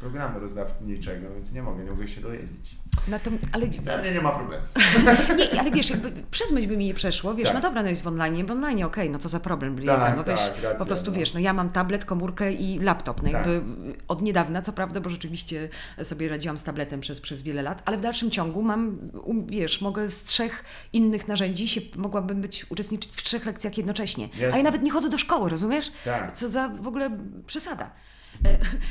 [0.00, 2.76] programu rozdawniczego, więc nie mogę, nie mogę się dowiedzieć.
[3.08, 4.64] Na to, ale, Dla mnie nie ma problemu.
[5.38, 7.54] nie, ale wiesz, jakby przez myśl by mi nie przeszło, wiesz, Tak.
[7.54, 10.16] no dobra, no jest w online, w online, okej, no co za problem, Tak, tak,
[10.16, 11.16] no wiesz, tak, racja, po prostu no.
[11.16, 13.32] wiesz, no ja mam tablet, komórkę i laptop, no Tak.
[13.32, 13.62] jakby
[14.08, 15.68] od niedawna, co prawda, bo rzeczywiście
[16.02, 19.80] sobie radziłam z tabletem przez, przez wiele lat, ale w dalszym ciągu mam, um, wiesz,
[19.80, 24.58] mogę z trzech innych narzędzi się, mogłabym być, uczestniczyć w trzech lekcjach jednocześnie, a Jasne.
[24.58, 25.92] ja nawet nie chodzę do szkoły, rozumiesz?
[26.04, 26.32] Tak.
[26.36, 27.10] Co za w ogóle
[27.46, 27.90] przesada.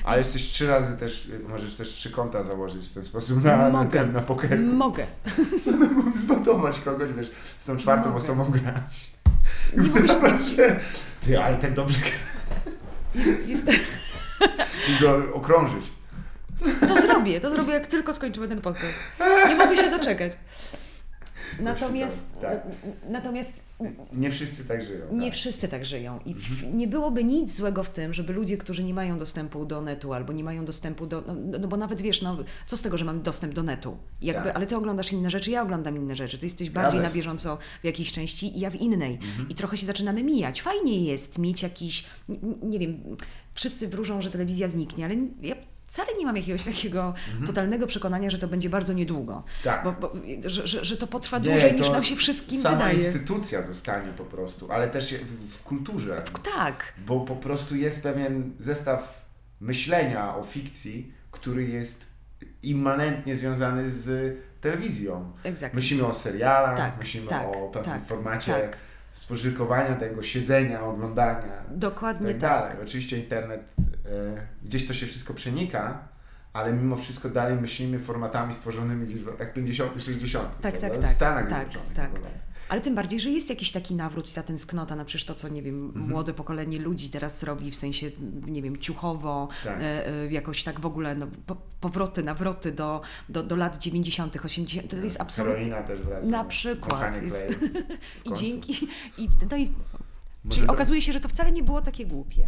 [0.04, 3.70] Ale jesteś trzy razy też, możesz też trzy konta założyć w ten sposób na, na,
[3.70, 4.00] Mogę.
[4.00, 4.64] ten, na pokerku.
[4.64, 5.06] Mogę.
[5.66, 8.18] Samemu zbatować kogoś, wiesz, z tą czwartą Mogę.
[8.18, 9.12] osobą grać.
[9.78, 10.76] Nie mogę się,
[11.22, 12.10] Ty, ale tak dobrze gra.
[13.16, 13.68] jest, jest,
[14.90, 15.86] I go okrążyć.
[16.88, 18.94] To zrobię, to zrobię jak tylko skończymy ten podcast.
[19.50, 20.32] Nie mogę się doczekać.
[21.60, 22.64] Natomiast, tak.
[23.10, 23.64] natomiast
[24.14, 25.06] Nie wszyscy tak żyją.
[25.14, 25.34] nie tak.
[25.36, 28.94] wszyscy tak żyją i w, nie byłoby nic złego w tym, żeby ludzie, którzy nie
[28.94, 32.38] mają dostępu do netu albo nie mają dostępu do, no, no bo nawet wiesz, no
[32.66, 34.56] co z tego, że mam dostęp do netu, jakby, Tak.
[34.56, 37.86] ale ty oglądasz inne rzeczy, ja oglądam inne rzeczy, ty jesteś bardziej na bieżąco w
[37.86, 39.20] jakiejś części i ja w innej
[39.50, 40.62] i trochę się zaczynamy mijać.
[40.62, 42.06] Fajnie jest mieć jakiś,
[42.64, 43.04] nie wiem,
[43.54, 45.56] wszyscy wróżą, że telewizja zniknie, ale ja
[45.86, 47.14] wcale nie mam jakiegoś takiego
[47.46, 49.44] totalnego przekonania, że to będzie bardzo niedługo.
[49.64, 49.84] Tak.
[49.84, 50.14] Bo, bo,
[50.46, 52.98] że, że, że to potrwa Nie, dłużej to niż nam się wszystkim sama wydaje.
[52.98, 56.22] instytucja zostanie po prostu, ale też w, w kulturze.
[56.56, 59.26] Tak, Bo po prostu jest pewien zestaw
[59.62, 62.08] myślenia o fikcji, który jest
[62.64, 65.32] immanentnie związany z telewizją.
[65.44, 65.76] exactly.
[65.76, 68.78] Myślimy o serialach, Tak, myślimy tak, o pewnym tak, formacie tak.
[69.22, 72.50] spożytkowania tego, siedzenia, oglądania Dokładnie tak tak.
[72.50, 72.78] dalej.
[72.84, 73.74] Oczywiście internet,
[74.64, 76.08] gdzieś to się wszystko przenika,
[76.54, 80.62] ale mimo wszystko dalej myślimy formatami stworzonymi gdzieś w latach 50., 60.
[80.62, 80.90] Tak, prawda?
[80.90, 81.94] tak, w tak, Stanach tak, Zjednoczonych.
[81.96, 82.12] tak.
[82.70, 85.50] Ale tym bardziej, że jest jakiś taki nawrót i ta tęsknota, na przecież to, co,
[85.50, 86.10] nie wiem, Mhm.
[86.10, 88.12] młode pokolenie ludzi teraz robi, w sensie,
[88.48, 89.78] nie wiem, ciuchowo, Tak.
[89.82, 94.36] e, e, jakoś tak w ogóle, no, po, powroty, nawroty do, do, do lat 90.,
[94.46, 95.56] 80., to jest absolutnie...
[95.56, 96.28] Heroina też wraca.
[96.28, 97.48] Na przykład Machanie jest-.
[98.26, 98.88] I dzięki...
[99.18, 99.70] I, no i
[100.46, 102.48] Może Czyli okazuje się, że to wcale nie było takie głupie.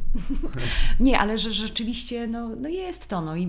[1.00, 3.22] nie, ale że rzeczywiście no, no jest to.
[3.22, 3.48] No, i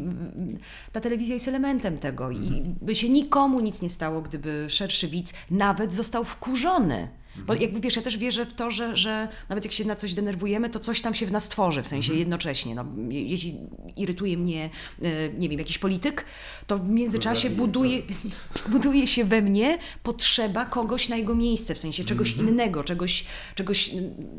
[0.92, 2.74] ta telewizja jest elementem tego i Mhm.
[2.82, 7.08] by się nikomu nic nie stało, gdyby szerszy widz nawet został wkurzony.
[7.46, 10.14] Bo jakby wiesz, ja też wierzę w to, że, że nawet jak się na coś
[10.14, 12.18] denerwujemy, to coś tam się w nas tworzy, w sensie Mhm.
[12.18, 12.74] jednocześnie.
[12.74, 13.58] No, je- jeśli
[13.96, 14.70] irytuje mnie,
[15.02, 16.24] e, nie wiem, jakiś polityk,
[16.66, 18.02] to w międzyczasie buduje,
[18.72, 22.48] buduje się we mnie potrzeba kogoś na jego miejsce, w sensie czegoś Mhm.
[22.48, 23.24] innego, czegoś,
[23.54, 23.90] czegoś,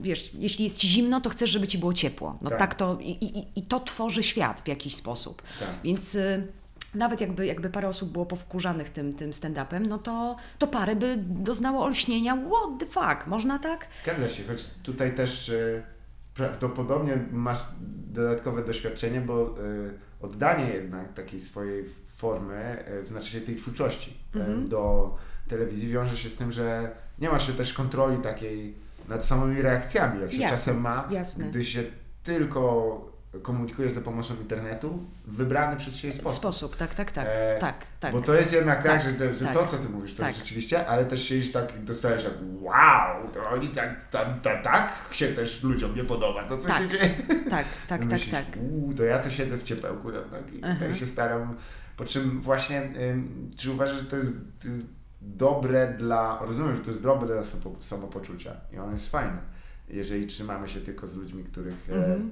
[0.01, 2.37] wiesz, jeśli jest ci zimno, to chcesz, żeby ci było ciepło.
[2.41, 2.75] No tak, Tak.
[2.75, 5.41] to i, i, i to tworzy świat w jakiś sposób.
[5.59, 5.69] Tak.
[5.83, 6.47] Więc y,
[6.95, 11.15] nawet jakby, jakby parę osób było powkurzanych tym, tym stand-upem, no to, to parę by
[11.17, 12.35] doznało olśnienia.
[12.35, 13.87] What the fuck, można tak?
[14.03, 15.83] Zgadza się, choć tutaj też e,
[16.33, 17.59] prawdopodobnie masz
[18.11, 19.53] dodatkowe doświadczenie, bo e,
[20.21, 21.85] oddanie jednak takiej swojej
[22.15, 24.67] formy, e, znaczy się tej twórczości Mhm.
[24.69, 25.15] do
[25.47, 28.75] telewizji wiąże się z tym, że nie ma się też kontroli takiej
[29.07, 31.45] nad samymi reakcjami, jak się Jasne, czasem ma, jasne.
[31.45, 31.83] gdy się
[32.23, 36.39] tylko komunikuje za pomocą internetu w wybrany przez siebie sposób.
[36.39, 38.11] Sposób, tak, tak, tak, E, tak, tak.
[38.11, 39.53] Bo to jest jednak tak, Tak, że, te, że tak.
[39.53, 40.35] to, co ty mówisz, to Tak.
[40.35, 44.93] rzeczywiście, ale też siedzisz tak i dostajesz jak wow, to oni tak, tak, tak, tak
[45.11, 47.09] się też ludziom nie podoba, to co Tak, się dzieje.
[47.27, 47.65] tak, tak,
[47.99, 48.45] tak, Myślisz, tak.
[48.61, 50.91] Uuu, to ja to siedzę w ciepełku jednak i tutaj Aha.
[50.93, 51.55] się staram.
[51.97, 54.33] Po czym właśnie, ym, czy uważasz, że to jest
[54.65, 54.69] y,
[55.21, 59.37] dobre dla, rozumiem, że to jest dobre dla sapo- samopoczucia i ono jest fajne,
[59.87, 62.31] jeżeli trzymamy się tylko z ludźmi, których, e, Mhm.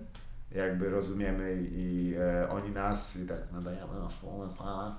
[0.52, 4.94] Jakby rozumiemy i e, oni nas i tak nadajemy na wspólne falach.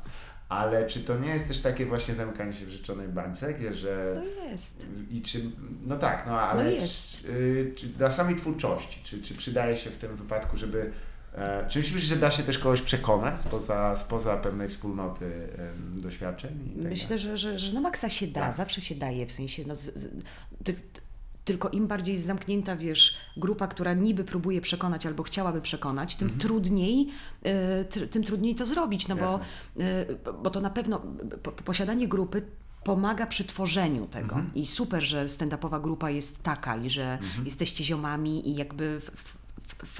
[0.49, 4.12] Ale czy to nie jest też takie właśnie zamykanie się w życzonej bańce, że...
[4.16, 4.86] No jest.
[5.11, 5.40] I czy,
[5.82, 7.11] no tak, no ale No jest.
[7.11, 10.93] Czy, y, czy dla samej twórczości, czy, czy przydaje się w tym wypadku, żeby.
[11.35, 15.48] E, czy myślisz, że da się też kogoś przekonać spoza, spoza pewnej wspólnoty
[15.97, 16.73] doświadczeń?
[16.82, 18.56] Tak Myślę, że, że, że na maksa się da, Tak.
[18.56, 20.09] zawsze się daje, w sensie, no, z, z,
[20.64, 20.74] ty,
[21.49, 26.39] tylko im bardziej jest zamknięta, wiesz, grupa, która niby próbuje przekonać albo chciałaby przekonać, tym
[26.39, 27.09] trudniej,
[27.81, 29.41] y, t, tym trudniej to zrobić, no bo,
[29.83, 31.03] y, bo to na pewno
[31.43, 32.43] po, posiadanie grupy
[32.85, 34.37] pomaga przy tworzeniu tego.
[34.55, 39.01] I super, że stand-upowa grupa jest taka i że jesteście ziomami i jakby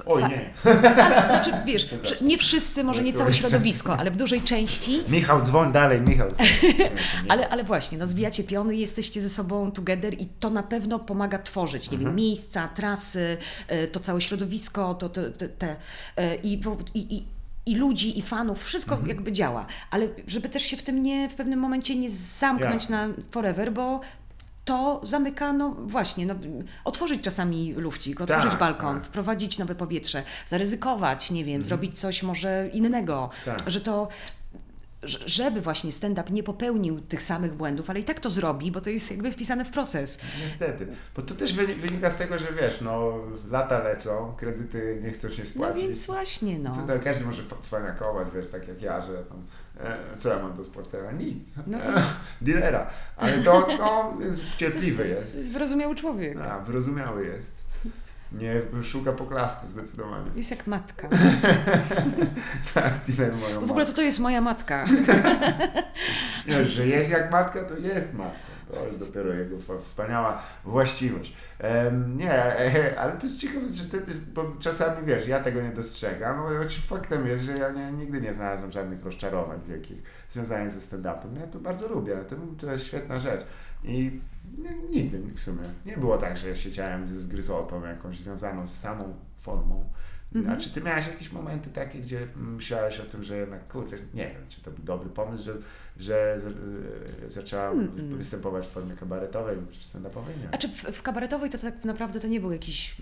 [0.05, 0.53] Oj, fa- nie.
[1.29, 1.89] Znaczy, wiesz,
[2.21, 6.27] nie wszyscy, może nie całe środowisko, ale w dużej części Michał, dzwoń dalej, Michał.
[7.29, 11.39] ale, ale właśnie, no zwijacie piony, jesteście ze sobą together i to na pewno pomaga
[11.39, 13.37] tworzyć, nie wiem, miejsca, trasy,
[13.67, 15.75] e, to całe środowisko, to, te, te
[16.17, 16.61] e, i,
[16.93, 17.25] i, i,
[17.65, 21.35] i ludzi, i fanów, wszystko jakby działa, ale żeby też się w tym nie, w
[21.35, 23.07] pewnym momencie nie zamknąć Jasne.
[23.07, 24.01] na forever, bo
[24.65, 26.35] to zamyka, no właśnie, no,
[26.85, 29.05] otworzyć czasami lufcik, otworzyć Tak, balkon, tak.
[29.05, 33.59] wprowadzić nowe powietrze, zaryzykować, nie wiem, zrobić coś może innego, Tak.
[33.67, 34.07] że to
[35.25, 38.89] żeby właśnie stand-up nie popełnił tych samych błędów, ale i tak to zrobi, bo to
[38.89, 40.19] jest jakby wpisane w proces.
[40.45, 40.87] Niestety.
[41.15, 43.13] Bo to też wyni- wynika z tego, że wiesz, no
[43.51, 45.83] lata lecą, kredyty nie chcą się No spłacić.
[45.83, 46.75] więc właśnie, no.
[46.75, 49.43] Co, to każdy może cwaniakować, wiesz, tak jak ja, że tam,
[50.17, 51.11] co ja mam do spłacenia?
[51.11, 51.43] Nic.
[51.67, 52.03] No E.
[52.41, 52.87] Dealera.
[53.17, 55.35] Ale to, to jest cierpliwy jest.
[55.35, 56.37] jest wyrozumiały człowiek.
[56.37, 57.59] A, wyrozumiały jest.
[58.31, 60.31] Nie szuka poklasku zdecydowanie.
[60.35, 61.09] Jest jak matka.
[62.73, 64.85] Tak, dealer moją Bo w ogóle to to jest moja matka.
[66.65, 68.48] Że jest jak matka, to jest matką.
[68.73, 71.35] To jest dopiero jego wspaniała właściwość.
[72.15, 72.43] Nie,
[72.99, 74.01] ale to jest ciekawe, że ty,
[74.33, 78.33] bo czasami wiesz, ja tego nie dostrzegam, choć faktem jest, że ja nie, nigdy nie
[78.33, 81.39] znalazłem żadnych rozczarowań wielkich związanych ze stand-upem.
[81.39, 83.41] Ja to bardzo lubię, to, to jest świetna rzecz.
[83.83, 84.19] I
[84.91, 89.15] nigdy w sumie nie było tak, że ja siedziałem ze zgryzotą jakąś związaną z samą
[89.37, 89.89] formą.
[90.35, 90.55] Mhm.
[90.55, 94.27] A czy ty miałeś jakieś momenty takie, gdzie myślałeś o tym, że jednak, kurczę, nie
[94.27, 95.53] wiem, czy to był dobry pomysł, że,
[95.99, 98.15] że za- e, zaczęłam Mm-mm.
[98.17, 100.31] występować w formie kabaretowej czy stand-upowej?
[100.51, 102.95] A czy w, w kabaretowej to tak naprawdę to nie był jakiś,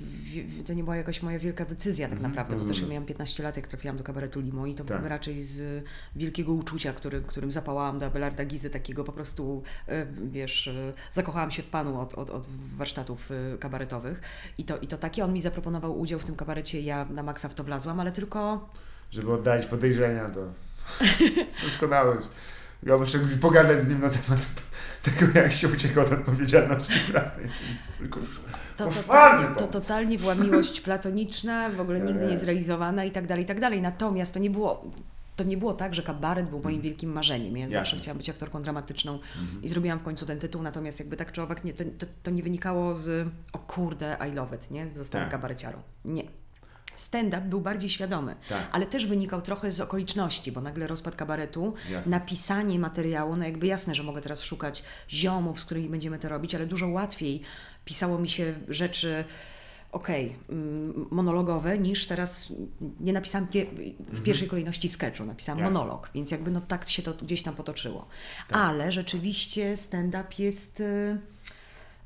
[0.68, 2.92] to nie była jakaś moja wielka decyzja tak Mhm, naprawdę, bo też ja rozumiem.
[2.92, 5.06] miałam 15 lat, jak trafiłam do kabaretu Limo i to Tak.
[5.06, 5.84] raczej z
[6.16, 11.52] wielkiego uczucia, który, którym zapałałam do Abelarda Gizy, takiego po prostu, e, wiesz, e, zakochałam
[11.52, 12.48] się w panu od, od, od
[12.78, 13.30] warsztatów
[13.60, 14.22] kabaretowych
[14.58, 17.50] i to, i to takie, on mi zaproponował udział w tym kabarecie, ja na maksa
[17.50, 18.70] w to wlazłam, ale tylko
[19.12, 20.40] Żeby oddalić podejrzenia, to
[21.64, 22.18] doskonałe.
[22.84, 24.40] Ja muszę pogadać z nim na temat
[25.04, 27.46] tego, jak się ucieka od odpowiedzialności prawnej.
[27.60, 28.42] To jest tylko już
[28.78, 32.32] To, totalnie, to totalnie była miłość platoniczna, w ogóle nigdy Nie.
[32.32, 33.82] nie zrealizowana i tak dalej, i tak dalej.
[33.82, 34.84] Natomiast to nie było,
[35.36, 37.58] to nie było tak, że kabaret był moim wielkim marzeniem.
[37.58, 39.64] Ja zawsze chciałam być aktorką dramatyczną Mhm.
[39.64, 42.32] i zrobiłam w końcu ten tytuł, natomiast jakby tak czy owak nie, to, to, to
[42.32, 44.88] nie wynikało z o kurde, I love it, nie?
[44.98, 45.32] Zostałam Tak.
[45.32, 45.80] kabareciarą.
[46.06, 46.24] Nie.
[46.98, 48.70] Stand-up był bardziej świadomy, Tak.
[48.72, 52.12] ale też wynikał trochę z okoliczności, bo nagle rozpad kabaretu, Jasne.
[52.12, 56.56] napisanie materiału, no jakby jasne, że mogę teraz szukać ziomów, z którymi będziemy to robić,
[56.56, 57.42] ale dużo łatwiej
[57.86, 59.24] pisało mi się rzeczy
[59.92, 62.54] okej, mm, monologowe, niż teraz
[63.00, 63.66] nie napisałam pie-
[64.00, 65.74] w pierwszej kolejności sketchu, napisałam Mhm.
[65.74, 65.80] Jasne.
[65.86, 68.08] monolog, więc jakby no tak się to gdzieś tam potoczyło.
[68.48, 68.60] Tak.
[68.60, 70.80] Ale rzeczywiście stand-up jest...
[70.80, 71.18] y,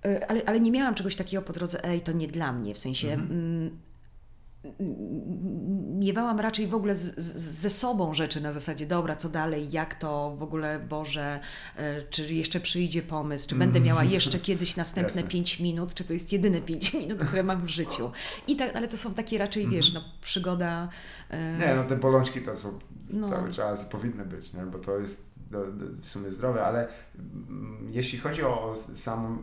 [0.05, 2.77] y, Ale, ale nie miałam czegoś takiego po drodze, ej, to nie dla mnie, w
[2.77, 3.07] sensie...
[3.13, 3.31] Mhm.
[3.31, 3.77] mm,
[5.99, 9.95] miewałam raczej w ogóle z, z, ze sobą rzeczy na zasadzie, dobra, co dalej, jak
[9.95, 11.39] to w ogóle, Boże,
[11.77, 15.31] e, czy jeszcze przyjdzie pomysł, czy będę miała jeszcze kiedyś następne Jasne.
[15.31, 18.11] 5 minut, czy to jest jedyne 5 minut, które mam w życiu.
[18.47, 20.89] I tak, ale to są takie raczej, wiesz, no, przygoda.
[21.29, 22.79] e, Nie, no te bolączki to są
[23.09, 23.29] No.
[23.29, 24.61] cały czas powinny być, nie?
[24.65, 25.31] bo to jest
[26.01, 26.87] w sumie zdrowe, ale
[27.19, 29.37] mm, jeśli chodzi o samą...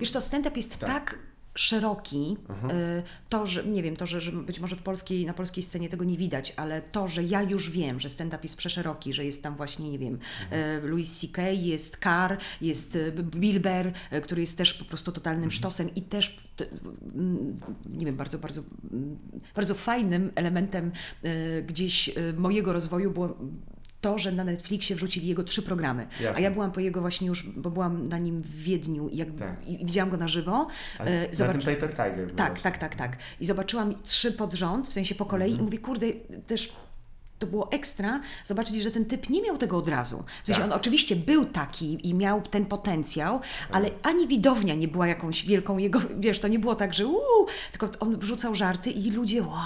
[0.00, 0.88] Wiesz co, stand-up jest Tak.
[0.90, 1.18] tak,
[1.58, 2.36] szeroki,
[2.98, 5.88] y, to, że nie wiem, to, że, że być może w polskiej, na polskiej scenie
[5.88, 9.42] tego nie widać, ale to, że ja już wiem, że stand-up jest przeszeroki, że jest
[9.42, 10.18] tam właśnie, nie wiem,
[10.84, 13.12] y, Louis C.K., jest Carr, jest y,
[14.12, 16.36] y, który jest też po prostu totalnym sztosem i też,
[17.86, 18.62] nie wiem, bardzo, bardzo,
[19.54, 20.92] bardzo fajnym elementem
[21.66, 23.36] gdzieś mojego rozwoju było
[24.00, 26.06] to, że na Netflixie wrzucili jego trzy programy.
[26.20, 26.42] A Jasne.
[26.42, 29.68] ja byłam po jego właśnie już, bo byłam na nim w Wiedniu i, jak, Tak.
[29.68, 30.66] i, widziałam go na żywo.
[30.98, 32.32] Ale E, na zobacz- tym Paper Tiger.
[32.36, 33.16] tak, tak, tak, tak.
[33.40, 35.60] I zobaczyłam trzy pod rząd, w sensie po kolei Mhm.
[35.60, 36.06] i mówię, kurde,
[36.46, 36.68] też
[37.38, 40.24] to było ekstra zobaczyć, że ten typ nie miał tego od razu.
[40.42, 40.70] W sensie Tak.
[40.70, 43.40] on oczywiście był taki i miał ten potencjał,
[43.72, 47.46] ale ani widownia nie była jakąś wielką jego, wiesz, to nie było tak, że uuu,
[47.72, 49.58] tylko on wrzucał żarty i ludzie, wow,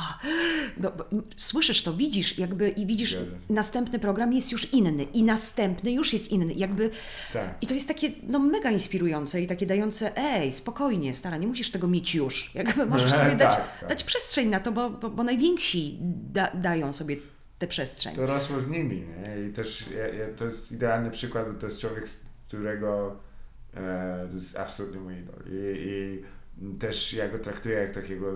[0.76, 0.92] no,
[1.36, 3.24] słyszysz to, widzisz, jakby i widzisz, się.
[3.50, 6.90] następny program jest już inny i następny już jest inny, jakby
[7.32, 7.56] Tak.
[7.60, 11.70] i to jest takie no mega inspirujące i takie dające, ej, spokojnie, stara, nie musisz
[11.70, 13.88] tego mieć już, jakby możesz sobie Tak, dać, tak.
[13.88, 15.98] dać przestrzeń na to, bo, bo, bo najwięksi
[16.32, 17.16] da, dają sobie
[17.62, 18.14] tę przestrzeń.
[18.14, 19.46] To rosło z nimi, nie?
[19.48, 23.16] I też ja, ja, to jest idealny przykład, bo to jest człowiek, z którego
[23.74, 25.40] e, to jest absolutnie mój idol.
[25.46, 26.22] I,
[26.62, 28.26] I też ja go traktuję jak takiego,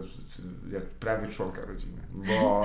[0.72, 2.64] jak prawie członka rodziny, bo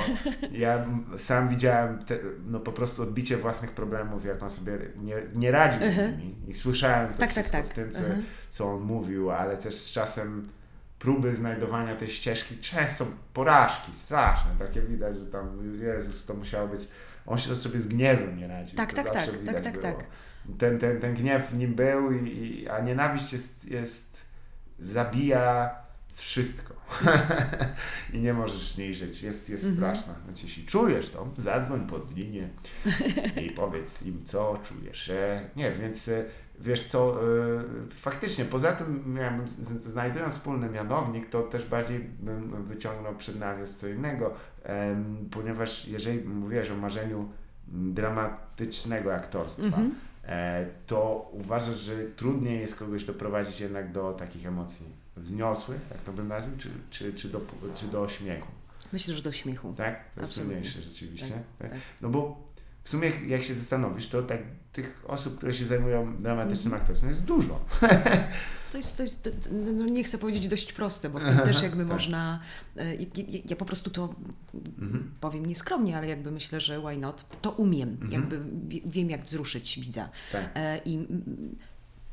[0.51, 0.85] ja
[1.17, 5.87] sam widziałem te, no po prostu odbicie własnych problemów, jak on sobie nie, nie radził
[5.91, 7.67] z nimi i słyszałem to Tak, tak, wszystko tak.
[7.67, 8.23] w tym, co, Mhm.
[8.49, 10.47] co on mówił, ale też z czasem
[11.01, 16.87] próby znajdowania tej ścieżki, często porażki straszne, takie widać, że tam, Jezus, to musiało być,
[17.25, 18.77] on się sobie z gniewem nie radził.
[18.77, 20.05] Tak, tak, tak, tak, tak, tak.
[20.57, 24.25] Ten, ten, ten gniew w nim był, i, i, a nienawiść jest, jest,
[24.79, 25.75] zabija
[26.13, 26.73] wszystko.
[28.13, 29.77] I nie możesz w niej żyć, jest, jest Mhm.
[29.95, 30.15] straszna.
[30.25, 32.49] Więc jeśli czujesz to, zadzwoń pod linię
[33.41, 35.09] i powiedz im, co czujesz.
[35.09, 36.23] E, Nie, więc e,
[36.61, 37.63] wiesz co, e,
[37.95, 39.47] faktycznie, poza tym miałem,
[39.87, 44.33] znajdując wspólny mianownik, to też bardziej bym wyciągnął przed nawias co innego,
[45.31, 47.29] ponieważ jeżeli mówiłeś o marzeniu
[47.67, 49.95] dramatycznego aktorstwa, Mhm.
[50.25, 54.85] e, to uważasz, że trudniej jest kogoś doprowadzić jednak do takich emocji
[55.17, 57.41] wzniosłych, tak to bym nazwał, czy, czy, czy, do,
[57.75, 58.47] czy do śmiechu,
[58.93, 59.73] Myślę, że do śmiechu.
[59.77, 60.13] tak?
[60.15, 61.27] To jest trudniejsze rzeczywiście.
[61.29, 61.69] Tak, tak?
[61.71, 61.79] tak.
[62.01, 62.50] No bo
[62.83, 64.39] w sumie jak- się zastanowisz, to tak
[64.71, 66.81] tych osób, które się zajmują dramatycznym Mhm.
[66.81, 67.59] aktorstwem jest dużo.
[68.71, 71.93] To jest, to jest no nie chcę powiedzieć dość proste, bo też jakby Tak.
[71.93, 72.39] można,
[72.77, 74.15] e, ja, ja, ja po prostu to
[74.79, 75.11] Mhm.
[75.19, 78.11] powiem nieskromnie, ale jakby myślę, że why not, to umiem, Mhm.
[78.11, 80.09] jakby wie- wiem jak wzruszyć widza.
[80.31, 80.49] Tak.
[80.55, 81.07] E, I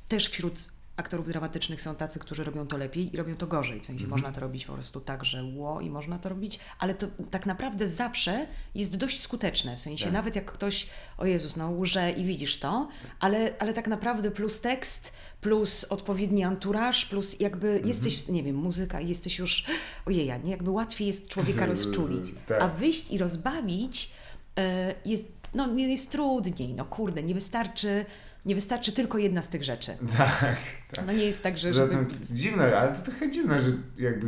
[0.08, 0.68] też wśród
[0.98, 3.80] aktorów dramatycznych są tacy, którzy robią to lepiej i robią to gorzej.
[3.80, 4.10] W sensie Mhm.
[4.10, 7.46] można to robić po prostu tak, że ło i można to robić, ale to tak
[7.46, 9.76] naprawdę zawsze jest dość skuteczne.
[9.76, 10.12] W sensie Tak.
[10.14, 10.86] nawet jak ktoś,
[11.18, 12.88] o Jezus, no łże i widzisz to,
[13.20, 17.88] ale, ale tak naprawdę plus tekst, plus odpowiedni anturaż, plus jakby Mhm.
[17.88, 19.66] jesteś, nie wiem, muzyka, jesteś już,
[20.06, 20.50] ojeja, nie?
[20.50, 22.34] Jakby łatwiej jest człowieka rozczulić.
[22.46, 22.62] Tak.
[22.62, 24.10] A wyjść i rozbawić
[24.58, 26.74] e, jest, no, jest trudniej.
[26.74, 28.04] No kurde, nie wystarczy,
[28.48, 29.96] nie wystarczy tylko jedna z tych rzeczy.
[30.18, 30.56] Tak,
[30.90, 31.06] tak.
[31.06, 31.74] No nie jest tak, że...
[31.74, 32.34] Zatem Żeby...
[32.34, 34.26] dziwne, ale to trochę dziwne, że jakby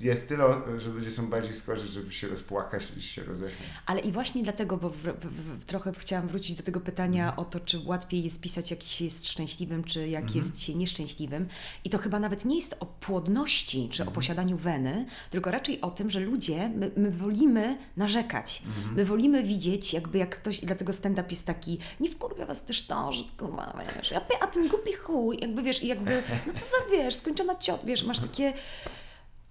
[0.00, 0.44] jest tyle,
[0.78, 3.68] że ludzie są bardziej skorzy, żeby się rozpłakać niż się roześmiać.
[3.86, 7.44] Ale i właśnie dlatego, bo w, w, w, trochę chciałam wrócić do tego pytania o
[7.44, 11.48] to, czy łatwiej jest pisać, jak się jest szczęśliwym, czy jak jest się nieszczęśliwym.
[11.84, 15.90] I to chyba nawet nie jest o płodności, czy o posiadaniu weny, tylko raczej o
[15.90, 18.62] tym, że ludzie, my, my wolimy narzekać.
[18.96, 22.86] My wolimy widzieć, jakby jak ktoś, i dlatego stand-up jest taki, nie wkurwia was też
[22.86, 26.52] to, że kurwa, wiesz, a, ty- a ten głupi chuj, jakby wiesz, i jakby, no
[26.52, 28.52] co za, wiesz, skończona ciot, wiesz, masz takie...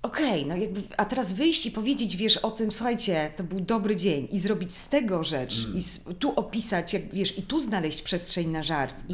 [0.06, 3.96] Okej, no jakby, a teraz wyjść i powiedzieć, wiesz, o tym, słuchajcie, to był dobry
[3.96, 5.76] dzień i zrobić z tego rzecz Mm.
[5.78, 9.14] i s- tu opisać, jak wiesz, i tu znaleźć przestrzeń na żart i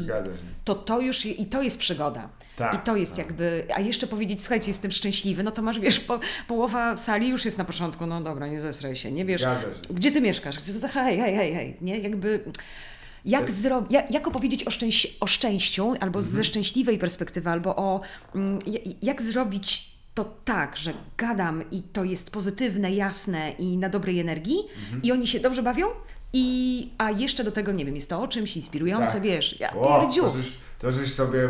[0.64, 2.28] to to już, i to jest przygoda.
[2.56, 3.18] Tak, I to jest tak.
[3.18, 7.44] jakby, a jeszcze powiedzieć, słuchajcie, jestem szczęśliwy, no to masz, wiesz, po, połowa sali już
[7.44, 9.42] jest na początku, no dobra, nie zesraj się, nie wiesz,
[9.90, 12.44] gdzie ty mieszkasz, gdzie to, hej, hej, hej, hej, nie, jakby...
[13.24, 13.84] Jak, zro...
[13.90, 15.06] jak, jak opowiedzieć o, szczęś...
[15.20, 16.22] o szczęściu, albo Mhm.
[16.22, 18.00] ze szczęśliwej perspektywy, albo o
[18.34, 23.88] mm, ja- jak zrobić to tak, że gadam i to jest pozytywne, jasne i na
[23.88, 25.02] dobrej energii Mhm.
[25.02, 25.86] i oni się dobrze bawią
[26.32, 29.22] i a jeszcze do tego, nie wiem, jest to o czymś inspirujące, Tak.
[29.22, 30.22] wiesz, ja O, pierdziu.
[30.22, 31.48] to, żeś, to żeś sobie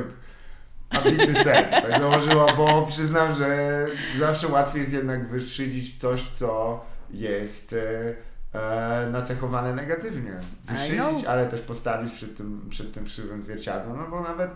[0.90, 3.86] ambitny cel tak założyła, bo przyznam, że
[4.18, 6.80] zawsze łatwiej jest jednak wyszydzić coś, co
[7.10, 8.14] jest e,
[9.04, 10.32] e, nacechowane negatywnie.
[10.64, 14.50] Wyszydzić, ale też postawić przed tym, przed tym krzywym zwierciadłem, no bo nawet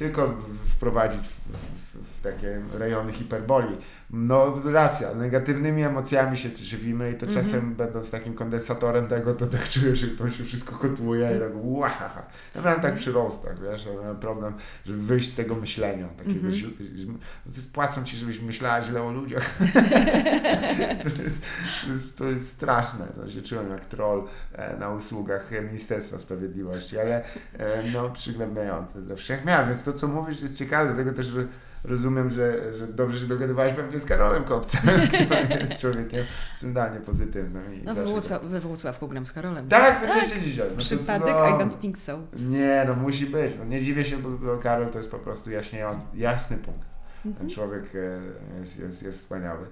[0.00, 3.76] tylko wprowadzić w, w, w takie rejony hiperboli.
[4.12, 7.44] No racja, negatywnymi emocjami się żywimy i to Mhm.
[7.44, 11.52] czasem będąc takim kondensatorem tego, to tak czuję, że to się wszystko kotłuje i tak
[11.54, 12.22] łahaha.
[12.54, 14.54] Ja miałem tak przy roastach, wiesz, ja miałem problem,
[14.86, 16.68] żeby wyjść z tego myślenia, takiego no
[17.46, 19.58] to jest, płacą ci, żebyś myślała źle o ludziach.
[21.02, 21.42] to, jest,
[21.84, 26.98] to, jest, to jest straszne, to się czułem jak troll e, na usługach Ministerstwa Sprawiedliwości,
[26.98, 27.24] ale
[27.58, 31.46] e, no przygnębiające ze wszechmiar, więc to co mówisz jest ciekawe, dlatego też że
[31.84, 36.24] rozumiem, że, że dobrze się dogadywałeś pewnie z Karolem Kopcem, który jest człowiekiem
[36.58, 37.74] centralnie pozytywnym.
[37.74, 39.68] I No Włocław, we Włocławku gram z Karolem.
[39.68, 40.68] Tak, będziecie dzisiaj.
[40.70, 42.18] No Przypadek, no, I don't think so.
[42.36, 43.52] Nie, no musi być.
[43.58, 45.50] No, nie dziwię się, bo, Karol to jest po prostu
[46.14, 46.80] jasny punkt.
[47.22, 47.50] Ten Mhm.
[47.50, 48.20] człowiek e,
[48.60, 49.66] jest, jest, jest wspaniały.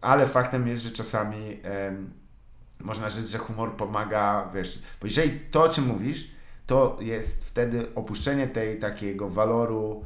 [0.00, 2.10] Ale faktem jest, że czasami em,
[2.80, 6.30] można rzec, że humor pomaga, wiesz, bo jeżeli to, o czym mówisz,
[6.66, 10.04] to jest wtedy opuszczenie tej takiego waloru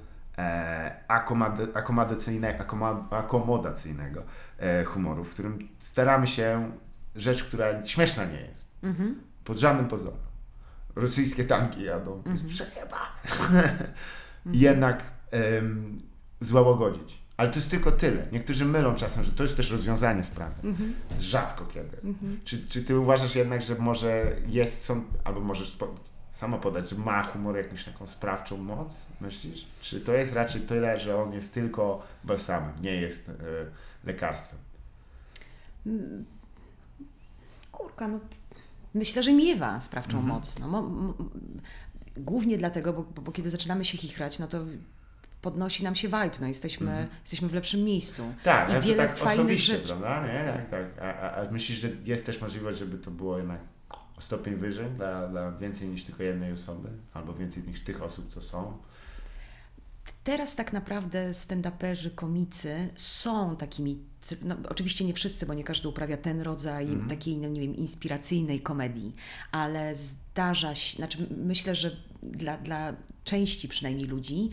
[1.75, 4.23] akomodacyjne, akomo- akomodacyjnego
[4.59, 6.73] e, humoru, w którym staramy się
[7.17, 8.69] rzecz, która śmieszna nie jest,
[9.45, 10.19] pod żadnym pozorem.
[10.97, 13.11] Rosyjskie tanki jadą, jest przejebane.
[14.53, 16.01] I jednak em,
[16.41, 17.25] złagodzić.
[17.37, 18.27] Ale to jest tylko tyle.
[18.33, 20.55] Niektórzy mylą czasem, że to jest też rozwiązanie sprawy.
[21.19, 21.97] Rzadko kiedy.
[22.45, 25.77] Czy, czy ty uważasz jednak, że może jest, są, albo możesz
[26.35, 29.67] sama podać, że ma humor jakąś taką sprawczą moc, myślisz?
[29.81, 33.33] Czy to jest raczej tyle, że on jest tylko balsamem, nie jest e,
[34.05, 34.59] lekarstwem?
[37.73, 38.19] Kurka, no
[38.95, 40.35] myślę, że miewa sprawczą Mhm.
[40.35, 40.59] moc.
[40.59, 41.15] No, mo, mo,
[42.17, 44.59] głównie dlatego, bo, bo, bo kiedy zaczynamy się chichrać, no to
[45.43, 48.23] podnosi nam się vibe, no jesteśmy, jesteśmy w lepszym miejscu.
[48.23, 48.41] Mhm.
[48.45, 49.87] Tak, I ale to wiele tak fajnych osobiście, rzeczy.
[49.87, 50.27] prawda?
[50.27, 50.45] Nie?
[50.53, 51.03] Tak, tak.
[51.03, 53.61] A, a, a myślisz, że jest też możliwość, żeby to było jednak
[54.19, 56.89] o stopień wyżej dla, dla więcej niż tylko jednej osoby?
[57.15, 58.79] Albo więcej niż tych osób, co są?
[60.25, 63.99] Teraz tak naprawdę stand-uperzy, komicy są takimi,
[64.43, 68.61] no, oczywiście nie wszyscy, bo nie każdy uprawia ten rodzaj takiej, no nie wiem, inspiracyjnej
[68.61, 69.15] komedii,
[69.53, 72.93] ale zdarza się, znaczy myślę, że dla, dla
[73.25, 74.51] części przynajmniej ludzi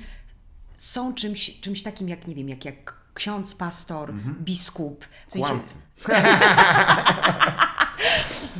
[0.77, 5.05] są czymś, czymś takim jak, nie wiem, jak, jak ksiądz, pastor, biskup.
[5.27, 5.75] W sensie-.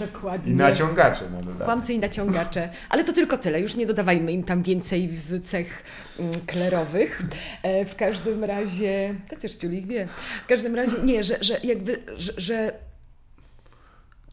[0.05, 0.51] Dokładnie.
[0.51, 1.65] I naciągacze na dodatek.
[1.65, 2.69] Kłamcy i naciągacze.
[2.89, 5.83] Ale to tylko tyle, już nie dodawajmy im tam więcej z cech
[6.19, 7.21] mm, klerowych.
[7.63, 10.07] E, w każdym razie, chociaż Ciulik wie,
[10.43, 12.73] w każdym razie nie, że, że jakby, że, że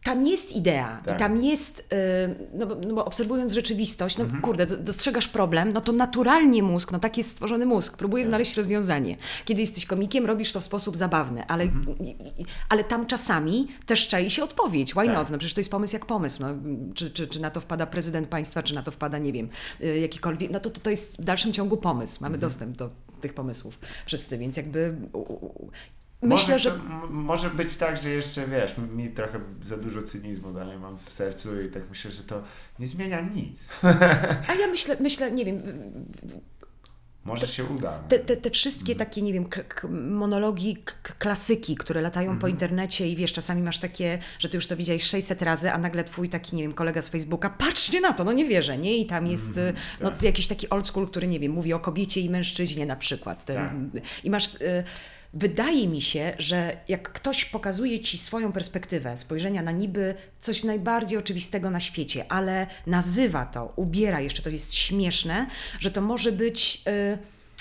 [0.09, 1.17] tam jest idea Tak.
[1.17, 5.69] i tam jest, y, no, bo- no bo obserwując rzeczywistość, no kurde, d- dostrzegasz problem,
[5.73, 9.17] no to naturalnie mózg, no tak jest stworzony mózg, próbuje znaleźć rozwiązanie.
[9.45, 11.71] Kiedy jesteś komikiem, robisz to w sposób zabawny, ale, i,
[12.69, 15.15] ale tam czasami też czai się odpowiedź, why Tak.
[15.15, 15.31] not?
[15.31, 16.49] No przecież to jest pomysł jak pomysł, no,
[16.95, 19.49] czy, czy, czy na to wpada prezydent państwa, czy na to wpada, nie wiem,
[19.81, 22.91] y, jakikolwiek, no to, to, to jest w dalszym ciągu pomysł, mamy dostęp do
[23.21, 24.95] tych pomysłów wszyscy, więc jakby
[26.23, 26.79] myślę, może, że...
[27.11, 31.61] może być tak, że jeszcze wiesz, mi- trochę za dużo cynizmu dalej mam w sercu
[31.61, 32.43] i tak myślę, że to
[32.79, 33.61] nie zmienia nic.
[34.49, 35.63] A ja myślę, myślę, nie wiem,
[37.29, 37.99] Może się uda.
[37.99, 39.47] Te, te, te wszystkie takie, nie wiem,
[40.11, 40.77] monologi,
[41.19, 45.05] klasyki, które latają po internecie i wiesz, czasami masz takie, że ty już to widziałeś
[45.05, 48.33] 600 razy, a nagle twój taki, nie wiem, kolega z Facebooka, patrzcie na to, no
[48.33, 48.99] nie wierzę, nie?
[48.99, 52.21] I tam jest y, no, jakiś taki old school, który, nie wiem, mówi o kobiecie
[52.21, 53.45] i mężczyźnie na przykład.
[53.45, 53.91] Ten,
[54.25, 54.55] I masz...
[54.55, 54.85] Y,
[55.35, 61.19] Wydaje mi się, że jak ktoś pokazuje ci swoją perspektywę spojrzenia na niby coś najbardziej
[61.19, 65.47] oczywistego na świecie, ale nazywa to, ubiera jeszcze, to jest śmieszne,
[65.81, 67.19] że to może być y,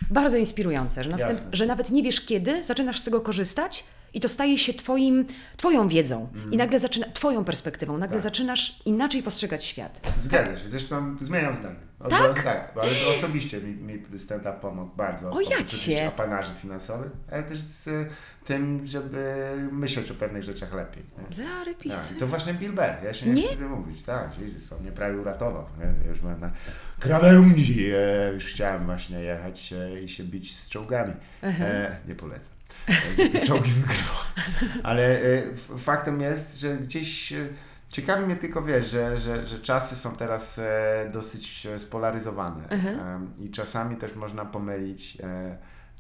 [0.10, 4.30] bardzo inspirujące, że, następ, że nawet nie wiesz kiedy zaczynasz z tego korzystać i to
[4.30, 5.26] staje się twoim,
[5.58, 8.22] twoją wiedzą i nagle zaczyna, twoją perspektywą, nagle Mhm.
[8.22, 8.24] Tak.
[8.24, 10.02] zaczynasz inaczej postrzegać świat.
[10.20, 11.76] Zgadza się, zresztą zmieniam zdanie.
[12.00, 12.44] O, Tak?
[12.44, 15.32] tak, ale osobiście mi, mi stand-up pomógł bardzo.
[15.32, 16.08] O, ja cię.
[16.08, 17.90] apanarzy finansowych, ale też z
[18.48, 19.36] tym, żeby
[19.72, 21.04] myśleć o pewnych rzeczach lepiej.
[21.92, 23.44] Tak, to właśnie Bill Burr, ja się nie, Nie?
[23.44, 25.66] wstydzę mówić, tak, Jezus, on mnie prawie uratował?
[26.04, 26.52] Ja już byłem na
[27.00, 31.14] krawędzi, e, już chciałem właśnie jechać e, i się bić z czołgami,
[31.44, 32.54] e, nie polecam,
[33.34, 34.16] e, czołgi wygrywał,
[34.84, 35.44] ale e,
[35.78, 37.48] faktem jest, że gdzieś e,
[37.90, 40.60] ciekawi mnie tylko, wiesz, że, że, że czasy są teraz
[41.12, 42.64] dosyć spolaryzowane.
[43.40, 45.18] I czasami też można pomylić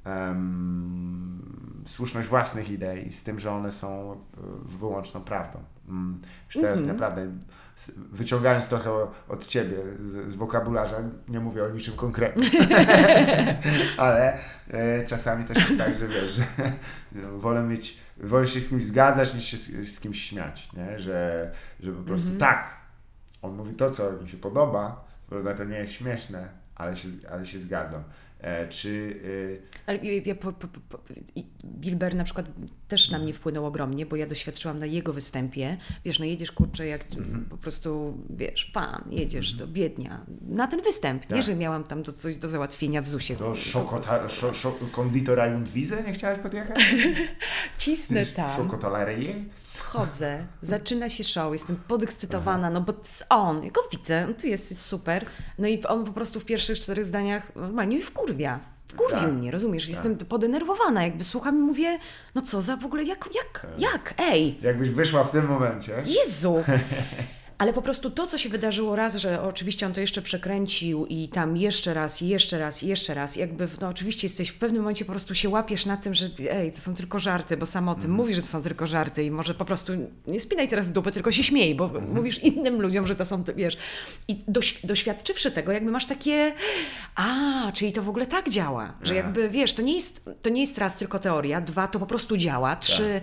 [0.07, 4.17] em, słuszność własnych idei z tym, że one są e,
[4.77, 5.59] wyłączną prawdą.
[5.89, 6.87] Mm, Już teraz Mhm.
[6.97, 7.31] naprawdę
[8.11, 8.91] wyciągając trochę
[9.29, 10.97] od ciebie z, z wokabularza,
[11.27, 12.49] nie mówię o niczym konkretnym,
[13.97, 14.37] ale
[14.71, 16.43] e, czasami też jest tak, że wiesz, że
[17.11, 20.99] no, wolę mieć, wolę się z kimś zgadzać niż się z, z kimś śmiać, nie?
[20.99, 22.39] Że, że po prostu Mhm.
[22.39, 22.69] tak,
[23.41, 27.45] on mówi to, co mi się podoba, prawda to nie jest śmieszne, ale się, ale
[27.45, 28.03] się zgadzam.
[28.41, 30.97] E, czy y, Ale ja, po, po, po,
[31.63, 32.45] Burr na przykład
[32.87, 35.77] też na mnie wpłynął ogromnie, bo ja doświadczyłam na jego występie.
[36.05, 37.45] Wiesz, no jedziesz kurczę jak Mhm.
[37.45, 41.21] po prostu, wiesz, pan, jedziesz do Wiednia na ten występ.
[41.29, 41.45] Nie, Tak.
[41.45, 43.35] że miałam tam do, coś do załatwienia w ZUSie.
[43.35, 46.95] do szokota, szo, szo, konditora Jundwize nie chciałaś podjechać?
[47.77, 49.45] Cisnę tam, Szokotalarii?
[49.87, 52.93] Wchodzę, zaczyna się show, jestem podekscytowana, no bo
[53.29, 55.25] on, ja go widzę, on tu jest, jest super.
[55.57, 58.59] No i on po prostu w pierwszych czterech zdaniach normalnie mnie wkurwia.
[58.87, 59.33] Wkurwił Tak.
[59.33, 59.87] mnie, rozumiesz?
[59.87, 61.99] Jestem podenerwowana, jakby słucham i mówię,
[62.35, 66.63] no co za w ogóle, jak, jak, jak, ej, Jakbyś wyszła w tym momencie, Jezu!
[67.57, 71.27] Ale po prostu to, co się wydarzyło raz, że oczywiście on to jeszcze przekręcił i
[71.29, 75.11] tam jeszcze raz, jeszcze raz, jeszcze raz, jakby, no oczywiście jesteś w pewnym momencie po
[75.11, 78.11] prostu się łapiesz na tym, że ej, to są tylko żarty, bo sam o tym
[78.11, 79.93] mówisz, że to są tylko żarty i może po prostu
[80.27, 83.77] nie spinaj teraz dupy, tylko się śmiej, bo mówisz innym ludziom, że to są, wiesz.
[84.27, 86.53] I doś, doświadczywszy tego, jakby masz takie,
[87.15, 90.61] a, czyli to w ogóle tak działa, że jakby, wiesz, to nie jest, to nie
[90.61, 93.21] jest raz tylko teoria, dwa, to po prostu działa, trzy,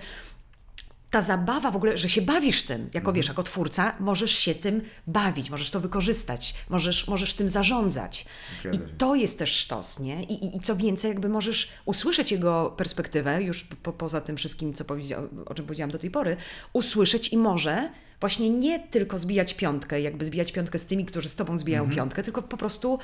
[1.15, 4.83] ta zabawa w ogóle, że się bawisz tym, jako wiesz, jako twórca, możesz się tym
[5.07, 8.27] bawić, możesz to wykorzystać, możesz, możesz tym zarządzać.
[8.73, 10.23] I to jest też sztos, nie?
[10.23, 14.73] I, i, I co więcej, jakby możesz usłyszeć jego perspektywę, już po, poza tym wszystkim,
[14.73, 16.37] co powiedział, o czym powiedziałam do tej pory,
[16.73, 21.35] usłyszeć i może właśnie nie tylko zbijać piątkę, jakby zbijać piątkę z tymi, którzy z
[21.35, 22.99] tobą zbijają piątkę, tylko po prostu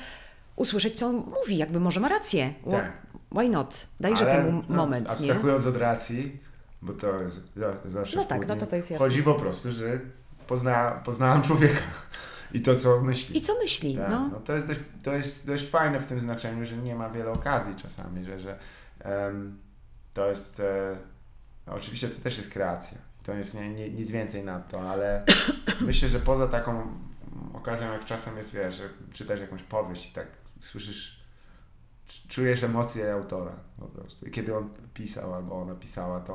[0.55, 2.53] usłyszeć, co on mówi, jakby może ma rację.
[2.71, 2.91] Tak.
[3.31, 3.87] Why not?
[3.99, 5.11] Dajże Ale, temu no, moment, nie?
[5.11, 6.39] Abstrahując od racji,
[6.81, 9.05] bo to jest za- zawsze No tak, no to to jest jasne.
[9.05, 9.99] Chodzi po prostu, że
[10.47, 11.81] pozna, poznałam człowieka
[12.53, 13.37] i to, co myśli.
[13.37, 13.95] I co myśli?
[13.97, 14.29] Tak, no.
[14.31, 14.39] no.
[14.39, 17.75] to, jest dość, to jest dość fajne w tym znaczeniu, że nie ma wiele okazji
[17.75, 18.59] czasami, że, że
[18.99, 19.57] em,
[20.13, 20.59] to jest.
[20.59, 20.97] E,
[21.65, 22.97] oczywiście to też jest kreacja.
[23.23, 25.25] To jest nie, nie, nic więcej na to, ale
[25.81, 26.87] myślę, że poza taką
[27.53, 30.27] okazją, jak czasem jest, wiesz, że czytasz jakąś powieść i tak
[30.59, 31.20] słyszysz,
[32.27, 34.25] czujesz emocje autora po prostu.
[34.25, 36.33] I kiedy on pisał albo ona pisała, to,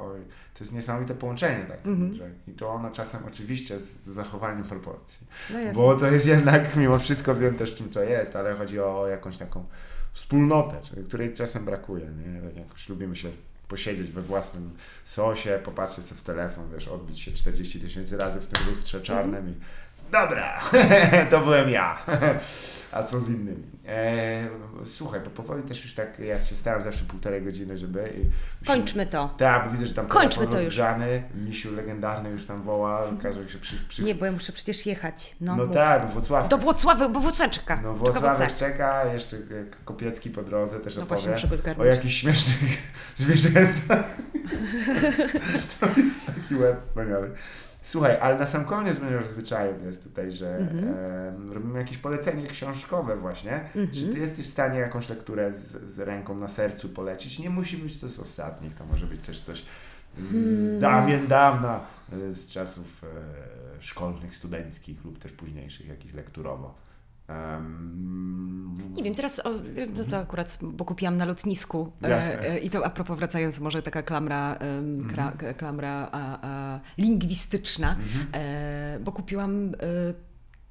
[0.54, 1.84] to jest niesamowite połączenie takie.
[1.84, 2.14] Mhm.
[2.14, 5.26] Że, I to ona czasem oczywiście z, z zachowaniem proporcji.
[5.50, 5.72] no.
[5.72, 9.36] Bo to jest jednak, mimo wszystko wiem też czym to jest, ale chodzi o jakąś
[9.36, 9.64] taką
[10.12, 12.42] wspólnotę, której czasem brakuje, nie?
[12.42, 13.28] Tak Jakoś lubimy się
[13.68, 14.70] posiedzieć we własnym
[15.04, 19.48] sosie, popatrzeć sobie w telefon, wiesz, odbić się 40 tysięcy razy w tym lustrze czarnym
[19.48, 19.54] i
[20.12, 20.60] dobra,
[21.30, 21.98] to byłem ja.
[22.92, 23.62] A co z innymi?
[23.88, 24.48] E,
[24.84, 28.00] słuchaj, bo powoli też już tak, ja się starałem zawsze półtorej godziny, żeby...
[28.00, 28.32] i musimy-
[28.66, 29.34] Kończmy to.
[29.38, 30.78] Tak, bo widzę, że tam Kończmy to już.
[31.34, 35.36] misiu legendarny już tam woła, każe się przy, przy, Nie, bo ja muszę przecież jechać.
[35.40, 36.50] No, no tak, bo Włocławek.
[36.50, 37.80] Do Włocławek, bo Włocławek czeka.
[37.82, 39.40] No Włocławek czeka, jeszcze e,
[39.84, 42.78] Kopiecki po drodze też No właśnie, opowie muszę go o jakichś śmiesznych
[43.16, 44.04] zwierzętach.
[45.80, 47.30] to jest taki łeb wspaniały.
[47.86, 50.88] Słuchaj, ale na sam koniec będzie zwyczajem jest tutaj, że Mhm.
[50.88, 53.52] em, robimy jakieś polecenie książkowe właśnie.
[53.52, 53.90] Mhm.
[53.90, 57.38] Czy ty jesteś w stanie jakąś lekturę z, z ręką na sercu polecić?
[57.38, 59.64] Nie musi być to z ostatnich, to może być też coś
[60.18, 60.80] z Hmm.
[60.80, 61.80] dawien dawna,
[62.12, 63.06] e, z czasów e,
[63.82, 66.74] szkolnych, studenckich lub też późniejszych, jakichś lekturowo.
[67.28, 69.50] Em, Nie wiem, teraz o,
[69.96, 72.40] no to akurat, bo kupiłam na lotnisku e, Jasne.
[72.40, 74.56] e, i to a propos wracając, może taka klamra,
[75.08, 75.36] kra, Mhm.
[75.38, 77.96] k- klamra a, a, lingwistyczna,
[78.34, 79.72] e, bo kupiłam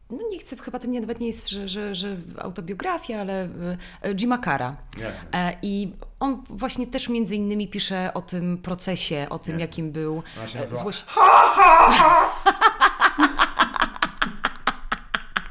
[0.09, 3.49] no nie chcę, chyba to nie, nawet nie jest, że, że, że autobiografia, ale
[4.15, 4.75] Jima Cara.
[4.97, 5.57] Jasne.
[5.61, 9.61] I on właśnie też między innymi pisze o tym procesie, o tym Jasne.
[9.61, 11.05] jakim był Ona się e, nazywa złoś...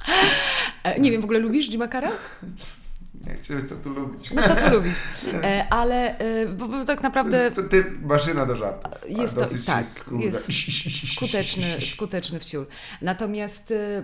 [0.08, 2.10] E, Nie wiem, w ogóle lubisz Jima Cara?
[3.26, 4.30] Nie chcę, co tu lubić.
[4.30, 4.94] No co tu lubić?
[5.42, 8.92] E, ale e, bo, bo tak naprawdę to ty, maszyna do żartów.
[9.08, 9.86] jest to tak,
[10.20, 10.48] jest
[11.14, 12.66] skuteczny, skuteczny wciul.
[13.02, 14.02] Natomiast e,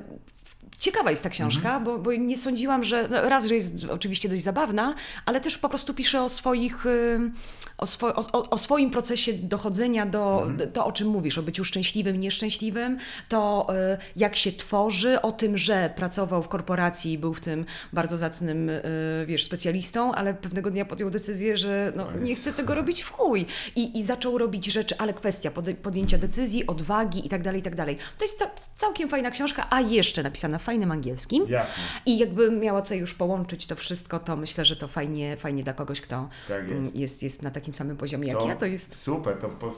[0.80, 1.84] ciekawa jest ta książka, Mhm.
[1.84, 4.94] bo, bo nie sądziłam, że no, raz, że jest oczywiście dość zabawna,
[5.26, 6.84] ale też po prostu pisze o swoich,
[7.78, 10.72] o, swo, o, o- swoim procesie dochodzenia do Mhm.
[10.72, 12.98] to, o czym mówisz, o byciu szczęśliwym, nieszczęśliwym,
[13.28, 17.64] to e, jak się tworzy, o tym, że pracował w korporacji i był w tym
[17.92, 18.82] bardzo zacnym, e,
[19.26, 23.46] wiesz, specjalistą, ale pewnego dnia podjął decyzję, że no, nie chce tego robić w chuj.
[23.76, 25.50] I, I zaczął robić rzeczy, ale kwestia
[25.82, 27.98] podjęcia decyzji, odwagi i tak dalej, i tak dalej.
[28.18, 31.44] To jest ca- całkiem fajna książka, a jeszcze napisana w fajnym angielskim.
[31.48, 31.82] Jasne.
[32.06, 35.72] I jakby miała tutaj już połączyć to wszystko, to myślę, że to fajnie, fajnie dla
[35.72, 36.72] kogoś, kto Tak jest.
[36.72, 38.56] mm, jest, jest na takim samym poziomie jak ja.
[38.56, 38.94] To jest.
[38.94, 39.74] Super, to po,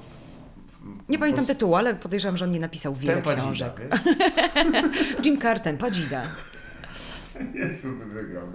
[1.08, 3.80] Nie pamiętam tytułu, ale podejrzewam, że on nie napisał wiele Tempa książek.
[5.24, 6.22] Jim Carter, Padzida.
[7.54, 8.52] Jest super wygrany.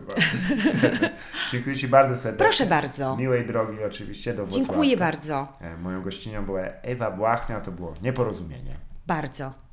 [1.51, 2.45] Dziękuję Ci bardzo serdecznie.
[2.45, 3.17] Proszę bardzo.
[3.17, 4.67] Miłej drogi oczywiście do Wrocławia.
[4.67, 5.47] Dziękuję bardzo.
[5.61, 8.77] E, Moją gościnią była Ewa Błachnia, to było nieporozumienie.
[9.07, 9.66] Bardzo.